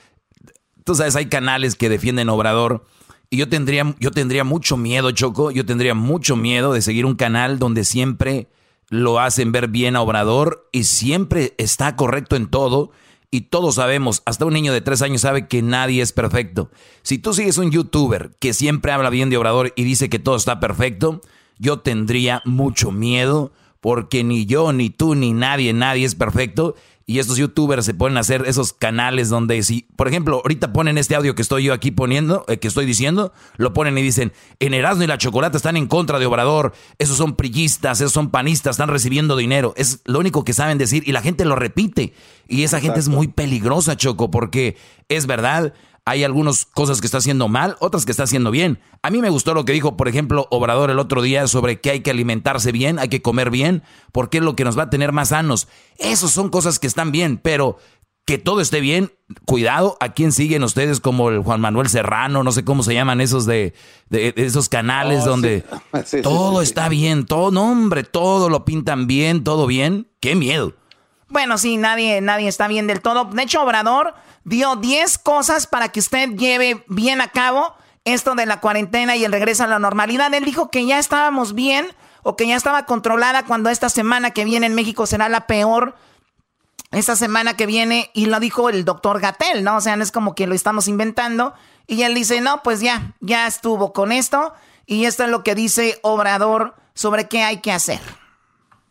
[0.84, 2.86] tú sabes, hay canales que defienden Obrador.
[3.30, 7.16] Y yo tendría, yo tendría mucho miedo, Choco, yo tendría mucho miedo de seguir un
[7.16, 8.48] canal donde siempre
[8.90, 12.92] lo hacen ver bien a Obrador y siempre está correcto en todo.
[13.34, 16.70] Y todos sabemos, hasta un niño de tres años sabe que nadie es perfecto.
[17.02, 20.36] Si tú sigues un youtuber que siempre habla bien de Obrador y dice que todo
[20.36, 21.20] está perfecto,
[21.58, 23.50] yo tendría mucho miedo
[23.80, 26.76] porque ni yo, ni tú, ni nadie, nadie es perfecto.
[27.06, 30.96] Y estos youtubers se ponen a hacer esos canales donde si, por ejemplo, ahorita ponen
[30.96, 34.32] este audio que estoy yo aquí poniendo, eh, que estoy diciendo, lo ponen y dicen,
[34.58, 38.30] en Erasmo y la Chocolata están en contra de Obrador, esos son prillistas, esos son
[38.30, 39.74] panistas, están recibiendo dinero.
[39.76, 42.14] Es lo único que saben decir y la gente lo repite.
[42.48, 42.82] Y esa Exacto.
[42.84, 44.76] gente es muy peligrosa, Choco, porque
[45.08, 45.74] es verdad,
[46.06, 48.78] hay algunas cosas que está haciendo mal, otras que está haciendo bien.
[49.02, 51.90] A mí me gustó lo que dijo, por ejemplo, Obrador el otro día sobre que
[51.90, 53.82] hay que alimentarse bien, hay que comer bien,
[54.12, 55.66] porque es lo que nos va a tener más sanos.
[55.98, 57.78] Esas son cosas que están bien, pero
[58.26, 59.12] que todo esté bien,
[59.46, 63.20] cuidado, a quién siguen ustedes como el Juan Manuel Serrano, no sé cómo se llaman
[63.20, 63.74] esos de,
[64.08, 66.00] de, de esos canales oh, donde sí.
[66.04, 70.08] Sí, todo sí, está bien, todo, no, hombre, todo lo pintan bien, todo bien.
[70.20, 70.74] Qué miedo.
[71.28, 73.24] Bueno, sí, nadie, nadie está bien del todo.
[73.24, 74.14] De hecho, Obrador
[74.44, 79.24] dio 10 cosas para que usted lleve bien a cabo esto de la cuarentena y
[79.24, 80.32] el regreso a la normalidad.
[80.34, 81.86] Él dijo que ya estábamos bien
[82.22, 85.96] o que ya estaba controlada cuando esta semana que viene en México será la peor.
[86.90, 89.76] Esta semana que viene, y lo dijo el doctor Gatel, ¿no?
[89.76, 91.54] O sea, no es como que lo estamos inventando.
[91.86, 94.54] Y él dice, no, pues ya, ya estuvo con esto.
[94.86, 98.00] Y esto es lo que dice Obrador sobre qué hay que hacer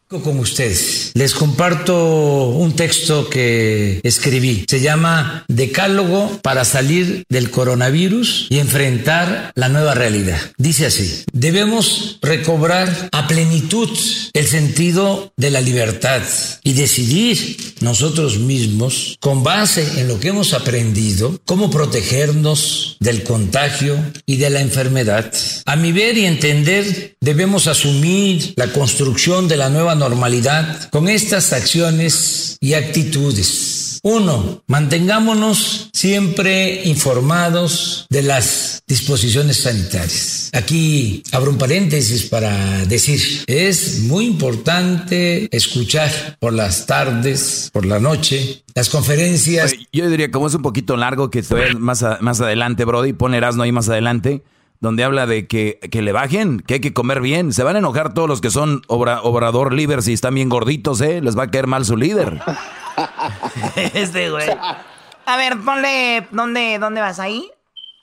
[0.07, 1.11] con ustedes.
[1.15, 4.65] Les comparto un texto que escribí.
[4.69, 10.39] Se llama Decálogo para salir del coronavirus y enfrentar la nueva realidad.
[10.57, 13.89] Dice así, debemos recobrar a plenitud
[14.33, 16.21] el sentido de la libertad
[16.63, 23.97] y decidir nosotros mismos, con base en lo que hemos aprendido, cómo protegernos del contagio
[24.25, 25.33] y de la enfermedad.
[25.65, 31.53] A mi ver y entender, debemos asumir la construcción de la nueva normalidad con estas
[31.53, 33.99] acciones y actitudes.
[34.05, 40.49] Uno, mantengámonos siempre informados de las disposiciones sanitarias.
[40.51, 48.01] Aquí abro un paréntesis para decir, es muy importante escuchar por las tardes, por la
[48.01, 49.73] noche, las conferencias.
[49.93, 53.63] Yo diría, como es un poquito largo, que se más, más adelante, Brody, pon Erasmo
[53.63, 54.43] ahí más adelante
[54.83, 57.53] donde habla de que, que, le bajen, que hay que comer bien.
[57.53, 61.21] Se van a enojar todos los que son obrador líder si están bien gorditos, ¿eh?
[61.21, 62.41] Les va a caer mal su líder.
[63.93, 64.49] este güey.
[65.25, 67.49] A ver, ponle, ¿dónde, ¿dónde vas ahí?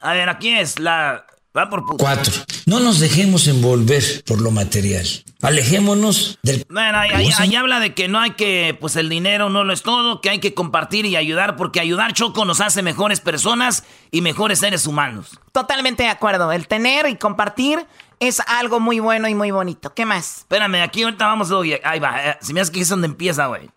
[0.00, 1.26] A ver, aquí es la...
[1.56, 2.32] Va por Cuatro.
[2.66, 5.04] No nos dejemos envolver por lo material.
[5.42, 6.64] Alejémonos del...
[6.68, 10.20] Bueno, ahí, habla de que no hay que, pues el dinero no lo es todo,
[10.20, 14.60] que hay que compartir y ayudar, porque ayudar, Choco, nos hace mejores personas y mejores
[14.60, 15.40] seres humanos.
[15.50, 16.52] Totalmente de acuerdo.
[16.52, 17.84] El tener y compartir
[18.20, 19.92] es algo muy bueno y muy bonito.
[19.92, 20.38] ¿Qué más?
[20.38, 21.50] Espérame, aquí ahorita vamos,
[21.82, 22.30] ahí va.
[22.30, 23.70] Eh, si me hace que es donde empieza, güey.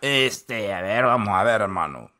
[0.00, 2.10] Este, a ver, vamos a ver, hermano.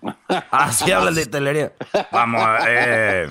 [0.50, 1.72] Así habla de telería.
[2.10, 3.30] Vamos a ver.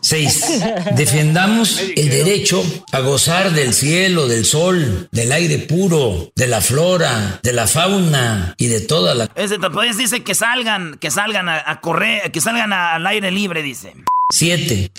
[0.00, 0.62] 6.
[0.96, 7.40] Defendamos el derecho a gozar del cielo, del sol, del aire puro, de la flora,
[7.42, 9.30] de la fauna y de toda la...
[9.34, 13.94] Ese pues dice que salgan, que salgan a, correr, que salgan al aire libre, dice.
[14.32, 14.90] 7.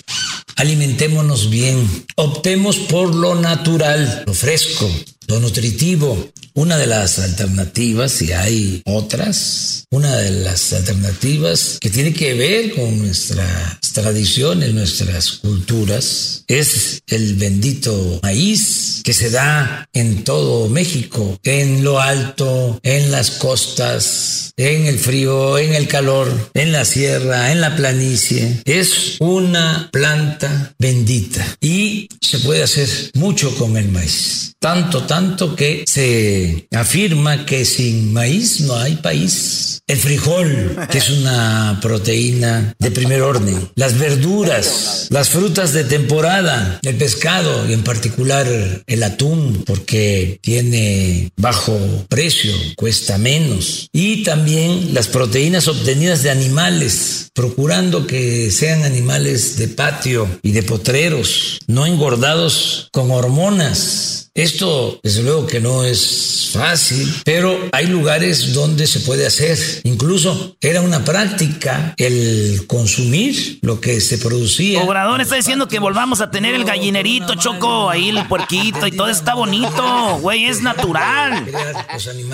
[0.56, 1.88] Alimentémonos bien.
[2.16, 4.90] Optemos por lo natural, lo fresco,
[5.26, 6.30] lo nutritivo.
[6.60, 12.74] Una de las alternativas, si hay otras, una de las alternativas que tiene que ver
[12.74, 21.38] con nuestras tradiciones, nuestras culturas, es el bendito maíz que se da en todo México,
[21.44, 27.52] en lo alto, en las costas, en el frío, en el calor, en la sierra,
[27.52, 28.60] en la planicie.
[28.66, 34.52] Es una planta bendita y se puede hacer mucho con el maíz.
[34.60, 39.82] Tanto, tanto que se afirma que sin maíz no hay país.
[39.86, 43.70] El frijol, que es una proteína de primer orden.
[43.74, 48.46] Las verduras, las frutas de temporada, el pescado y en particular
[48.86, 51.76] el atún, porque tiene bajo
[52.08, 53.88] precio, cuesta menos.
[53.92, 60.62] Y también las proteínas obtenidas de animales, procurando que sean animales de patio y de
[60.62, 68.52] potreros, no engordados con hormonas esto, desde luego que no es fácil, pero hay lugares
[68.52, 69.58] donde se puede hacer.
[69.84, 74.82] Incluso era una práctica el consumir lo que se producía.
[74.82, 79.08] Obrador está diciendo que volvamos a tener el gallinerito, Choco, ahí el puerquito y todo
[79.08, 81.46] está bonito, güey, es natural.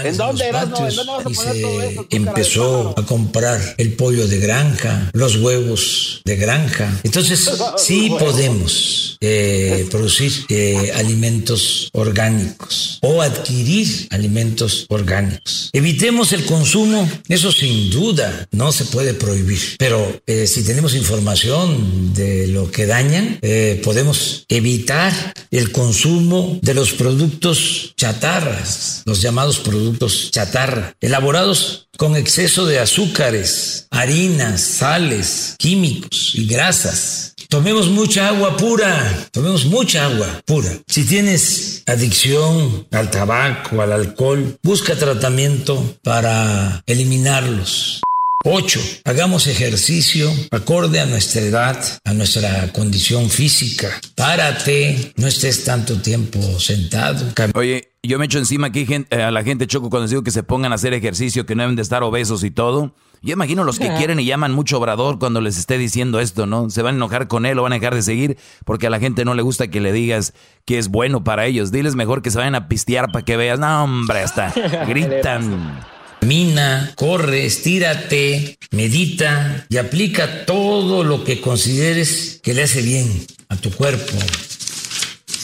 [0.05, 6.21] ¿En dónde, ¿En dónde y se empezó a comprar el pollo de granja, los huevos
[6.25, 7.01] de granja.
[7.03, 15.71] Entonces, sí podemos eh, producir eh, alimentos orgánicos o adquirir alimentos orgánicos.
[15.73, 22.15] Evitemos el consumo, eso sin duda no se puede prohibir, pero eh, si tenemos información
[22.15, 25.13] de lo que dañan, eh, podemos evitar
[25.51, 33.87] el consumo de los productos chatarras, los llamados productos chatarra, elaborados con exceso de azúcares,
[33.91, 40.71] harinas, sales, químicos y grasas Tomemos mucha agua pura, tomemos mucha agua pura.
[40.87, 48.01] Si tienes adicción al tabaco, al alcohol, busca tratamiento para eliminarlos.
[48.49, 48.81] 8.
[49.05, 53.89] Hagamos ejercicio acorde a nuestra edad, a nuestra condición física.
[54.15, 57.27] Párate, no estés tanto tiempo sentado.
[57.57, 60.45] Oye, yo me echo encima aquí eh, a la gente choco cuando digo que se
[60.45, 62.95] pongan a hacer ejercicio, que no deben de estar obesos y todo.
[63.21, 66.71] Yo imagino los que quieren y llaman mucho obrador cuando les esté diciendo esto, ¿no?
[66.71, 69.01] Se van a enojar con él o van a dejar de seguir porque a la
[69.01, 71.73] gente no le gusta que le digas que es bueno para ellos.
[71.73, 73.59] Diles mejor que se vayan a pistear para que veas.
[73.59, 74.53] No, hombre, hasta
[74.87, 75.96] gritan.
[76.27, 83.57] Camina, corre, estírate, medita y aplica todo lo que consideres que le hace bien a
[83.57, 84.13] tu cuerpo,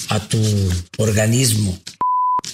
[0.09, 0.42] a tu
[0.98, 1.78] organismo.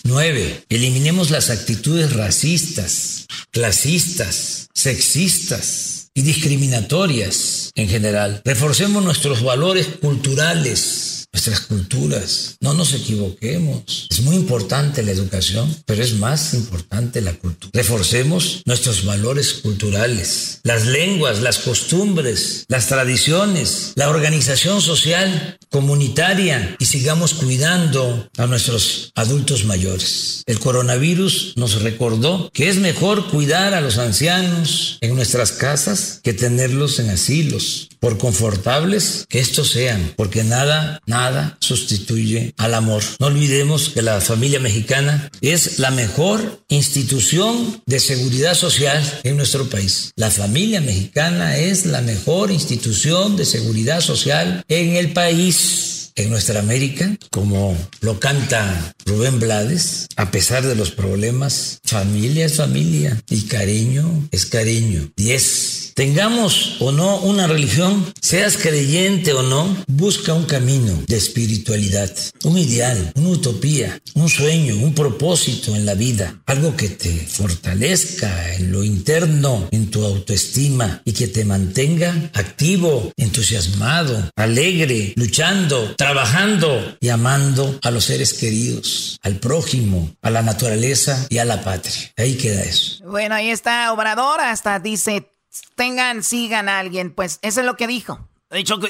[0.05, 0.64] 9.
[0.68, 8.42] Eliminemos las actitudes racistas, clasistas, sexistas y discriminatorias en general.
[8.44, 11.07] Reforcemos nuestros valores culturales
[11.39, 12.56] nuestras culturas.
[12.60, 14.09] No nos equivoquemos.
[14.10, 17.70] Es muy importante la educación, pero es más importante la cultura.
[17.74, 26.86] Reforcemos nuestros valores culturales, las lenguas, las costumbres, las tradiciones, la organización social, comunitaria y
[26.86, 30.43] sigamos cuidando a nuestros adultos mayores.
[30.47, 36.32] El coronavirus nos recordó que es mejor cuidar a los ancianos en nuestras casas que
[36.32, 41.27] tenerlos en asilos, por confortables que estos sean, porque nada, nada
[41.60, 43.02] sustituye al amor.
[43.18, 49.68] No olvidemos que la familia mexicana es la mejor institución de seguridad social en nuestro
[49.68, 50.12] país.
[50.16, 56.59] La familia mexicana es la mejor institución de seguridad social en el país en nuestra
[56.59, 63.43] América, como lo canta Rubén Blades, a pesar de los problemas, familia es familia y
[63.43, 65.11] cariño es cariño.
[65.16, 65.93] 10.
[65.95, 72.15] Tengamos o no una religión, seas creyente o no, busca un camino de espiritualidad,
[72.45, 78.55] un ideal, una utopía, un sueño, un propósito en la vida, algo que te fortalezca
[78.55, 86.07] en lo interno, en tu autoestima y que te mantenga activo, entusiasmado, alegre, luchando, trabajando
[87.01, 92.12] y amando a los seres queridos, al prójimo, a la naturaleza y a la patria.
[92.16, 93.05] Ahí queda eso.
[93.05, 95.30] Bueno, ahí está Obrador, hasta dice,
[95.74, 97.12] tengan, sigan a alguien.
[97.14, 98.28] Pues eso es lo que dijo.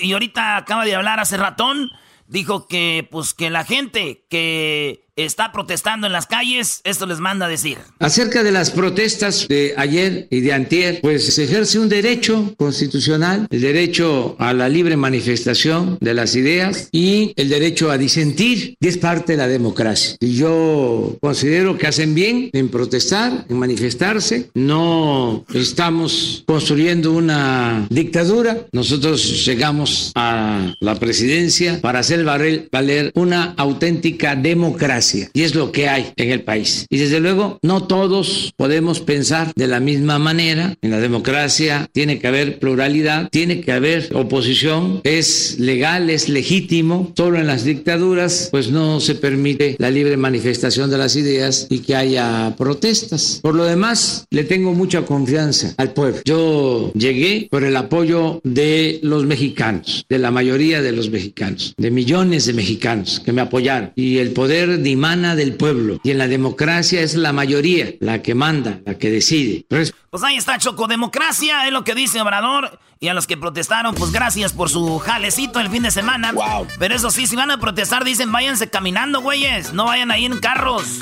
[0.01, 1.90] y ahorita acaba de hablar hace ratón,
[2.28, 7.47] dijo que pues que la gente que está protestando en las calles, esto les manda
[7.47, 7.78] a decir.
[7.99, 13.47] Acerca de las protestas de ayer y de antier, pues se ejerce un derecho constitucional,
[13.51, 18.89] el derecho a la libre manifestación de las ideas y el derecho a disentir, y
[18.89, 20.16] es parte de la democracia.
[20.20, 28.66] Y yo considero que hacen bien en protestar, en manifestarse, no estamos construyendo una dictadura,
[28.73, 35.89] nosotros llegamos a la presidencia para hacer valer una auténtica democracia y es lo que
[35.89, 36.86] hay en el país.
[36.90, 40.74] Y desde luego, no todos podemos pensar de la misma manera.
[40.82, 47.12] En la democracia tiene que haber pluralidad, tiene que haber oposición, es legal, es legítimo.
[47.16, 51.80] Solo en las dictaduras, pues no se permite la libre manifestación de las ideas y
[51.80, 53.40] que haya protestas.
[53.43, 56.20] Por lo demás, le tengo mucha confianza al pueblo.
[56.24, 61.90] Yo llegué por el apoyo de los mexicanos, de la mayoría de los mexicanos, de
[61.90, 63.93] millones de mexicanos que me apoyaron.
[63.94, 66.01] Y el poder de emana del pueblo.
[66.03, 69.65] Y en la democracia es la mayoría la que manda, la que decide.
[69.69, 69.95] Pues
[70.25, 70.89] ahí está, Choco.
[70.89, 72.81] Democracia es lo que dice Obrador.
[73.01, 76.33] Y a los que protestaron, pues gracias por su jalecito el fin de semana.
[76.81, 79.73] Pero eso sí, si van a protestar, dicen váyanse caminando, güeyes.
[79.73, 80.99] No vayan ahí en carros.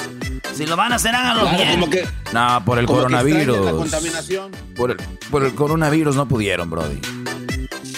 [0.55, 1.81] Si lo van a hacer, háganlo bien.
[2.35, 3.91] no, por el coronavirus.
[4.77, 4.97] Por el,
[5.31, 7.01] por el coronavirus no pudieron, Brody.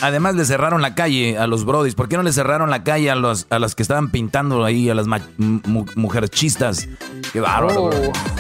[0.01, 1.95] Además le cerraron la calle a los brodis.
[1.95, 4.89] ¿Por qué no le cerraron la calle a, los, a las que estaban pintando ahí,
[4.89, 5.07] a las
[5.37, 6.89] mujerchistas?
[7.33, 7.91] Qué bárbaro.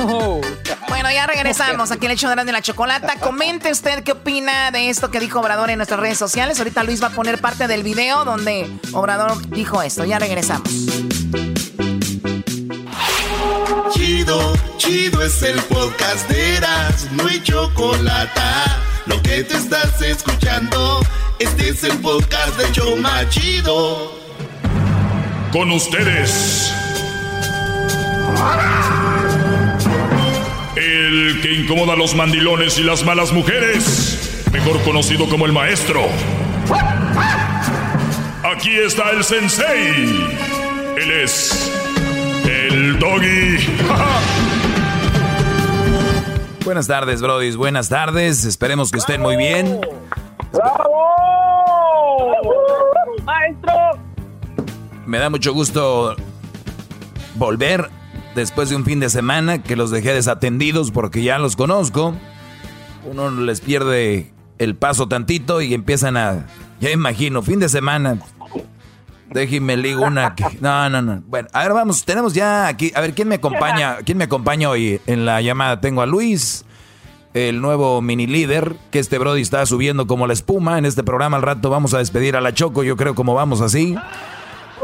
[0.01, 0.40] Oh.
[0.89, 3.14] Bueno, ya regresamos aquí el hecho de la chocolata.
[3.20, 6.59] Comente usted qué opina de esto que dijo Obrador en nuestras redes sociales.
[6.59, 10.05] Ahorita Luis va a poner parte del video donde Obrador dijo esto.
[10.05, 10.68] Ya regresamos.
[13.93, 18.40] Chido, chido es el podcast de Eras, no hay chocolate.
[19.09, 21.01] Lo que te estás escuchando.
[21.39, 24.12] Este es el podcast de Choma Chido.
[25.51, 26.70] Con ustedes.
[30.76, 34.44] El que incomoda a los mandilones y las malas mujeres.
[34.52, 36.06] Mejor conocido como el maestro.
[38.44, 40.28] Aquí está el sensei.
[40.98, 41.72] Él es
[42.44, 43.56] el doggy.
[46.68, 47.56] Buenas tardes, brodis.
[47.56, 48.44] Buenas tardes.
[48.44, 49.80] Esperemos que estén muy bien.
[50.52, 50.92] ¡Bravo!
[53.24, 53.72] ¡Maestro!
[55.06, 56.14] Me da mucho gusto
[57.36, 57.88] volver
[58.34, 62.14] después de un fin de semana que los dejé desatendidos porque ya los conozco.
[63.10, 66.48] Uno les pierde el paso tantito y empiezan a...
[66.80, 68.18] Ya imagino, fin de semana.
[69.30, 70.34] Déjenme ligo una...
[70.60, 71.22] No, no, no.
[71.26, 72.92] Bueno, a ver, vamos, tenemos ya aquí...
[72.94, 73.96] A ver, ¿quién me acompaña?
[74.05, 75.80] ¿Quién me acompaña hoy en la llamada?
[75.80, 76.64] Tengo a Luis
[77.34, 80.78] el nuevo mini líder que este Brody está subiendo como la espuma.
[80.78, 83.60] En este programa al rato vamos a despedir a la Choco, yo creo como vamos
[83.60, 83.96] así.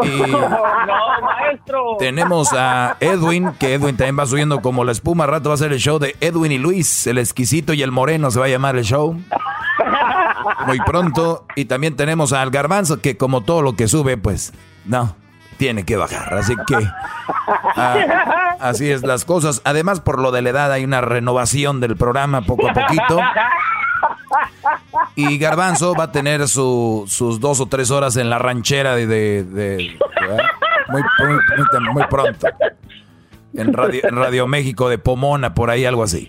[0.03, 0.23] Y
[1.99, 5.25] Tenemos a Edwin, que Edwin también va subiendo como la espuma.
[5.25, 7.93] Al rato va a ser el show de Edwin y Luis, el exquisito y el
[7.93, 9.17] moreno se va a llamar el show.
[10.67, 11.47] Muy pronto.
[11.57, 14.53] Y también tenemos al garbanzo, que como todo lo que sube, pues
[14.85, 15.17] no,
[15.57, 16.35] tiene que bajar.
[16.35, 16.77] Así que
[17.77, 19.63] ah, así es las cosas.
[19.65, 23.21] Además, por lo de la edad hay una renovación del programa poco a poquito.
[25.17, 29.97] Y Garbanzo va a tener su- sus dos o tres horas en la ranchera de...
[31.93, 32.47] muy, pronto.
[33.57, 36.29] En Radio, en Radio México de Pomona, por ahí algo así.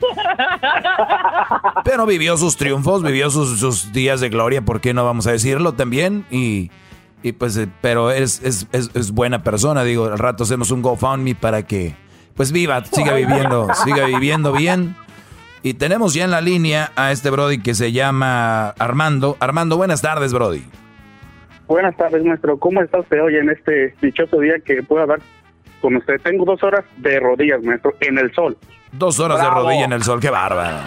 [1.83, 5.31] Pero vivió sus triunfos, vivió sus, sus días de gloria, ¿por qué no vamos a
[5.31, 6.25] decirlo también?
[6.29, 6.69] Y,
[7.23, 10.81] y pues, eh, pero es, es, es, es buena persona, digo, al rato hacemos un
[10.83, 11.95] GoFundMe para que,
[12.35, 14.95] pues viva, siga viviendo, siga viviendo bien.
[15.65, 19.35] Y tenemos ya en la línea a este Brody que se llama Armando.
[19.39, 20.63] Armando, buenas tardes, Brody.
[21.65, 22.59] Buenas tardes, maestro.
[22.59, 25.21] ¿Cómo está usted hoy en este dichoso día que puedo hablar
[25.81, 26.21] con usted?
[26.21, 28.55] Tengo dos horas de rodillas, maestro, en el sol.
[28.91, 29.55] Dos horas Bravo.
[29.55, 30.77] de rodilla en el sol, qué bárbaro.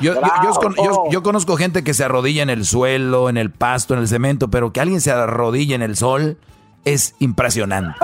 [0.00, 3.92] Yo, yo- yo yo- conozco gente que se arrodilla en el suelo, en el pasto,
[3.92, 6.38] en el cemento, pero que alguien se arrodilla en el sol
[6.86, 7.98] es impresionante.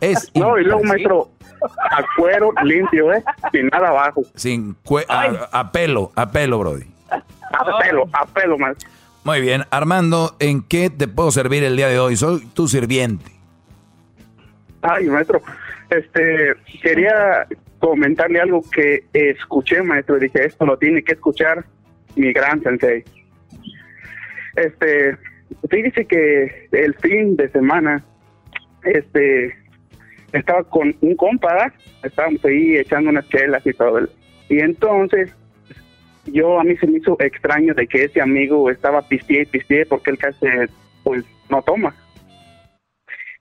[0.00, 1.30] Es No, y luego, maestro,
[1.78, 3.22] a cuero limpio, ¿eh?
[3.52, 4.22] Sin nada abajo.
[4.34, 6.84] Sin cue- a, a pelo, a pelo, Brody.
[7.10, 8.88] A pelo, a pelo, maestro.
[9.24, 12.16] Muy bien, Armando, ¿en qué te puedo servir el día de hoy?
[12.16, 13.30] Soy tu sirviente.
[14.82, 15.40] Ay, maestro,
[15.88, 17.46] este, quería
[17.78, 21.64] comentarle algo que escuché, maestro, y dije, esto lo tiene que escuchar
[22.16, 23.02] mi gran sensei.
[24.56, 25.16] Este,
[25.70, 28.04] fíjese que el fin de semana,
[28.84, 29.56] este,
[30.34, 34.00] estaba con un compa, estábamos ahí echando unas chelas y todo.
[34.48, 35.34] Y entonces,
[36.26, 39.86] yo a mí se me hizo extraño de que ese amigo estaba pisteé y pisteé
[39.86, 40.46] porque él casi,
[41.02, 41.94] pues, no toma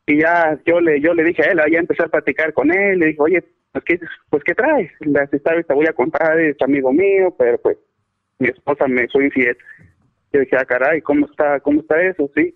[0.05, 2.99] y ya yo le yo le dije a él, ya empecé a platicar con él,
[2.99, 3.99] le dije, oye, pues qué,
[4.29, 4.91] pues, ¿qué traes?
[4.99, 7.77] Las historias te voy a contar, es amigo mío, pero pues
[8.39, 9.57] mi esposa me fue infiel.
[10.33, 12.29] Yo dije, ah, caray, ¿cómo está, cómo está eso?
[12.35, 12.55] Sí.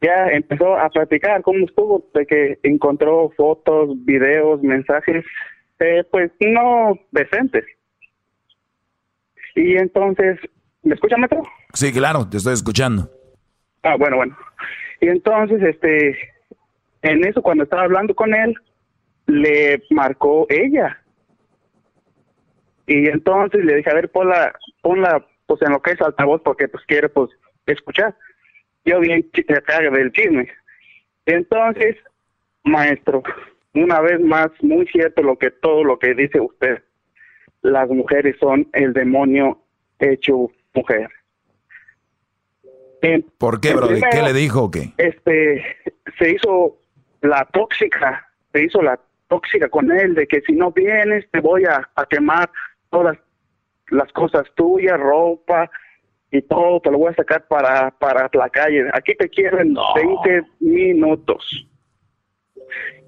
[0.00, 5.24] Ya empezó a platicar cómo estuvo, de que encontró fotos, videos, mensajes,
[5.80, 7.64] eh, pues no decentes.
[9.56, 10.38] Y entonces,
[10.82, 11.42] ¿me escucha, Metro?
[11.72, 13.10] Sí, claro, te estoy escuchando.
[13.82, 14.36] Ah, bueno, bueno.
[15.00, 16.16] Y entonces, este,
[17.02, 18.54] en eso, cuando estaba hablando con él,
[19.26, 21.02] le marcó ella.
[22.86, 26.68] Y entonces le dije, a ver, ponla, ponla, pues en lo que es altavoz, porque
[26.68, 27.30] pues quiere, pues,
[27.66, 28.14] escuchar.
[28.88, 30.48] Yo bien chi- acá del chisme.
[31.26, 31.96] Entonces,
[32.64, 33.22] maestro,
[33.74, 36.82] una vez más, muy cierto lo que todo lo que dice usted.
[37.60, 39.60] Las mujeres son el demonio
[39.98, 41.08] hecho mujer.
[43.02, 44.00] En- ¿Por qué, Brody?
[44.10, 44.92] ¿Qué le dijo o qué?
[44.96, 45.62] Este,
[46.18, 46.78] se hizo
[47.20, 48.98] la tóxica, se hizo la
[49.28, 52.50] tóxica con él, de que si no vienes te voy a, a quemar
[52.90, 53.18] todas
[53.90, 55.70] las cosas tuyas, ropa
[56.30, 58.84] y todo, te lo voy a sacar para, para la calle.
[58.92, 61.66] Aquí te quiero en 20 minutos.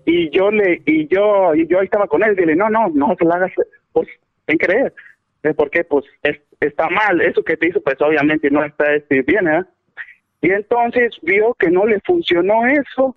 [0.07, 3.15] Y yo le, y yo, y yo ahí estaba con él, dile, no, no, no
[3.19, 3.53] se la hagas,
[3.93, 4.09] pues,
[4.47, 4.95] en creer.
[5.43, 5.55] ¿Eh?
[5.55, 9.49] Porque, pues, es- está mal, eso que te hizo, pues, obviamente no está este, bien,
[9.49, 9.65] ¿eh?
[10.43, 13.15] Y entonces vio que no le funcionó eso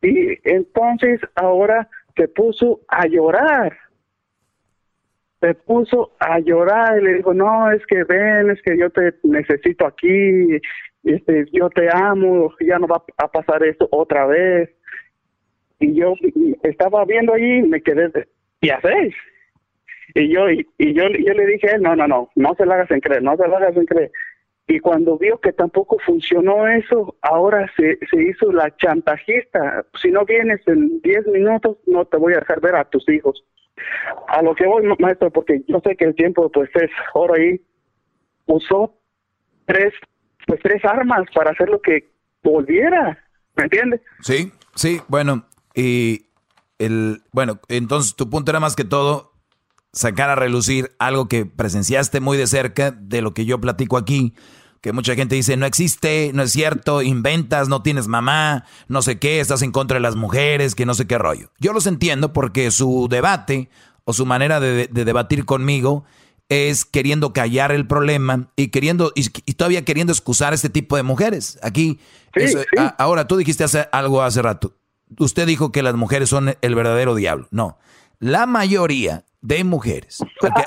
[0.00, 3.76] y entonces ahora se puso a llorar.
[5.40, 9.14] Se puso a llorar y le dijo, no, es que ven, es que yo te
[9.22, 10.58] necesito aquí,
[11.04, 14.70] este, yo te amo, ya no va a pasar esto otra vez.
[15.78, 16.14] Y yo
[16.62, 18.10] estaba viendo ahí y me quedé,
[18.60, 19.14] ¿y hacéis?
[20.14, 22.90] Y yo, y, y yo, yo le dije no, no, no, no se la hagas
[22.90, 24.10] en creer, no se la hagas en creer.
[24.68, 29.84] Y cuando vio que tampoco funcionó eso, ahora se, se hizo la chantajista.
[30.00, 33.44] Si no vienes en 10 minutos, no te voy a dejar ver a tus hijos.
[34.28, 37.34] A lo que voy, ma- maestro, porque yo sé que el tiempo pues es oro
[37.34, 37.60] ahí,
[38.46, 38.94] usó
[39.66, 39.92] tres,
[40.46, 42.08] pues tres armas para hacer lo que
[42.42, 43.18] volviera,
[43.56, 44.00] ¿me entiendes?
[44.20, 46.26] Sí, sí, bueno, y
[46.78, 49.32] el, bueno, entonces tu punto era más que todo
[49.92, 54.34] sacar a relucir algo que presenciaste muy de cerca de lo que yo platico aquí,
[54.86, 59.18] que mucha gente dice, no existe, no es cierto, inventas, no tienes mamá, no sé
[59.18, 61.50] qué, estás en contra de las mujeres, que no sé qué rollo.
[61.58, 63.68] Yo los entiendo porque su debate
[64.04, 66.04] o su manera de, de debatir conmigo
[66.48, 70.94] es queriendo callar el problema y queriendo y, y todavía queriendo excusar a este tipo
[70.94, 71.58] de mujeres.
[71.64, 71.98] Aquí,
[72.34, 74.76] eso- a- ahora tú dijiste hace, algo hace rato.
[75.18, 77.48] Usted dijo que las mujeres son el verdadero diablo.
[77.50, 77.76] No,
[78.20, 80.18] la mayoría de mujeres.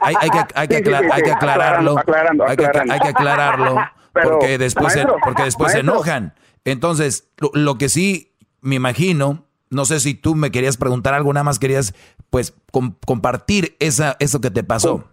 [0.01, 1.97] Hay, hay que, hay que aclar- hay aclararlo.
[1.97, 2.93] aclarando, aclarando.
[2.93, 3.77] hay que aclararlo
[4.23, 5.93] Pero, porque después, se, maestro, porque después se maestro.
[5.95, 6.33] enojan.
[6.65, 11.31] Entonces, lo, lo que sí me imagino, no sé si tú me querías preguntar algo,
[11.33, 11.93] nada más querías
[12.29, 15.07] pues com- compartir esa, eso que te pasó.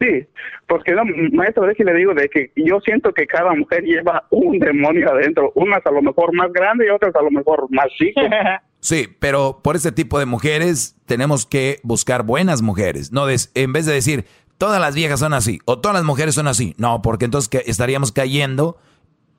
[0.00, 0.26] Sí,
[0.66, 1.02] porque no,
[1.32, 5.52] maestro, déjeme le digo de que yo siento que cada mujer lleva un demonio adentro,
[5.54, 8.24] unas a lo mejor más grandes y otras a lo mejor más chicas.
[8.82, 13.12] Sí, pero por este tipo de mujeres tenemos que buscar buenas mujeres.
[13.12, 14.24] No des- en vez de decir,
[14.60, 16.74] todas las viejas son así, o todas las mujeres son así.
[16.76, 18.76] No, porque entonces que estaríamos cayendo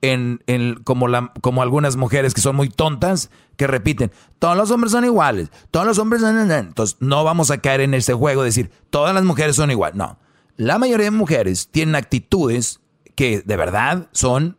[0.02, 4.72] en, en como, la, como algunas mujeres que son muy tontas, que repiten, todos los
[4.72, 6.49] hombres son iguales, todos los hombres son...
[6.52, 9.95] Entonces no vamos a caer en ese juego de decir, todas las mujeres son iguales.
[9.95, 10.18] No,
[10.57, 12.80] la mayoría de mujeres tienen actitudes
[13.14, 14.57] que de verdad son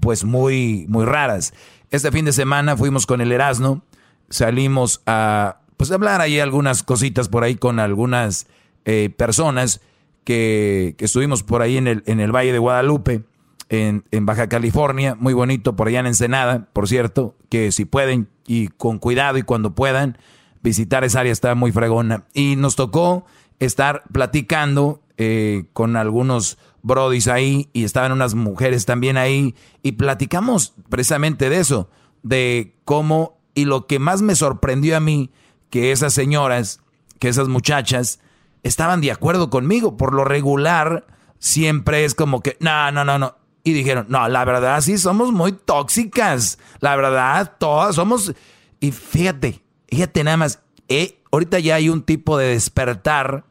[0.00, 1.52] pues muy, muy raras.
[1.90, 3.82] Este fin de semana fuimos con el Erasmo,
[4.30, 8.46] salimos a pues hablar ahí algunas cositas por ahí con algunas
[8.84, 9.80] eh, personas
[10.26, 13.22] que, estuvimos por ahí en el, en el Valle de Guadalupe,
[13.68, 18.28] en, en, Baja California, muy bonito, por allá en Ensenada, por cierto, que si pueden
[18.46, 20.18] y con cuidado y cuando puedan,
[20.62, 22.26] visitar esa área está muy fregona.
[22.34, 23.24] Y nos tocó
[23.60, 30.74] estar platicando eh, con algunos brodis ahí y estaban unas mujeres también ahí y platicamos
[30.88, 31.88] precisamente de eso,
[32.24, 35.30] de cómo y lo que más me sorprendió a mí,
[35.70, 36.80] que esas señoras,
[37.20, 38.18] que esas muchachas
[38.66, 41.06] estaban de acuerdo conmigo, por lo regular
[41.38, 43.36] siempre es como que, no, no, no, no.
[43.64, 48.32] Y dijeron, no, la verdad sí somos muy tóxicas, la verdad todas somos...
[48.78, 53.44] Y fíjate, fíjate nada más, eh, ahorita ya hay un tipo de despertar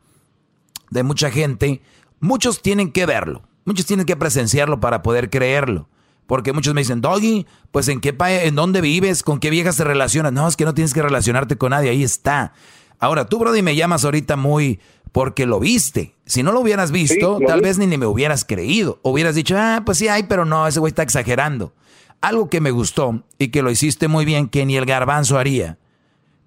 [0.92, 1.82] de mucha gente
[2.26, 5.88] Muchos tienen que verlo, muchos tienen que presenciarlo para poder creerlo.
[6.26, 9.78] Porque muchos me dicen, Doggy, pues en qué país, en dónde vives, con qué viejas
[9.78, 10.34] te relacionas.
[10.34, 12.54] No, es que no tienes que relacionarte con nadie, ahí está.
[12.98, 14.80] Ahora, tú, Brody, me llamas ahorita muy
[15.16, 16.14] porque lo viste.
[16.26, 19.00] Si no lo hubieras visto, tal vez ni, ni me hubieras creído.
[19.02, 21.74] Hubieras dicho, ah, pues sí hay, pero no, ese güey está exagerando.
[22.20, 25.78] Algo que me gustó y que lo hiciste muy bien, que ni el garbanzo haría,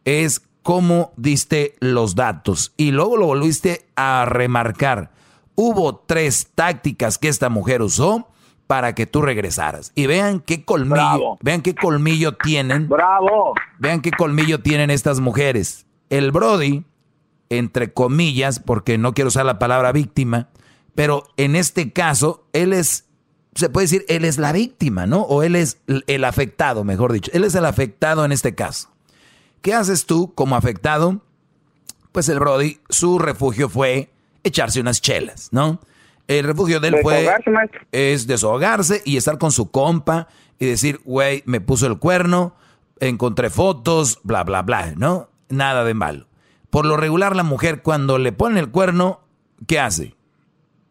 [0.04, 5.12] es cómo diste los datos y luego lo volviste a remarcar
[5.60, 8.28] hubo tres tácticas que esta mujer usó
[8.68, 9.90] para que tú regresaras.
[9.96, 12.88] Y vean qué colmillo, vean qué colmillo tienen.
[12.88, 13.54] Bravo.
[13.80, 15.84] Vean qué colmillo tienen estas mujeres.
[16.10, 16.84] El Brody,
[17.50, 20.48] entre comillas, porque no quiero usar la palabra víctima,
[20.94, 23.06] pero en este caso, él es,
[23.54, 25.22] se puede decir, él es la víctima, ¿no?
[25.22, 27.30] O él es el afectado, mejor dicho.
[27.34, 28.90] Él es el afectado en este caso.
[29.62, 31.22] ¿Qué haces tú como afectado?
[32.12, 34.10] Pues el Brody, su refugio fue
[34.44, 35.80] echarse unas chelas, ¿no?
[36.26, 37.26] El refugio de él fue
[37.90, 42.54] es desahogarse y estar con su compa y decir, güey, me puso el cuerno,
[43.00, 45.30] encontré fotos, bla, bla, bla, ¿no?
[45.48, 46.27] Nada de malo.
[46.70, 49.20] Por lo regular, la mujer cuando le pone el cuerno,
[49.66, 50.14] ¿qué hace?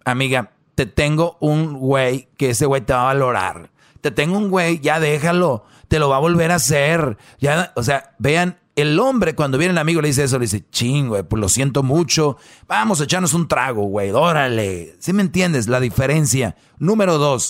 [0.05, 3.71] Amiga, te tengo un güey que ese güey te va a valorar.
[4.01, 7.17] Te tengo un güey, ya déjalo, te lo va a volver a hacer.
[7.39, 10.63] Ya, o sea, vean el hombre cuando viene el amigo le dice eso, le dice,
[10.69, 12.37] ching, güey, pues lo siento mucho,
[12.67, 14.95] vamos a echarnos un trago, güey, órale.
[14.99, 16.55] ¿Sí me entiendes la diferencia?
[16.77, 17.49] Número dos,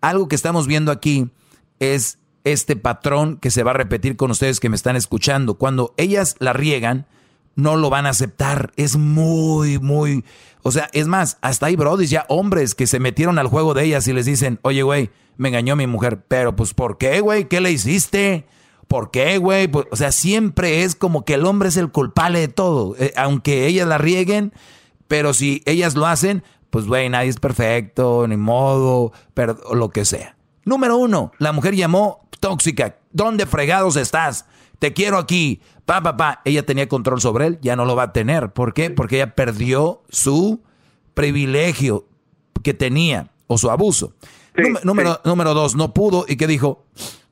[0.00, 1.32] algo que estamos viendo aquí
[1.80, 5.54] es este patrón que se va a repetir con ustedes que me están escuchando.
[5.54, 7.06] Cuando ellas la riegan,
[7.58, 8.72] no lo van a aceptar.
[8.76, 10.24] Es muy, muy...
[10.62, 13.82] O sea, es más, hasta hay brodis ya hombres que se metieron al juego de
[13.82, 16.22] ellas y les dicen, oye, güey, me engañó mi mujer.
[16.28, 17.48] Pero pues, ¿por qué, güey?
[17.48, 18.46] ¿Qué le hiciste?
[18.86, 19.66] ¿Por qué, güey?
[19.66, 22.94] Pues, o sea, siempre es como que el hombre es el culpable de todo.
[22.96, 24.52] Eh, aunque ellas la rieguen,
[25.08, 30.04] pero si ellas lo hacen, pues, güey, nadie es perfecto, ni modo, pero lo que
[30.04, 30.36] sea.
[30.64, 32.98] Número uno, la mujer llamó tóxica.
[33.10, 34.46] ¿Dónde fregados estás?
[34.78, 35.60] Te quiero aquí.
[35.84, 36.40] Pa, pa, pa.
[36.44, 38.52] Ella tenía control sobre él, ya no lo va a tener.
[38.52, 38.90] ¿Por qué?
[38.90, 40.62] Porque ella perdió su
[41.14, 42.06] privilegio
[42.62, 44.14] que tenía o su abuso.
[44.84, 46.84] número, número dos, no pudo y que dijo,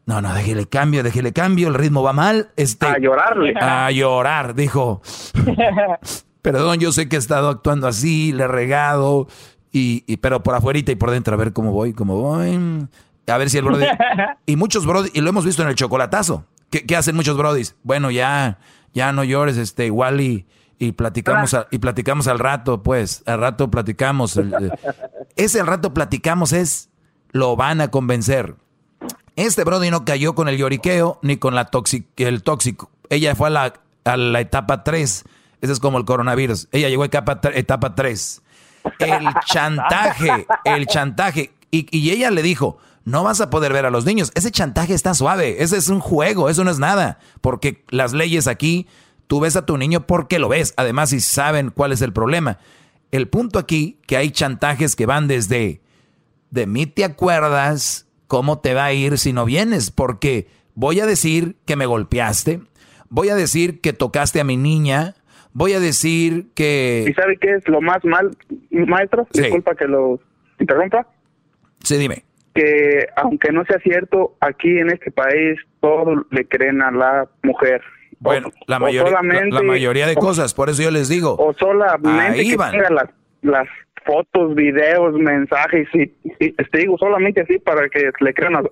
[0.06, 2.51] no, no, déjele cambio, déjele cambio, el ritmo va mal.
[2.56, 3.55] Este, a llorarle.
[3.60, 5.02] A llorar, dijo.
[6.43, 9.27] Perdón, yo sé que he estado actuando así, le he regado,
[9.73, 12.89] y, pero por afuerita y por dentro, a ver cómo voy, cómo voy.
[13.27, 13.85] A ver si el brody...
[14.47, 16.44] y muchos brody, y lo hemos visto en el chocolatazo.
[16.70, 17.76] ¿Qué, hacen muchos brodis?
[17.82, 18.59] Bueno, ya,
[18.93, 20.47] ya no llores, este, igual y,
[20.78, 24.38] y platicamos, y platicamos al rato, pues, al rato platicamos.
[25.36, 26.90] ese al rato platicamos es,
[27.32, 28.56] lo van a convencer
[29.36, 31.68] este Brody no cayó con el lloriqueo ni con la
[32.16, 32.90] el tóxico.
[33.10, 33.72] Ella fue a la,
[34.05, 35.24] a la etapa 3.
[35.60, 36.68] Ese es como el coronavirus.
[36.72, 38.43] Ella llegó a etapa, etapa 3.
[38.98, 41.52] El chantaje, el chantaje.
[41.70, 44.33] Y, y ella le dijo, no vas a poder ver a los niños.
[44.35, 45.62] Ese chantaje está suave.
[45.62, 46.51] Ese es un juego.
[46.51, 47.20] Eso no es nada.
[47.41, 48.89] Porque las leyes aquí,
[49.28, 50.74] tú ves a tu niño porque lo ves.
[50.77, 52.59] Además, si saben cuál es el problema.
[53.12, 55.81] El punto aquí, que hay chantajes que van desde,
[56.51, 61.07] de mí te acuerdas, cómo te va a ir si no vienes, porque voy a
[61.07, 62.61] decir que me golpeaste,
[63.09, 65.15] voy a decir que tocaste a mi niña,
[65.53, 67.07] voy a decir que...
[67.09, 68.37] ¿Y sabe qué es lo más mal,
[68.70, 69.28] maestro?
[69.33, 70.19] Disculpa que lo
[70.59, 71.07] interrumpa.
[71.85, 72.26] Sí, dime.
[72.57, 77.83] Que aunque no sea cierto, aquí en este país todo le creen a la mujer.
[78.19, 79.12] Bueno, la, mayoría,
[79.51, 81.37] la, mayoría de cosas, por eso yo les digo.
[81.39, 82.74] O solamente ahí que van.
[82.91, 83.11] las
[83.43, 83.69] las
[84.05, 88.62] fotos, videos, mensajes y, y te digo solamente así para que le crean a,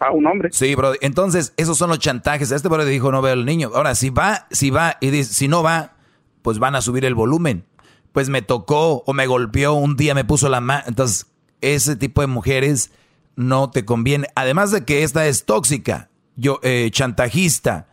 [0.00, 0.50] a un hombre.
[0.52, 0.92] Sí, bro.
[1.00, 2.50] Entonces, esos son los chantajes.
[2.50, 3.70] Este bro dijo no veo al niño.
[3.74, 5.94] Ahora, si va, si va y dice, si no va,
[6.42, 7.64] pues van a subir el volumen.
[8.12, 10.84] Pues me tocó o me golpeó, un día me puso la mano.
[10.86, 11.26] Entonces,
[11.60, 12.92] ese tipo de mujeres
[13.36, 14.28] no te conviene.
[14.34, 17.88] Además de que esta es tóxica, yo, eh, chantajista,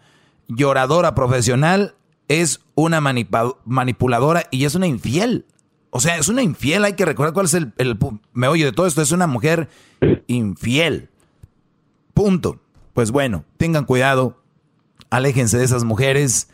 [0.48, 1.96] lloradora profesional,
[2.28, 5.46] es una manipuladora y es una infiel.
[5.90, 6.86] O sea, es una infiel.
[6.86, 7.98] Hay que recordar cuál es el, el
[8.34, 9.02] meollo de todo esto.
[9.02, 9.70] Es una mujer
[10.28, 11.10] infiel.
[12.14, 12.60] Punto.
[12.94, 14.42] Pues bueno, tengan cuidado,
[15.10, 16.50] aléjense de esas mujeres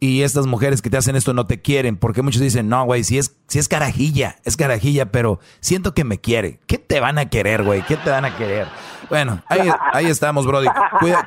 [0.00, 3.04] y estas mujeres que te hacen esto no te quieren, porque muchos dicen, no, güey,
[3.04, 6.60] si es, si es carajilla, es carajilla, pero siento que me quiere.
[6.66, 7.82] ¿Qué te van a querer, güey?
[7.82, 8.66] ¿Qué te van a querer?
[9.08, 10.68] Bueno, ahí, ahí estamos, Brody.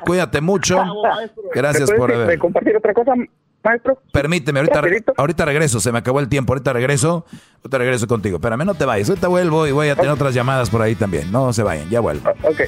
[0.04, 0.82] cuídate mucho.
[1.54, 2.38] Gracias por haber.
[2.38, 3.12] compartir otra cosa,
[3.64, 4.00] maestro?
[4.12, 4.82] Permíteme, ahorita,
[5.16, 7.24] ahorita regreso, se me acabó el tiempo, ahorita regreso,
[7.58, 8.36] ahorita regreso contigo.
[8.36, 11.32] Espérame, no te vayas, ahorita vuelvo y voy a tener otras llamadas por ahí también.
[11.32, 12.30] No se vayan, ya vuelvo.
[12.42, 12.62] Ok.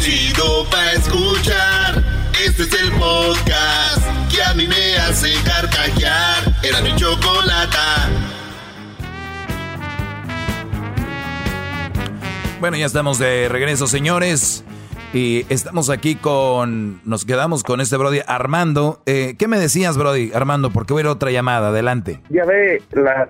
[0.00, 2.02] Chido pa' escuchar.
[2.42, 4.02] Este es el podcast
[4.34, 6.54] que a mí me hace carcajear.
[6.62, 8.08] Era mi chocolata.
[12.60, 14.64] Bueno, ya estamos de regreso, señores.
[15.12, 17.02] Y estamos aquí con.
[17.04, 19.02] Nos quedamos con este Brody Armando.
[19.04, 20.70] Eh, ¿Qué me decías, Brody Armando?
[20.70, 21.68] Porque voy a ir a otra llamada.
[21.68, 22.20] Adelante.
[22.30, 23.28] Ya ve, las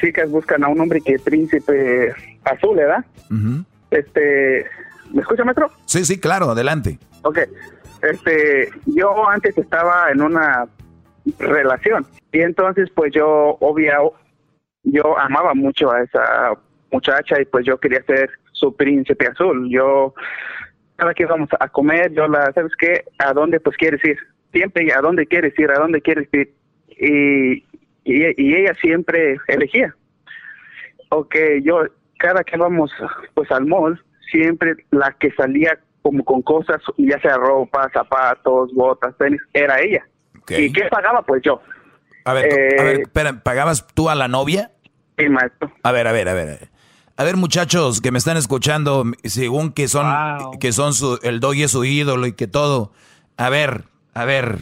[0.00, 2.14] chicas buscan a un hombre que es príncipe
[2.44, 3.04] azul, ¿verdad?
[3.90, 4.66] Este
[5.12, 5.70] ¿Me escucha, maestro?
[5.84, 6.98] Sí, sí, claro, adelante.
[7.22, 7.38] Ok.
[8.02, 10.66] Este, yo antes estaba en una
[11.38, 14.14] relación y entonces pues yo obvio
[14.82, 16.54] yo amaba mucho a esa
[16.90, 19.68] muchacha y pues yo quería ser su príncipe azul.
[19.70, 20.14] Yo
[20.96, 23.04] cada que íbamos a comer, yo la, ¿sabes qué?
[23.18, 24.18] ¿A dónde pues quieres ir?
[24.52, 25.70] Siempre, ¿a dónde quieres ir?
[25.70, 26.52] ¿A dónde quieres ir?
[26.88, 27.64] Y,
[28.04, 29.94] y, ella siempre elegía.
[31.08, 31.84] Ok, yo
[32.18, 32.92] cada que vamos
[33.34, 34.02] pues al mall,
[34.32, 40.04] siempre la que salía como con cosas, ya sea ropa, zapatos, botas, tenis, era ella.
[40.48, 41.22] ¿Y qué pagaba?
[41.22, 41.60] Pues yo.
[42.24, 44.72] A ver, a ver, eh, espera, ¿pagabas tú a la novia?
[45.16, 45.72] Sí, maestro.
[45.82, 46.68] A ver, a ver, a ver.
[47.16, 50.06] A ver, muchachos que me están escuchando, según que son,
[50.58, 52.92] que son su, el doggy es su ídolo y que todo.
[53.36, 53.84] A ver,
[54.14, 54.58] a ver.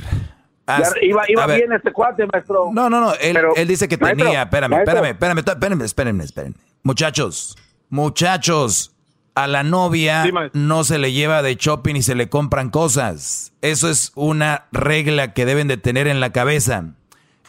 [1.00, 2.70] iba iba bien este cuate, maestro.
[2.72, 3.14] No, no, no.
[3.14, 4.42] Él, él dice que tenía.
[4.42, 6.54] Espérame, espérame, espérame, espérame, espérame, espérame.
[6.82, 7.56] Muchachos,
[7.88, 8.94] muchachos,
[9.42, 13.52] a la novia no se le lleva de shopping y se le compran cosas.
[13.62, 16.90] Eso es una regla que deben de tener en la cabeza.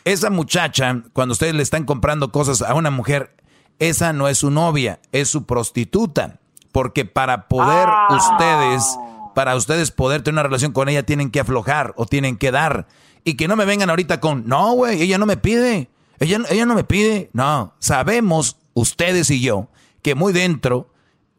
[0.06, 3.36] Esa muchacha, cuando ustedes le están comprando cosas a una mujer,
[3.80, 6.40] esa no es su novia, es su prostituta.
[6.72, 8.08] Porque para poder ah.
[8.10, 8.98] ustedes,
[9.36, 12.88] para ustedes poder tener una relación con ella, tienen que aflojar o tienen que dar.
[13.24, 15.90] Y que no me vengan ahorita con, no, güey, ella no me pide.
[16.20, 17.30] Ella, ella no me pide.
[17.34, 19.68] No, sabemos, ustedes y yo,
[20.02, 20.91] que muy dentro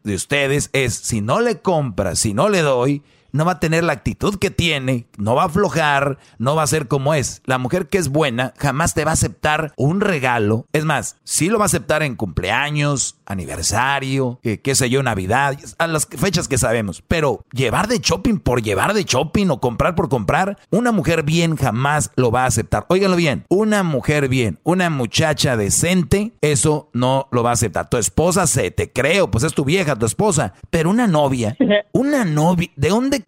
[0.04, 3.02] de ustedes es, si no le compras, si no le doy,
[3.32, 6.66] no va a tener la actitud que tiene, no va a aflojar, no va a
[6.66, 7.42] ser como es.
[7.44, 10.66] La mujer que es buena jamás te va a aceptar un regalo.
[10.72, 15.58] Es más, sí lo va a aceptar en cumpleaños, aniversario, eh, qué sé yo, Navidad,
[15.78, 17.02] a las fechas que sabemos.
[17.08, 21.56] Pero llevar de shopping por llevar de shopping o comprar por comprar, una mujer bien
[21.56, 22.86] jamás lo va a aceptar.
[22.88, 27.88] Óiganlo bien, una mujer bien, una muchacha decente, eso no lo va a aceptar.
[27.88, 30.52] Tu esposa se te creo, pues es tu vieja, tu esposa.
[30.70, 31.56] Pero una novia,
[31.92, 33.21] una novia, ¿de dónde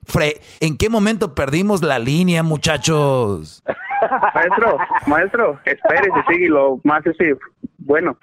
[0.60, 3.62] ¿En qué momento perdimos la línea, muchachos?
[4.34, 7.36] maestro, maestro, espérese, sigue lo más ese,
[7.78, 8.18] bueno,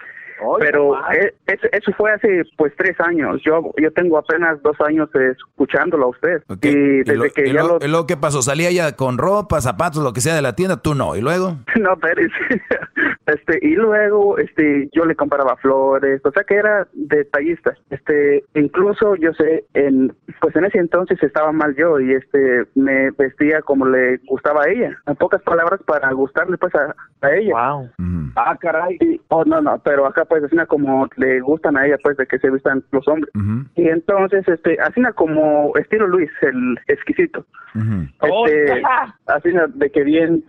[0.59, 3.41] pero e, eso, fue hace pues tres años.
[3.43, 6.43] Yo yo tengo apenas dos años escuchándolo a usted.
[6.61, 8.07] Y desde lo, que ya lo...
[8.07, 8.41] que pasó?
[8.41, 10.81] ¿Salía ya con ropa, zapatos, lo que sea de la tienda?
[10.81, 11.15] Tú no.
[11.15, 11.57] ¿Y luego?
[11.81, 12.31] No, Pérez.
[13.27, 17.73] Este, y luego este yo le compraba flores, o sea que era detallista.
[17.89, 23.11] Este, incluso yo sé en pues en ese entonces estaba mal yo y este me
[23.11, 24.97] vestía como le gustaba a ella.
[25.05, 26.95] En pocas palabras para gustarle pues a,
[27.31, 27.53] ella.
[27.53, 27.89] Wow.
[28.35, 28.97] Ah, caray.
[29.29, 32.39] oh, no, no, pero acá pues así como le gustan a ella pues de que
[32.39, 33.29] se vistan los hombres.
[33.75, 37.45] Y entonces este así como estilo Luis, el exquisito.
[37.75, 38.81] este,
[39.25, 40.41] así de que bien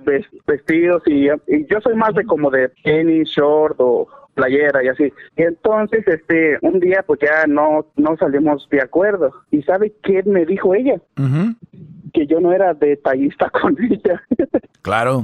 [0.47, 5.13] vestidos y, y, yo soy más de como de tenis, short o playera y así.
[5.37, 9.33] Entonces, este, un día pues ya no, no salimos de acuerdo.
[9.51, 11.01] ¿Y sabe qué me dijo ella?
[12.13, 14.23] Que yo no era detallista con ella.
[14.83, 15.23] Claro,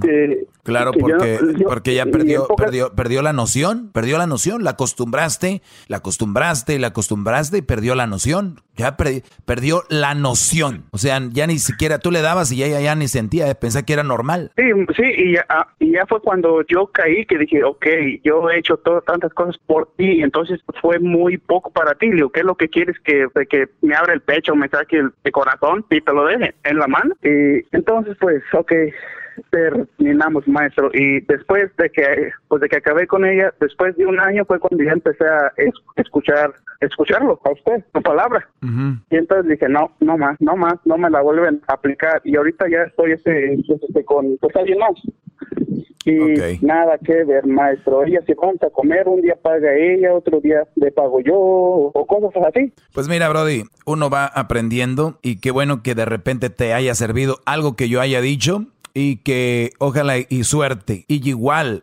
[0.62, 5.96] claro, porque, porque ya perdió, perdió, perdió la noción, perdió la noción, la acostumbraste, la
[5.96, 8.60] acostumbraste, la acostumbraste y perdió la noción.
[8.78, 10.84] Ya perdi- perdió la noción.
[10.92, 13.84] O sea, ya ni siquiera tú le dabas y ella ya ni sentía, eh, pensaba
[13.84, 14.52] que era normal.
[14.56, 14.62] Sí,
[14.96, 17.86] sí, y ya, ah, y ya fue cuando yo caí que dije, ok,
[18.24, 22.06] yo he hecho todo, tantas cosas por ti, entonces fue muy poco para ti.
[22.08, 24.96] Le digo, ¿qué es lo que quieres que, que me abra el pecho, me saque
[24.98, 27.14] el, el corazón y te lo deje en la mano?
[27.22, 28.72] Y entonces, pues, ok,
[29.50, 30.90] terminamos, maestro.
[30.92, 34.58] Y después de que, pues, de que acabé con ella, después de un año fue
[34.58, 38.48] cuando ya empecé a es- escuchar, escucharlo a usted, su palabra.
[39.10, 42.20] Y entonces dije, no, no más, no más, no me la vuelven a aplicar.
[42.24, 44.92] Y ahorita ya estoy este, este, con pues, alguien más.
[46.04, 48.02] Y nada que ver, maestro.
[48.04, 52.06] Ella se vamos a comer, un día paga ella, otro día le pago yo, o
[52.06, 52.72] cosas así.
[52.94, 57.40] Pues mira, Brody, uno va aprendiendo y qué bueno que de repente te haya servido
[57.44, 58.66] algo que yo haya dicho
[58.98, 61.04] y que ojalá y suerte.
[61.06, 61.82] Y igual,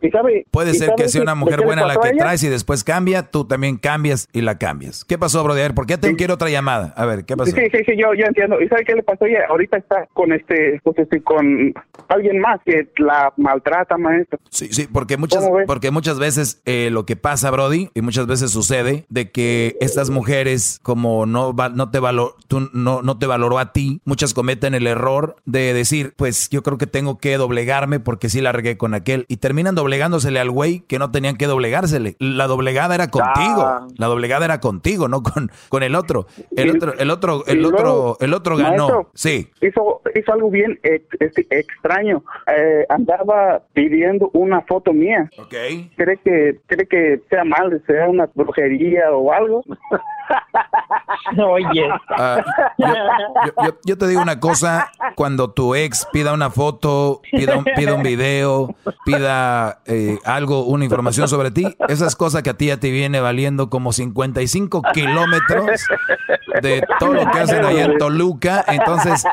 [0.52, 2.18] puede y ser que sabe sea una mujer buena la que ella?
[2.20, 5.06] traes y después cambia, tú también cambias y la cambias.
[5.06, 5.60] ¿Qué pasó, Brody?
[5.62, 6.94] A ver, ¿por qué te quiero otra llamada?
[6.98, 7.52] A ver, ¿qué pasó?
[7.56, 8.62] Sí, sí, sí, yo, yo entiendo.
[8.62, 9.46] ¿Y sabe qué le pasó ella?
[9.50, 11.74] Ahorita está con este, pues este, con
[12.10, 14.40] alguien más que la maltrata, maestro.
[14.50, 18.52] Sí, sí, porque muchas, porque muchas veces eh, lo que pasa, Brody, y muchas veces
[18.52, 23.26] sucede, de que estas mujeres, como no va- no te valor, tú no, no te
[23.26, 27.38] valoró a ti, muchas cometen el error de decir, pues yo creo que tengo que
[27.38, 29.26] doblegarme porque sí la regué con aquel.
[29.28, 32.16] Y terminan doblegándosele al güey que no tenían que doblegársele.
[32.20, 33.62] La doblegada era contigo.
[33.62, 33.88] Ah.
[33.98, 36.28] La doblegada era contigo, no con, con el otro.
[36.56, 37.78] El otro, el otro, el luego,
[38.12, 38.70] otro, el otro ganó.
[38.90, 39.50] maestro, Sí.
[39.62, 42.24] Hizo, hizo algo bien ex- este, extraño.
[42.48, 45.30] Eh, andaba pidiendo una foto mía.
[45.46, 45.90] Okay.
[45.96, 49.64] ¿Cree que, cree que sea mal, sea una brujería o algo?
[51.38, 51.88] Oye.
[52.10, 52.44] Ah,
[52.78, 56.85] yo, yo- yo- yo te digo una cosa, cuando tu ex pida una foto,
[57.32, 57.58] pida
[57.96, 58.76] un, video,
[59.06, 63.20] pida eh, algo, una información sobre ti, esas cosas que a ti ya te viene
[63.20, 65.82] valiendo como 55 kilómetros
[66.62, 69.24] de todo lo que hacen allá en Toluca, entonces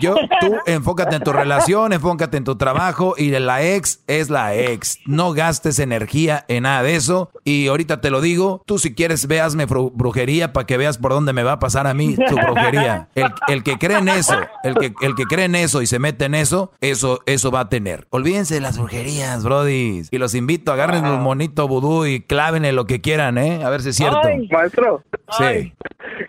[0.00, 4.54] yo, tú enfócate en tu relación, enfócate en tu trabajo y la ex es la
[4.54, 7.30] ex, no gastes energía en nada de eso.
[7.44, 11.32] Y ahorita te lo digo, tú si quieres veasme brujería para que veas por dónde
[11.32, 13.08] me va a pasar a mí tu brujería.
[13.14, 15.98] El, el que cree en eso, el que, el que cree en eso y se
[15.98, 18.06] mete en eso, eso, eso va a tener.
[18.10, 20.02] Olvídense de las brujerías, brody.
[20.10, 23.62] Y los invito, agarren un monito vudú y clávenle lo que quieran, ¿eh?
[23.64, 24.20] A ver si es cierto.
[24.24, 25.02] Ay, maestro.
[25.38, 25.72] Sí.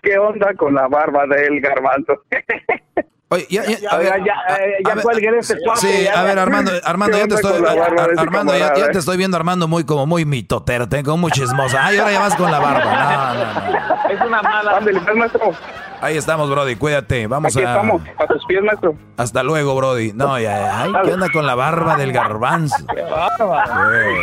[0.02, 2.22] ¿Qué onda con la barba del garbanzo?
[3.30, 5.80] Oye, ya, ya, Ya, a ver, ya, ya, a- eh, ya a ver, este cuate,
[5.80, 6.18] Sí, ya.
[6.18, 8.98] a ver, Armando, Armando, ¿Qué ya te estoy, barba de ese Armando, ya, ya te
[8.98, 11.84] estoy viendo, Armando, muy como muy mitotero, tengo muy chismosa.
[11.84, 12.84] Ay, ahora ya vas con la barba.
[12.84, 14.14] No, no, no.
[14.14, 14.76] Es una mala.
[14.78, 15.52] Ándale, pues, maestro.
[16.00, 17.26] Ahí estamos, Brody, cuídate.
[17.26, 17.70] Vamos Aquí a.
[17.72, 18.94] estamos, a tus pies, maestro.
[19.16, 20.12] Hasta luego, Brody.
[20.12, 20.82] No, ya, ya.
[20.82, 22.76] Ay, ¿qué onda con la barba del garbanzo?
[22.94, 24.14] Qué bárbaro.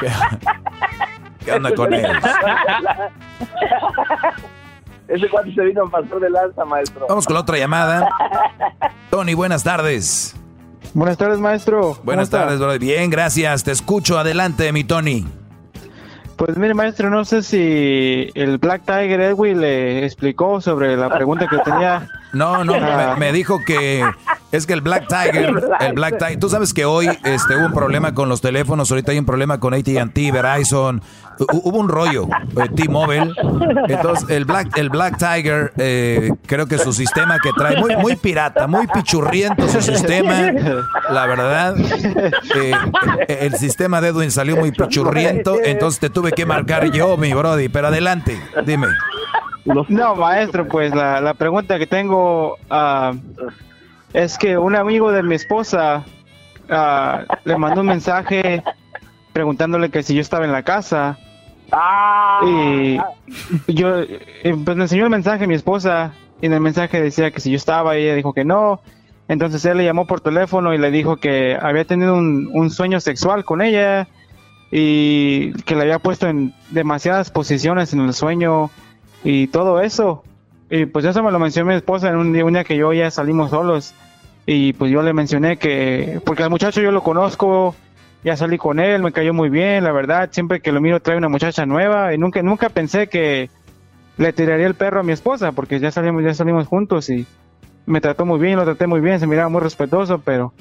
[0.00, 0.08] ¿Qué,
[1.44, 2.06] qué onda con él?
[5.08, 7.06] Ese cuate se vino a pasar de lanza, maestro.
[7.08, 8.08] Vamos con la otra llamada.
[9.10, 10.36] Tony, buenas tardes.
[10.94, 11.80] Buenas tardes, maestro.
[11.80, 12.78] ¿Cómo Buenas tardes, Brody.
[12.78, 13.64] Bien, gracias.
[13.64, 14.18] Te escucho.
[14.18, 15.26] Adelante, mi Tony.
[16.38, 21.48] Pues mire, maestro, no sé si el Black Tiger Edwin le explicó sobre la pregunta
[21.48, 22.08] que tenía.
[22.32, 23.14] No, no, Ah.
[23.18, 24.04] me, me dijo que
[24.52, 27.72] es que el Black Tiger, el Black Tiger, tú sabes que hoy este, hubo un
[27.72, 31.02] problema con los teléfonos, ahorita hay un problema con AT&T, Verizon,
[31.38, 33.32] hubo un rollo, eh, T-Mobile,
[33.88, 38.16] entonces el Black, el Black Tiger, eh, creo que su sistema que trae, muy, muy
[38.16, 40.52] pirata, muy pichurriento su sistema,
[41.10, 41.76] la verdad,
[42.56, 42.72] eh,
[43.28, 47.68] el sistema de Edwin salió muy pichurriento, entonces te tuve que marcar yo, mi brody,
[47.68, 48.88] pero adelante, dime.
[49.88, 53.12] No, maestro, pues la, la pregunta que tengo ah,
[54.14, 56.04] es que un amigo de mi esposa
[56.70, 58.62] ah, le mandó un mensaje
[59.32, 61.18] preguntándole que si yo estaba en la casa.
[63.66, 67.00] Y yo, eh, pues le enseñó el mensaje a mi esposa y en el mensaje
[67.00, 68.80] decía que si yo estaba y ella dijo que no.
[69.28, 73.00] Entonces él le llamó por teléfono y le dijo que había tenido un, un sueño
[73.00, 74.08] sexual con ella
[74.70, 78.70] y que le había puesto en demasiadas posiciones en el sueño
[79.24, 80.24] y todo eso.
[80.70, 82.92] Y pues eso me lo mencionó mi esposa en un día, un día que yo
[82.92, 83.94] ya salimos solos.
[84.46, 87.74] Y pues yo le mencioné que, porque al muchacho yo lo conozco,
[88.24, 91.16] ya salí con él, me cayó muy bien, la verdad, siempre que lo miro trae
[91.16, 93.50] una muchacha nueva y nunca, nunca pensé que
[94.16, 97.26] le tiraría el perro a mi esposa, porque ya salimos, ya salimos juntos y
[97.86, 100.52] me trató muy bien, lo traté muy bien, se miraba muy respetuoso, pero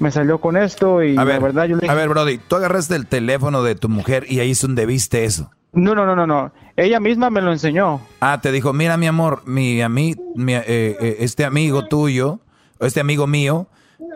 [0.00, 2.38] me salió con esto y A la ver, verdad yo le dije, a ver, Brody,
[2.38, 5.50] tú agarraste el teléfono de tu mujer y ahí es donde viste eso.
[5.72, 8.00] no, no, no, no, no, ella misma me lo enseñó.
[8.20, 12.38] Ah, te dijo, mira mi amor, mi, ami- mi, eh, eh, este amigo tuyo,
[12.78, 13.66] este amigo mío,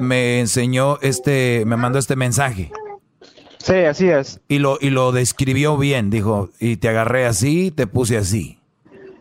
[0.01, 2.71] me enseñó este, me mandó este mensaje.
[3.59, 4.41] Sí, así es.
[4.49, 8.59] Y lo, y lo describió bien, dijo, y te agarré así, te puse así.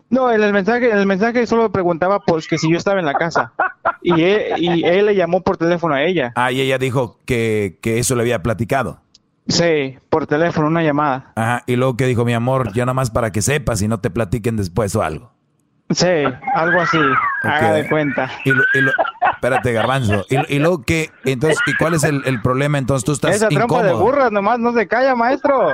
[0.10, 3.06] No, en el mensaje, en el mensaje solo preguntaba pues que si yo estaba en
[3.06, 3.54] la casa.
[4.02, 6.34] Y él, y él le llamó por teléfono a ella.
[6.36, 9.00] Ah, y ella dijo que, que eso le había platicado.
[9.48, 11.32] Sí, por teléfono, una llamada.
[11.36, 14.00] Ajá, y luego que dijo mi amor, ya nada más para que sepas y no
[14.00, 15.32] te platiquen después o algo.
[15.94, 16.08] Sí,
[16.56, 16.98] algo así.
[17.44, 18.30] Haga de cuenta.
[18.46, 18.92] Y, lo- y lo-
[19.34, 20.26] espérate, garbanzo.
[20.30, 22.78] Y, y luego que, entonces, ¿y cuál es el, el problema?
[22.78, 24.00] Entonces tú estás Esa trampa de incómodo.
[24.06, 25.70] burras nomás no se calla, maestro.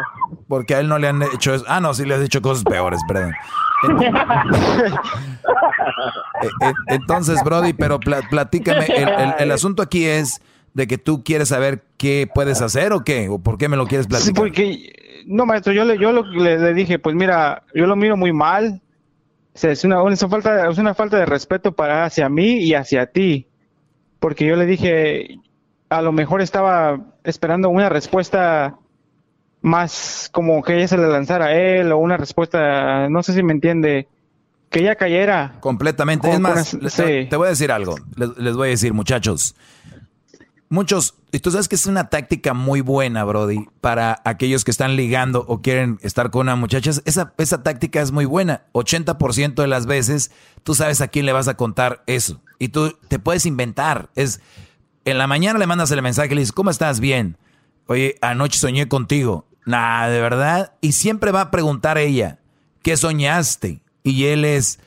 [0.47, 1.65] Porque a él no le han hecho eso.
[1.67, 3.33] Ah, no, sí le has hecho cosas peores, perdón.
[6.41, 10.41] Eh, eh, Entonces, Brody, pero pla- platícame, el, el- el asunto aquí es
[10.73, 13.87] de que tú quieres saber qué puedes hacer o qué, o por qué me lo
[13.87, 14.35] quieres Sí, platicar.
[14.35, 18.15] porque, no, maestro, yo le, yo lo, le, le dije, pues mira, yo lo miro
[18.15, 18.81] muy mal.
[19.57, 22.59] O sea, es, una, es, una falta, es una falta de respeto para hacia mí
[22.59, 23.47] y hacia ti.
[24.19, 25.39] Porque yo le dije,
[25.89, 28.75] a lo mejor estaba esperando una respuesta
[29.63, 33.41] más como que ella se le lanzara a él o una respuesta, no sé si
[33.41, 34.07] me entiende,
[34.69, 35.55] que ella cayera.
[35.59, 36.27] Completamente.
[36.27, 37.27] Con- es más, con- le- sí.
[37.27, 37.95] te voy a decir algo.
[38.15, 39.55] Les, les voy a decir, muchachos.
[40.69, 44.97] Muchos, y tú sabes que es una táctica muy buena, Brody, para aquellos que están
[44.97, 46.91] ligando o quieren estar con una muchacha.
[47.05, 48.63] Esa, esa táctica es muy buena.
[48.73, 50.31] 80% de las veces
[50.63, 52.41] tú sabes a quién le vas a contar eso.
[52.59, 54.09] Y tú te puedes inventar.
[54.15, 54.41] Es,
[55.05, 56.99] en la mañana le mandas el mensaje y le dices, ¿cómo estás?
[56.99, 57.37] Bien.
[57.85, 59.47] Oye, anoche soñé contigo.
[59.65, 60.73] Nah, de verdad.
[60.81, 62.39] Y siempre va a preguntar ella,
[62.83, 63.81] ¿qué soñaste?
[64.03, 64.79] Y él es,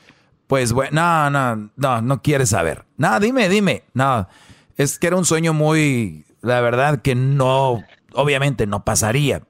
[0.46, 2.84] pues bueno, no, no, no, no quiere saber.
[2.98, 3.84] No, dime, dime.
[3.94, 4.28] No,
[4.82, 7.84] es que era un sueño muy, la verdad que no,
[8.14, 9.42] obviamente no pasaría.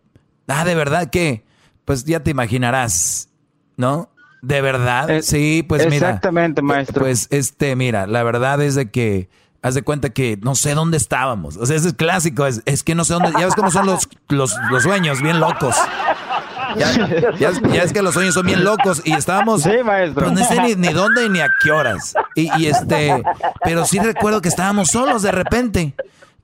[0.48, 1.44] Ah, de verdad que,
[1.85, 3.28] pues ya te imaginarás,
[3.77, 4.11] ¿no?
[4.43, 6.09] De verdad, sí, pues mira.
[6.09, 7.02] exactamente, maestro.
[7.02, 9.28] Pues este, mira, la verdad es de que,
[9.62, 11.57] haz de cuenta que no sé dónde estábamos.
[11.59, 13.86] O sea, ese es clásico, es, es que no sé dónde, ya ves cómo son
[13.86, 15.77] los, los, los sueños, bien locos.
[16.77, 16.93] Ya,
[17.39, 19.63] ya, ya es que los sueños son bien locos y estábamos.
[19.63, 20.31] Sí, maestro.
[20.31, 22.15] No sé ni, ni dónde ni a qué horas.
[22.35, 23.23] Y, y este,
[23.65, 25.95] pero sí recuerdo que estábamos solos de repente.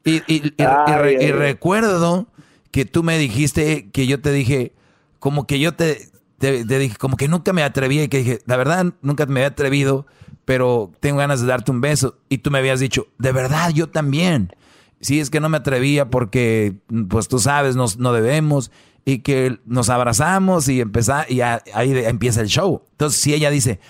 [0.04, 2.26] Y, y- y- y re- y recuerdo
[2.70, 4.72] que tú me dijiste, que yo te dije,
[5.18, 6.08] como que yo te,
[6.38, 9.40] te, te dije, como que nunca me atreví y que dije, la verdad, nunca me
[9.40, 10.06] había atrevido,
[10.44, 12.18] pero tengo ganas de darte un beso.
[12.28, 14.52] Y tú me habías dicho, de verdad, yo también.
[15.00, 16.74] Sí, es que no me atrevía porque,
[17.08, 18.70] pues tú sabes, nos, no debemos
[19.06, 22.82] y que nos abrazamos y empezar y a- ahí empieza el show.
[22.90, 23.80] Entonces, si ella dice,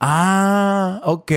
[0.00, 1.32] ah, ok,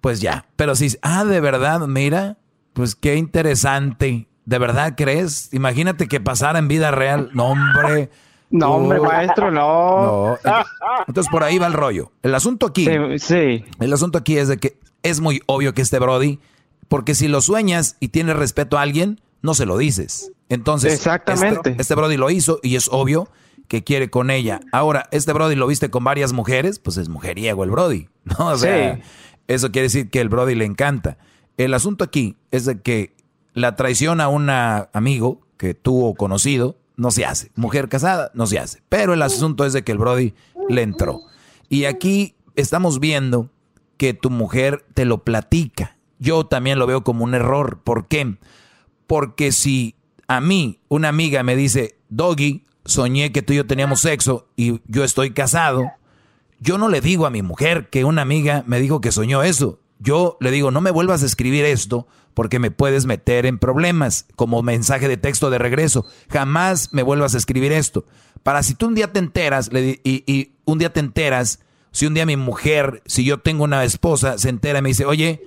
[0.00, 0.46] pues ya.
[0.56, 2.36] Pero si, ah, de verdad, mira,
[2.72, 4.28] pues qué interesante.
[4.44, 5.52] ¿De verdad crees?
[5.54, 7.30] Imagínate que pasara en vida real.
[7.32, 8.10] No, hombre.
[8.50, 10.02] No, hombre, maestro, no.
[10.02, 10.36] No.
[10.36, 10.66] Ent-
[11.08, 12.12] Entonces por ahí va el rollo.
[12.22, 12.86] El asunto aquí.
[13.18, 13.64] Sí.
[13.80, 16.38] El asunto aquí es de que es muy obvio que este Brody,
[16.88, 20.30] porque si lo sueñas y tienes respeto a alguien, no se lo dices.
[20.48, 21.70] Entonces, Exactamente.
[21.70, 23.28] Este, este Brody lo hizo y es obvio
[23.68, 24.60] que quiere con ella.
[24.72, 28.08] Ahora, este Brody lo viste con varias mujeres, pues es mujeriego el Brody.
[28.24, 28.48] ¿no?
[28.48, 29.02] O sea, Sí.
[29.48, 31.16] eso quiere decir que el Brody le encanta.
[31.56, 33.14] El asunto aquí es de que
[33.52, 37.50] la traición a un amigo que tuvo conocido no se hace.
[37.54, 38.82] Mujer casada no se hace.
[38.88, 40.34] Pero el asunto es de que el Brody
[40.68, 41.20] le entró.
[41.68, 43.50] Y aquí estamos viendo
[43.96, 45.96] que tu mujer te lo platica.
[46.18, 47.80] Yo también lo veo como un error.
[47.82, 48.36] ¿Por qué?
[49.06, 49.94] Porque si
[50.26, 54.80] a mí una amiga me dice, Doggy, soñé que tú y yo teníamos sexo y
[54.86, 55.92] yo estoy casado,
[56.60, 59.80] yo no le digo a mi mujer que una amiga me dijo que soñó eso.
[59.98, 64.26] Yo le digo, no me vuelvas a escribir esto porque me puedes meter en problemas
[64.34, 66.04] como mensaje de texto de regreso.
[66.30, 68.04] Jamás me vuelvas a escribir esto.
[68.42, 71.60] Para si tú un día te enteras le y, y un día te enteras,
[71.90, 75.06] si un día mi mujer, si yo tengo una esposa, se entera y me dice,
[75.06, 75.42] oye,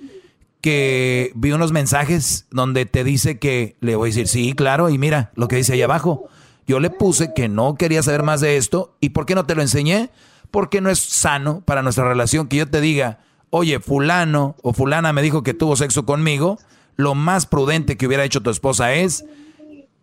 [0.60, 4.98] que vi unos mensajes donde te dice que le voy a decir, sí, claro, y
[4.98, 6.28] mira lo que dice ahí abajo.
[6.66, 8.94] Yo le puse que no quería saber más de esto.
[9.00, 10.10] ¿Y por qué no te lo enseñé?
[10.50, 13.20] Porque no es sano para nuestra relación que yo te diga,
[13.50, 16.58] oye, fulano o fulana me dijo que tuvo sexo conmigo.
[16.96, 19.24] Lo más prudente que hubiera hecho tu esposa es,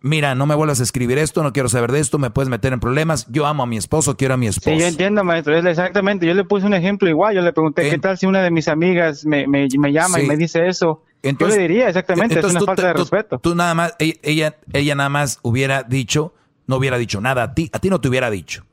[0.06, 2.72] mira, no me vuelvas a escribir esto, no quiero saber de esto, me puedes meter
[2.72, 3.26] en problemas.
[3.28, 4.70] Yo amo a mi esposo, quiero a mi esposo.
[4.74, 5.56] Sí, yo entiendo, maestro.
[5.56, 6.26] Es exactamente.
[6.26, 7.34] Yo le puse un ejemplo igual.
[7.34, 10.24] Yo le pregunté, ¿qué tal si una de mis amigas me, me, me llama Sí.
[10.24, 11.02] y me dice eso?
[11.22, 13.38] Entonces- yo le diría exactamente, Entonces es tú- una falta de tú- respeto.
[13.40, 16.32] Tú nada más, ella, ella, ella nada más hubiera dicho,
[16.66, 18.64] no hubiera dicho nada a ti, a ti no te hubiera dicho.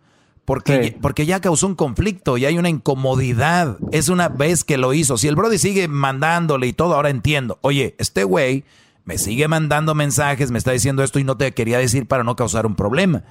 [0.45, 3.77] Porque, porque ya causó un conflicto y hay una incomodidad.
[3.91, 5.17] Es una vez que lo hizo.
[5.17, 7.59] Si el Brody sigue mandándole y todo, ahora entiendo.
[7.61, 8.65] Oye, este güey
[9.05, 12.35] me sigue mandando mensajes, me está diciendo esto y no te quería decir para no
[12.35, 13.23] causar un problema.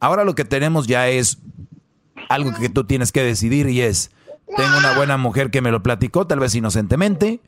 [0.00, 1.38] Ahora lo que tenemos ya es
[2.28, 4.10] algo que tú tienes que decidir y es,
[4.56, 7.40] tengo una buena mujer que me lo platicó, tal vez inocentemente,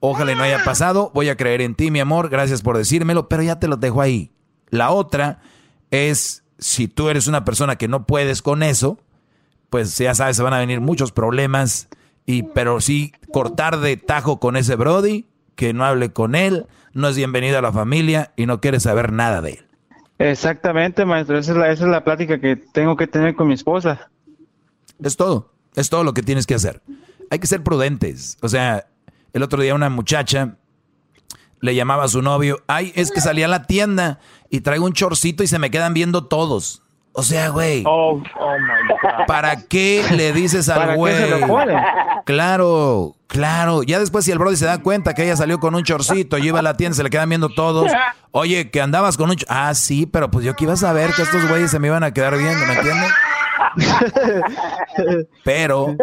[0.00, 3.42] ojalá no haya pasado, voy a creer en ti, mi amor, gracias por decírmelo, pero
[3.42, 4.30] ya te lo dejo ahí.
[4.70, 5.40] La otra
[5.90, 8.98] es, si tú eres una persona que no puedes con eso,
[9.70, 11.88] pues ya sabes, se van a venir muchos problemas.
[12.26, 15.26] Y, pero sí, cortar de tajo con ese Brody,
[15.58, 19.12] que no hable con él, no es bienvenido a la familia y no quiere saber
[19.12, 19.66] nada de él.
[20.20, 21.36] Exactamente, maestro.
[21.36, 24.08] Esa es la, esa es la plática que tengo que tener con mi esposa.
[25.02, 25.52] Es todo.
[25.74, 26.80] Es todo lo que tienes que hacer.
[27.28, 28.38] Hay que ser prudentes.
[28.40, 28.86] O sea,
[29.32, 30.58] el otro día una muchacha
[31.60, 34.20] le llamaba a su novio, ay, es que salí a la tienda
[34.50, 36.84] y traigo un chorcito y se me quedan viendo todos.
[37.12, 37.82] O sea, güey.
[37.86, 39.26] Oh, oh my God.
[39.26, 41.16] ¿Para qué le dices al ¿Para qué güey?
[41.16, 41.76] se lo pone?
[42.24, 43.82] Claro, claro.
[43.82, 46.46] Ya después si el brody se da cuenta que ella salió con un chorcito y
[46.46, 47.90] iba a la tienda, se le quedan viendo todos.
[48.30, 49.36] Oye, que andabas con un...
[49.48, 52.04] Ah, sí, pero pues yo que iba a saber que estos güeyes se me iban
[52.04, 53.12] a quedar viendo, ¿me entiendes?
[55.44, 55.96] Pero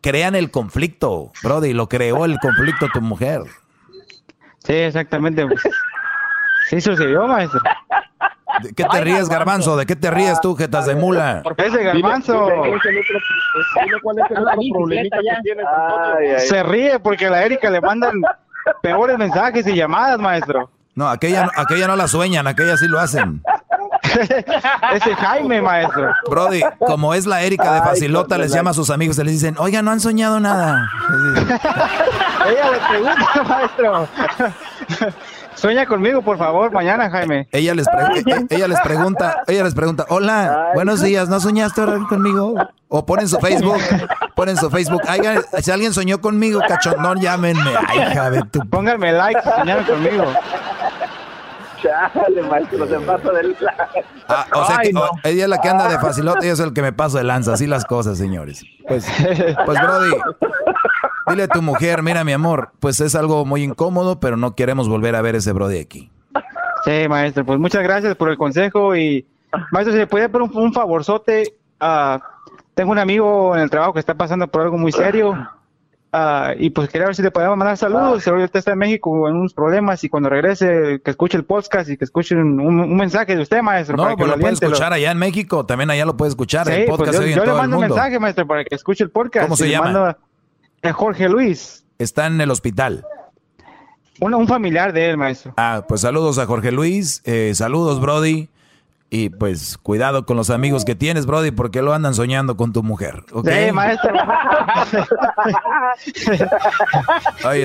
[0.00, 1.72] crean el conflicto, brody.
[1.72, 3.42] Lo creó el conflicto tu mujer.
[4.64, 5.46] Sí, exactamente.
[6.68, 7.60] Sí sucedió, maestro.
[8.62, 9.76] ¿De qué te ríes, garbanzo?
[9.76, 11.42] ¿De qué te ríes tú, jetas de mula?
[11.56, 12.48] Ese garbanzo.
[14.02, 16.38] Cuál es el otro problemita que tienes, Antonio.
[16.40, 18.22] Se ríe porque a la Erika le mandan
[18.82, 20.70] peores mensajes y llamadas, maestro.
[20.94, 23.42] No, aquella, aquella no la sueñan, aquella sí lo hacen.
[24.94, 26.14] Ese Jaime, maestro.
[26.28, 29.56] Brody, como es la Erika de Facilota, les llama a sus amigos y les dicen,
[29.58, 30.90] oiga, no han soñado nada.
[32.48, 34.08] Ella le pregunta, maestro.
[35.66, 37.48] Sueña conmigo, por favor, mañana, Jaime.
[37.50, 41.80] Ella les, pre- e- ella les pregunta, ella les pregunta, hola, buenos días, ¿no soñaste
[41.80, 42.54] ahora conmigo?
[42.86, 43.80] O ponen su Facebook,
[44.36, 47.68] ponen su Facebook, "Oigan, si alguien soñó conmigo, cachondón, llámenme.
[47.88, 48.60] Ay, hija de tu...
[48.70, 50.24] Pónganme like si soñaron conmigo.
[51.82, 53.56] Chale, maestro, se pasa del...
[54.28, 55.00] Ah, o sea, Ay, que, no.
[55.00, 57.18] o- ella es la que anda de facilota y yo soy el que me paso
[57.18, 58.64] de lanza, así las cosas, señores.
[58.86, 59.04] Pues,
[59.66, 60.10] pues Brody,
[61.26, 64.88] dile a tu mujer, mira mi amor, pues es algo muy incómodo, pero no queremos
[64.88, 66.10] volver a ver ese Brody aquí.
[66.84, 69.26] Sí, maestro, pues muchas gracias por el consejo y
[69.72, 72.20] maestro, si le puede pedir un, un favorzote, ah,
[72.74, 75.34] tengo un amigo en el trabajo que está pasando por algo muy serio
[76.12, 79.36] ah, y pues quería ver si le podemos mandar saludos, ahorita está en México en
[79.36, 83.42] unos problemas y cuando regrese que escuche el podcast y que escuche un, mensaje de
[83.42, 83.96] usted, maestro.
[83.96, 86.28] para No, que pues lo puede aliente, escuchar allá en México, también allá lo puede
[86.28, 88.64] escuchar, Sí, el pues podcast yo, se en le el mando un mensaje, maestro, para
[88.64, 89.46] que escuche el podcast.
[89.46, 90.16] ¿Cómo se llama?
[90.92, 93.04] Jorge Luis, Está en el hospital.
[94.20, 95.54] un, un familiar de él, maestro.
[95.56, 98.48] Ah, pues saludos a Jorge Luis, eh, saludos Brody,
[99.08, 102.82] y pues cuidado con los amigos que tienes, Brody, porque lo andan soñando con tu
[102.82, 103.48] mujer, ¿ok?
[103.48, 104.12] Sí, maestro.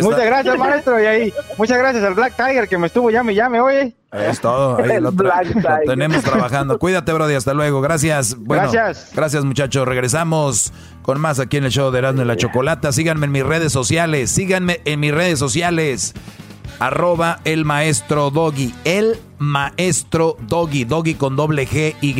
[0.01, 1.01] Muchas gracias, maestro.
[1.01, 3.95] Y ahí, muchas gracias al Black Tiger que me estuvo llame y llame, oye.
[4.11, 6.77] Ahí es todo, ahí lo, tra- lo tenemos trabajando.
[6.77, 7.79] Cuídate, Brody, hasta luego.
[7.81, 8.35] Gracias.
[8.37, 9.11] Bueno, Gracias.
[9.15, 9.87] Gracias, muchachos.
[9.87, 12.91] Regresamos con más aquí en el show de Erasmo y la Chocolata.
[12.91, 14.29] Síganme en mis redes sociales.
[14.29, 16.13] Síganme en mis redes sociales.
[16.81, 18.73] Arroba el maestro Doggy.
[18.85, 20.83] El maestro Doggy.
[20.83, 22.11] Doggy con doble G Y.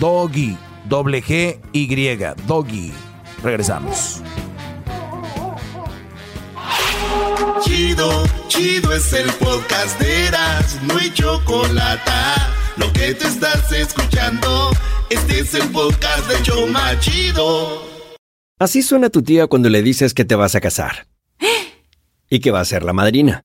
[0.00, 0.58] Doggy.
[0.88, 2.18] Doble G Y.
[2.44, 2.92] Doggy.
[3.40, 4.20] Regresamos.
[7.62, 12.10] Chido, chido es el podcast de Eras, no hay chocolate.
[12.78, 14.70] Lo que te estás escuchando,
[15.08, 17.84] este es el podcast de Choma Chido.
[18.58, 21.06] Así suena tu tía cuando le dices que te vas a casar.
[22.28, 23.44] Y que va a ser la madrina.